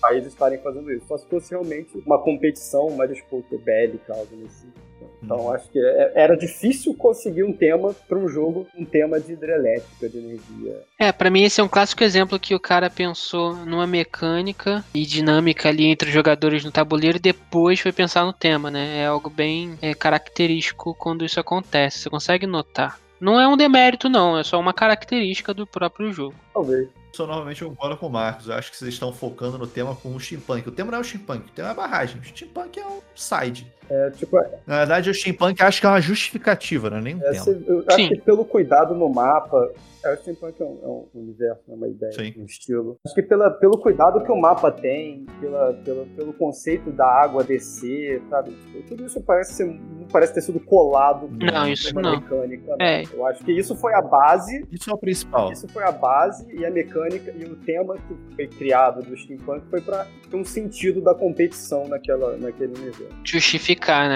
[0.00, 1.06] países estarem fazendo isso.
[1.06, 4.85] Só se fosse realmente uma competição, uma disputa bélica, algo nesse sentido.
[5.22, 9.32] Então acho que é, era difícil conseguir um tema para um jogo, um tema de
[9.32, 10.82] hidrelétrica, de energia.
[10.98, 15.04] É, para mim esse é um clássico exemplo que o cara pensou numa mecânica e
[15.04, 18.98] dinâmica ali entre os jogadores no tabuleiro e depois foi pensar no tema, né?
[18.98, 22.00] É algo bem é, característico quando isso acontece.
[22.00, 22.98] Você consegue notar.
[23.20, 26.34] Não é um demérito, não, é só uma característica do próprio jogo.
[26.52, 26.88] Talvez.
[27.16, 28.46] Só novamente eu concordo com o Marcos.
[28.46, 30.68] Eu acho que vocês estão focando no tema com o steampunk.
[30.68, 32.20] O tema não é o steampunk, o tema é a barragem.
[32.20, 33.66] O steampunk é um side.
[33.88, 34.36] É, tipo,
[34.66, 37.44] Na verdade, o steampunk acho que é uma justificativa, não é nem um é, tema.
[37.44, 39.70] se- eu acho que pelo cuidado no mapa.
[40.04, 42.32] É, o steampunk é um, é um universo, é uma ideia, Sim.
[42.38, 42.96] um estilo.
[43.04, 47.42] Acho que pela, pelo cuidado que o mapa tem, pela, pela, pelo conceito da água
[47.42, 48.50] descer, sabe?
[48.52, 49.80] Tipo, tudo isso parece ser,
[50.12, 52.20] parece ter sido colado Não, isso uma não.
[52.20, 52.76] mecânica.
[52.78, 53.02] É.
[53.02, 53.08] né?
[53.12, 55.50] Eu acho que isso foi a base Isso é o principal.
[55.50, 59.64] Isso foi a base e a mecânica e o tema que foi criado do steampunk
[59.68, 63.08] foi para ter um sentido da competição naquela, naquele universo.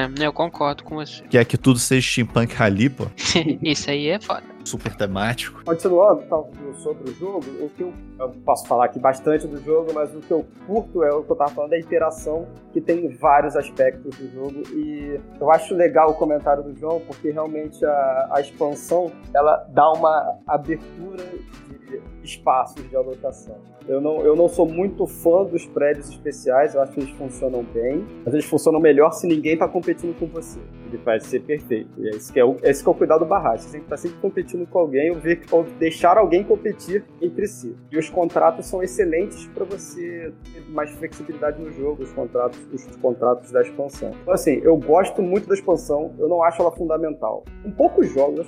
[0.08, 0.26] Né?
[0.26, 1.22] Eu concordo com você.
[1.24, 3.06] Que é que tudo seja steampunk rally, pô.
[3.62, 4.42] Isso aí é foda.
[4.64, 5.64] Super temático.
[5.64, 9.92] Continuando tal, sobre o jogo, o que eu, eu posso falar aqui bastante do jogo,
[9.94, 12.80] mas o que eu curto é o que eu tava falando, é a interação que
[12.80, 17.84] tem vários aspectos do jogo e eu acho legal o comentário do João porque realmente
[17.84, 21.24] a, a expansão ela dá uma abertura
[21.68, 21.79] de
[22.22, 23.56] espaços de alocação.
[23.88, 27.64] Eu não, eu não sou muito fã dos prédios especiais, eu acho que eles funcionam
[27.64, 30.60] bem, mas eles funcionam melhor se ninguém tá competindo com você.
[30.86, 31.90] Ele vai ser perfeito.
[31.98, 33.66] E é esse que é o, esse que é o cuidado do barragem.
[33.66, 37.46] Você tem que estar sempre competindo com alguém ou, ver, ou deixar alguém competir entre
[37.46, 37.74] si.
[37.90, 42.84] E os contratos são excelentes para você ter mais flexibilidade no jogo, os contratos, os
[42.96, 44.12] contratos da expansão.
[44.22, 47.44] Então, assim, eu gosto muito da expansão, eu não acho ela fundamental.
[47.64, 48.46] Em poucos jogos,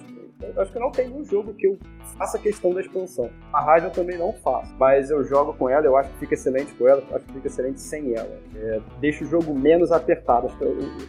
[0.55, 1.78] eu acho que não tem um jogo que eu
[2.16, 3.31] faça questão da expansão.
[3.52, 6.35] A rádio eu também não faço, mas eu jogo com ela, eu acho que fica
[6.35, 8.39] excelente com ela, acho que fica excelente sem ela.
[8.56, 10.48] É, deixa o jogo menos apertado.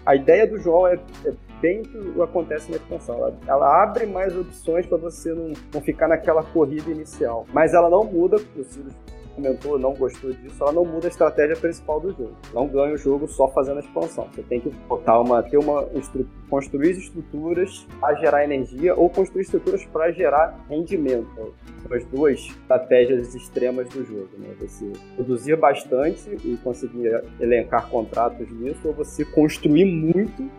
[0.05, 1.84] A ideia do João é, é bem o
[2.14, 3.15] que acontece na expansão.
[3.15, 7.45] Ela, ela abre mais opções para você não, não ficar naquela corrida inicial.
[7.53, 8.93] Mas ela não muda, o Sirius
[9.35, 12.35] comentou, não gostou disso, ela não muda a estratégia principal do jogo.
[12.53, 14.27] Não ganha o jogo só fazendo a expansão.
[14.34, 15.88] Você tem que botar uma, ter uma
[16.49, 21.53] construir estruturas para gerar energia ou construir estruturas para gerar rendimento.
[21.81, 24.49] São as duas estratégias extremas do jogo, né?
[24.60, 30.49] Você produzir bastante e conseguir elencar contratos nisso, ou você construir muito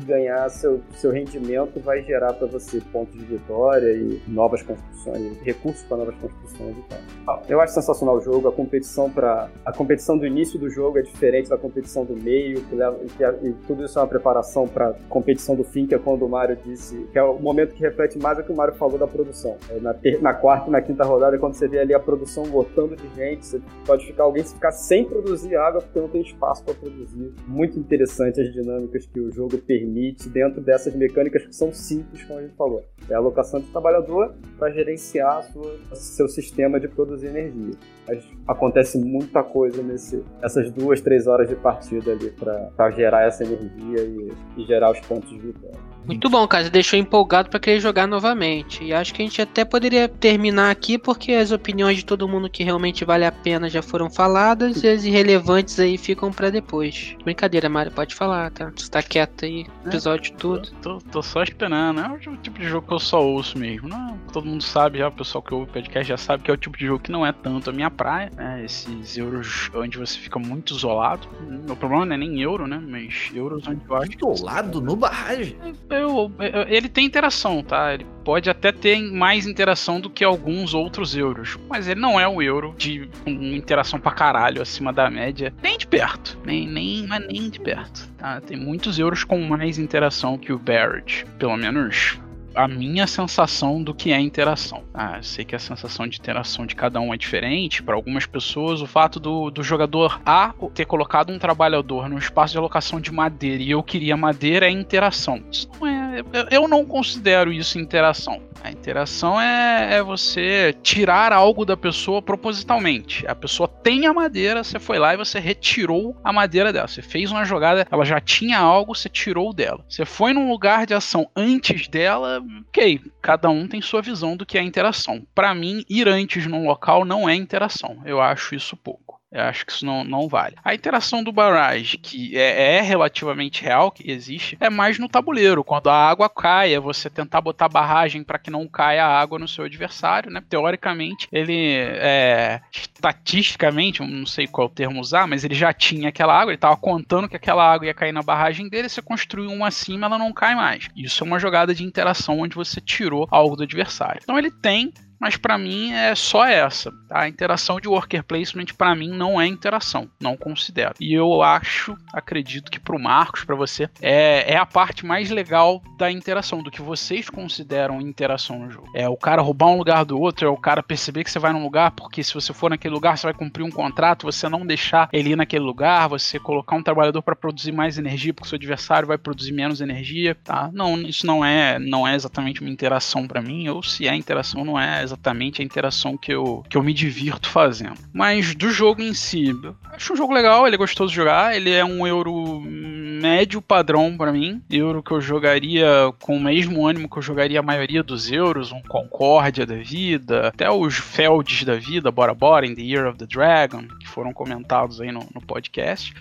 [0.00, 5.82] ganhar seu, seu rendimento vai gerar para você pontos de vitória e novas construções, recursos
[5.84, 6.98] para novas construções e tal.
[7.28, 10.98] Ah, Eu acho sensacional o jogo, a competição para a competição do início do jogo
[10.98, 14.02] é diferente da competição do meio, que leva, e, que é- e tudo isso é
[14.02, 17.22] uma preparação para a competição do fim, que é quando o Mario disse, que é
[17.22, 19.56] o momento que reflete mais o que o Mario falou da produção.
[19.70, 22.44] É na, ter- na quarta e na quinta rodada, quando você vê ali a produção
[22.44, 26.22] lotando de gente, você pode ficar alguém se ficar sem produzir água porque não tem
[26.22, 27.32] espaço para produzir.
[27.46, 29.81] Muito interessante as dinâmicas que o jogo permite
[30.28, 32.84] dentro dessas mecânicas que são simples, como a gente falou.
[33.08, 37.74] É a alocação de trabalhador para gerenciar sua, seu sistema de produzir energia.
[38.06, 43.44] Mas acontece muita coisa nesse, nessas duas, três horas de partida ali para gerar essa
[43.44, 45.92] energia e, e gerar os pontos de vitória.
[46.04, 46.64] Muito bom, cara.
[46.64, 48.82] Você deixou empolgado pra querer jogar novamente.
[48.84, 52.50] E acho que a gente até poderia terminar aqui, porque as opiniões de todo mundo
[52.50, 57.16] que realmente vale a pena já foram faladas e as irrelevantes aí ficam pra depois.
[57.24, 58.72] Brincadeira, Mário, pode falar, tá?
[58.74, 60.70] Você tá quieto aí, episódio todo.
[60.82, 63.88] Tô, tô só esperando, é o tipo de jogo que eu só ouço mesmo.
[63.88, 66.54] Não, todo mundo sabe já, o pessoal que ouve o podcast já sabe que é
[66.54, 68.64] o tipo de jogo que não é tanto a minha praia, né?
[68.64, 71.28] Esses euros onde você fica muito isolado.
[71.68, 72.82] O problema não é nem euro, né?
[72.84, 75.56] Mas euros onde eu acho Isolado no barragem.
[75.90, 77.94] eu, eu- ele tem interação, tá?
[77.94, 82.26] Ele pode até ter mais interação do que alguns outros euros, mas ele não é
[82.28, 87.26] o euro de interação pra caralho acima da média, nem de perto, nem nem mas
[87.26, 88.08] nem de perto.
[88.16, 88.40] Tá?
[88.40, 92.18] Tem muitos euros com mais interação que o Barrett, pelo menos
[92.54, 94.82] a minha sensação do que é interação.
[94.92, 97.82] Ah, sei que a sensação de interação de cada um é diferente.
[97.82, 102.52] Para algumas pessoas, o fato do, do jogador A ter colocado um trabalhador no espaço
[102.52, 105.42] de alocação de madeira e eu queria madeira é interação.
[105.50, 106.11] Isso não é
[106.50, 108.42] eu- não considero isso interação.
[108.62, 113.26] A interação é, é você tirar algo da pessoa propositalmente.
[113.26, 116.86] A pessoa tem a madeira, você foi lá e você retirou a madeira dela.
[116.86, 119.84] Você fez uma jogada, ela já tinha algo, você tirou dela.
[119.88, 123.00] Você foi num lugar de ação antes dela, ok.
[123.20, 125.26] Cada um tem sua visão do que é interação.
[125.34, 128.00] Pra mim, ir antes num local não é interação.
[128.04, 129.20] Eu acho isso pouco.
[129.32, 130.56] Eu acho que isso não, não vale.
[130.62, 135.64] A interação do barrage, que é, é relativamente real, que existe, é mais no tabuleiro.
[135.64, 139.38] Quando a água cai, é você tentar botar barragem para que não caia a água
[139.38, 140.42] no seu adversário, né?
[140.46, 146.50] Teoricamente, ele é estatisticamente, não sei qual termo usar, mas ele já tinha aquela água,
[146.50, 150.06] ele estava contando que aquela água ia cair na barragem dele, você construiu uma acima,
[150.06, 150.88] ela não cai mais.
[150.94, 154.20] Isso é uma jogada de interação onde você tirou algo do adversário.
[154.22, 154.92] Então ele tem
[155.22, 156.90] mas pra mim é só essa.
[157.08, 157.20] tá?
[157.20, 160.94] A interação de worker placement pra mim não é interação, não considero.
[161.00, 165.80] E eu acho, acredito que pro Marcos, pra você, é, é a parte mais legal
[165.96, 168.90] da interação, do que vocês consideram interação no jogo.
[168.96, 171.52] É o cara roubar um lugar do outro, é o cara perceber que você vai
[171.52, 174.66] num lugar, porque se você for naquele lugar, você vai cumprir um contrato, você não
[174.66, 178.50] deixar ele ir naquele lugar, você colocar um trabalhador pra produzir mais energia, porque o
[178.50, 180.68] seu adversário vai produzir menos energia, tá?
[180.72, 184.64] Não, isso não é, não é exatamente uma interação pra mim, ou se é interação,
[184.64, 185.11] não é exatamente
[185.60, 187.98] a interação que eu, que eu me divirto fazendo.
[188.12, 189.52] Mas do jogo em si,
[189.92, 194.16] acho um jogo legal, ele é gostoso de jogar, ele é um euro médio padrão
[194.16, 198.02] pra mim, euro que eu jogaria com o mesmo ânimo que eu jogaria a maioria
[198.02, 202.82] dos euros, um Concórdia da vida, até os Felds da vida, Bora Bora, in the
[202.82, 206.12] Year of the Dragon, que foram comentados aí no, no podcast.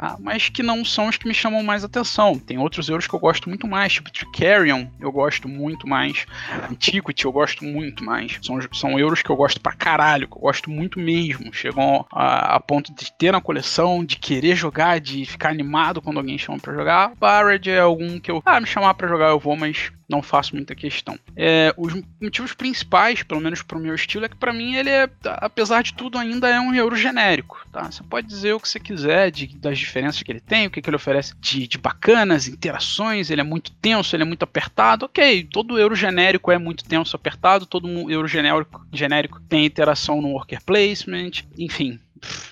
[0.00, 0.16] Tá?
[0.18, 2.38] mas que não são os que me chamam mais atenção.
[2.38, 6.26] Tem outros euros que eu gosto muito mais, tipo Tricarion, eu gosto muito mais.
[6.70, 8.38] Antiquity, eu gosto muito mais.
[8.42, 11.52] São, são euros que eu gosto pra caralho, que eu gosto muito mesmo.
[11.52, 16.16] Chegam a, a ponto de ter na coleção, de querer jogar, de ficar animado quando
[16.16, 17.12] alguém chama pra jogar.
[17.16, 18.42] Barrett é algum que eu.
[18.46, 21.16] Ah, me chamar pra jogar eu vou, mas não faço muita questão.
[21.36, 25.08] É, os motivos principais, pelo menos pro meu estilo, é que pra mim ele é,
[25.24, 27.90] apesar de tudo, ainda é um euro genérico, tá?
[27.90, 30.80] Você pode dizer o que você quiser de, das diferenças que ele tem, o que,
[30.80, 35.04] que ele oferece de, de bacanas, interações, ele é muito tenso, ele é muito apertado,
[35.06, 40.28] ok, todo euro genérico é muito tenso, apertado, todo euro genérico, genérico tem interação no
[40.28, 41.98] worker placement, enfim,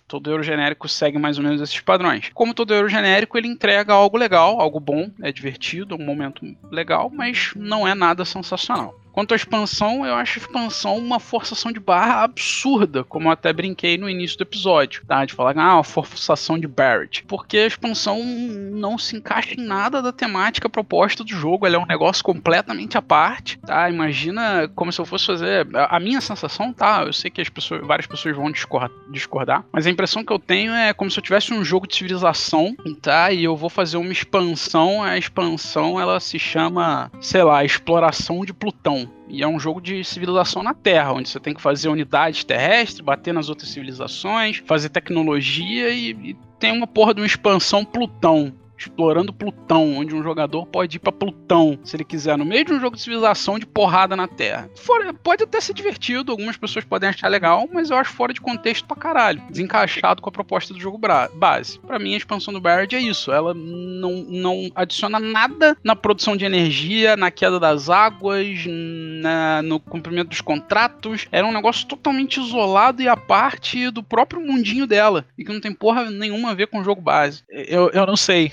[0.07, 2.31] todo euro genérico segue mais ou menos esses padrões.
[2.35, 7.11] Como todo euro genérico, ele entrega algo legal, algo bom, é divertido, um momento legal,
[7.13, 8.99] mas não é nada sensacional.
[9.19, 13.53] Quanto à expansão, eu acho a expansão uma forçação de barra absurda, como eu até
[13.53, 15.25] brinquei no início do episódio, tá?
[15.25, 17.25] De falar, ah, uma forçação de Barrett.
[17.25, 21.79] Porque a expansão não se encaixa em nada da temática proposta do jogo, ela é
[21.81, 23.91] um negócio completamente à parte, tá?
[23.91, 25.67] Imagina como se eu fosse fazer.
[25.75, 27.03] A minha sensação, tá?
[27.03, 30.73] Eu sei que as pessoas, várias pessoas vão discordar, mas a impressão que eu tenho
[30.73, 33.33] é como se eu tivesse um jogo de civilização, tá?
[33.33, 38.53] E eu vou fazer uma expansão, a expansão ela se chama, sei lá, exploração de
[38.53, 39.11] Plutão.
[39.29, 43.01] E é um jogo de civilização na Terra, onde você tem que fazer unidades terrestres,
[43.01, 48.53] bater nas outras civilizações, fazer tecnologia e, e tem uma porra de uma expansão Plutão.
[48.79, 52.73] Explorando Plutão, onde um jogador pode ir pra Plutão, se ele quiser, no meio de
[52.73, 54.71] um jogo de civilização de porrada na Terra.
[54.77, 58.41] Fora, pode até ser divertido, algumas pessoas podem achar legal, mas eu acho fora de
[58.41, 59.43] contexto pra caralho.
[59.51, 60.99] Desencaixado com a proposta do jogo
[61.35, 61.79] base.
[61.81, 63.33] Pra mim, a expansão do Barrett é isso.
[63.33, 69.81] Ela não, não adiciona nada na produção de energia, na queda das águas, na- no
[69.81, 71.27] cumprimento dos contratos.
[71.33, 75.25] Era um negócio totalmente isolado e à parte do próprio mundinho dela.
[75.37, 77.43] E que não tem porra nenhuma a ver com o jogo base.
[77.49, 78.53] Eu, eu não sei.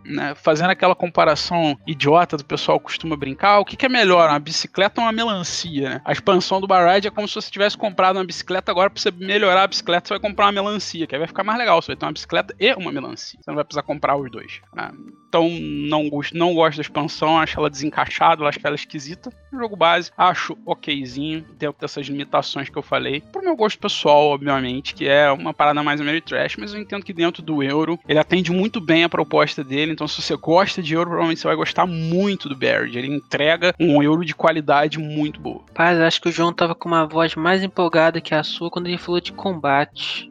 [0.05, 0.33] Né?
[0.35, 4.99] Fazendo aquela comparação idiota do pessoal costuma brincar, o que, que é melhor, uma bicicleta
[5.01, 5.89] ou uma melancia?
[5.89, 6.01] Né?
[6.05, 9.11] A expansão do Barride é como se você tivesse comprado uma bicicleta, agora pra você
[9.11, 11.81] melhorar a bicicleta, você vai comprar uma melancia, que aí vai ficar mais legal.
[11.81, 13.39] Você vai ter uma bicicleta e uma melancia.
[13.41, 14.61] Você não vai precisar comprar os dois.
[14.73, 14.91] né?
[15.27, 19.31] Então, não gosto, não gosto da expansão, acho ela desencaixada, acho ela esquisita.
[19.53, 23.21] Jogo base, acho okzinho, dentro dessas limitações que eu falei.
[23.31, 27.05] Pro meu gosto pessoal, obviamente, que é uma parada mais meio trash, mas eu entendo
[27.05, 29.90] que dentro do euro, ele atende muito bem a proposta dele.
[29.91, 32.97] Então, se você gosta de euro, provavelmente você vai gostar muito do Barrett.
[32.97, 35.61] Ele entrega um euro de qualidade muito boa.
[35.73, 38.87] Paz, acho que o João tava com uma voz mais empolgada que a sua quando
[38.87, 40.29] ele falou de combate.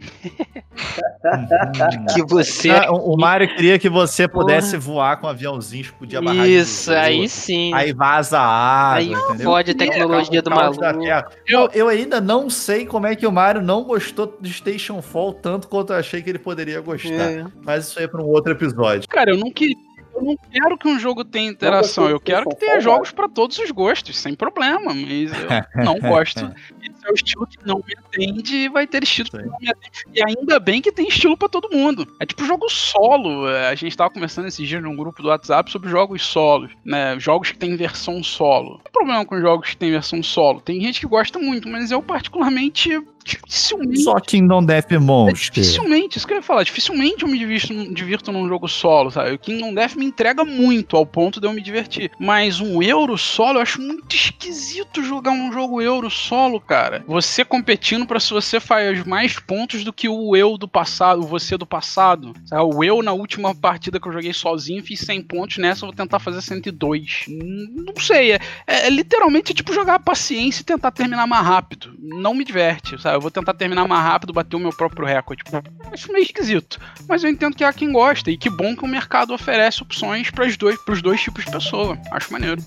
[2.15, 2.71] Que você.
[2.71, 6.45] Ah, o Mario queria que você pudesse voar com um aviãozinho, explodir a barragem.
[6.45, 7.73] do Isso, aí sim.
[7.75, 9.45] Aí vaza a água, Aí entendeu?
[9.45, 11.31] fode a tecnologia do Caos da maluco.
[11.47, 15.35] Eu, eu ainda não sei como é que o Mario não gostou de Station Fall
[15.35, 17.11] tanto quanto eu achei que ele poderia gostar.
[17.11, 17.45] É.
[17.65, 19.09] Mas isso aí é para um outro episódio.
[19.09, 19.77] Cara, eu não queria.
[20.15, 23.59] eu não quero que um jogo tenha interação, eu quero que tenha jogos para todos
[23.59, 25.49] os gostos, sem problema, mas eu
[25.85, 26.53] não gosto.
[26.83, 29.71] Esse é o estilo que não me atende e vai ter estilo que não me
[29.71, 30.05] atende.
[30.15, 32.07] E ainda bem que tem estilo para todo mundo.
[32.19, 33.49] É tipo jogo solo.
[33.49, 37.19] É, a gente tava conversando esses dias num grupo do WhatsApp sobre jogos solos, né?
[37.19, 38.73] Jogos que tem versão solo.
[38.73, 40.61] Não tem problema com jogos que tem versão solo.
[40.61, 44.03] Tem gente que gosta muito, mas eu particularmente dificilmente.
[44.03, 45.31] Só Kingdom Death Monster.
[45.31, 46.63] É, dificilmente, isso que eu ia falar.
[46.63, 49.33] Dificilmente eu me divirto, divirto num jogo solo, sabe?
[49.33, 52.11] O Kingdom Death me entrega muito ao ponto de eu me divertir.
[52.19, 57.05] Mas um euro solo, eu acho muito esquisito jogar um jogo euro solo, cara.
[57.07, 61.27] Você competindo para se você faz mais pontos do que o eu do passado, o
[61.27, 62.35] você do passado.
[62.47, 62.63] Sabe?
[62.63, 65.97] O eu na última partida que eu joguei sozinho fiz 100 pontos, nessa eu vou
[65.97, 67.27] tentar fazer 102.
[67.29, 71.95] Não sei, é, é, é literalmente tipo jogar a paciência e tentar terminar mais rápido.
[71.99, 73.10] Não me diverte, sabe?
[73.15, 75.43] Eu vou tentar terminar mais rápido, bater o meu próprio recorde.
[75.45, 75.63] Tipo,
[75.93, 76.81] acho meio esquisito.
[77.09, 78.31] Mas eu entendo que há quem gosta.
[78.31, 81.99] E que bom que o mercado oferece opções para os dois, dois tipos de pessoa.
[82.11, 82.63] Acho maneiro.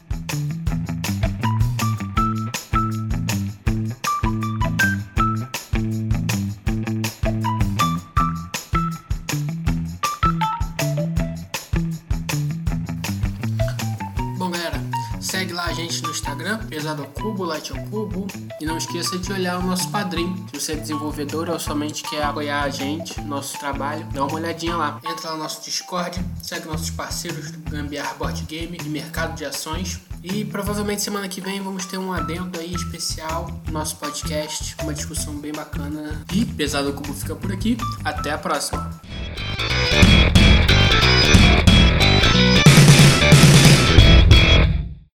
[16.14, 18.28] Instagram, Pesado ao Cubo, Light ao Cubo.
[18.62, 20.46] E não esqueça de olhar o nosso padrinho.
[20.54, 24.78] Se você é desenvolvedor ou somente quer apoiar a gente, nosso trabalho, dá uma olhadinha
[24.78, 25.00] lá.
[25.04, 29.44] Entra lá no nosso Discord, segue nossos parceiros do Gambiar Board Game e Mercado de
[29.44, 30.00] Ações.
[30.24, 34.94] E provavelmente semana que vem vamos ter um adendo aí especial no nosso podcast, uma
[34.94, 36.24] discussão bem bacana.
[36.32, 37.76] E Pesado ao Cubo fica por aqui.
[38.06, 39.02] Até a próxima.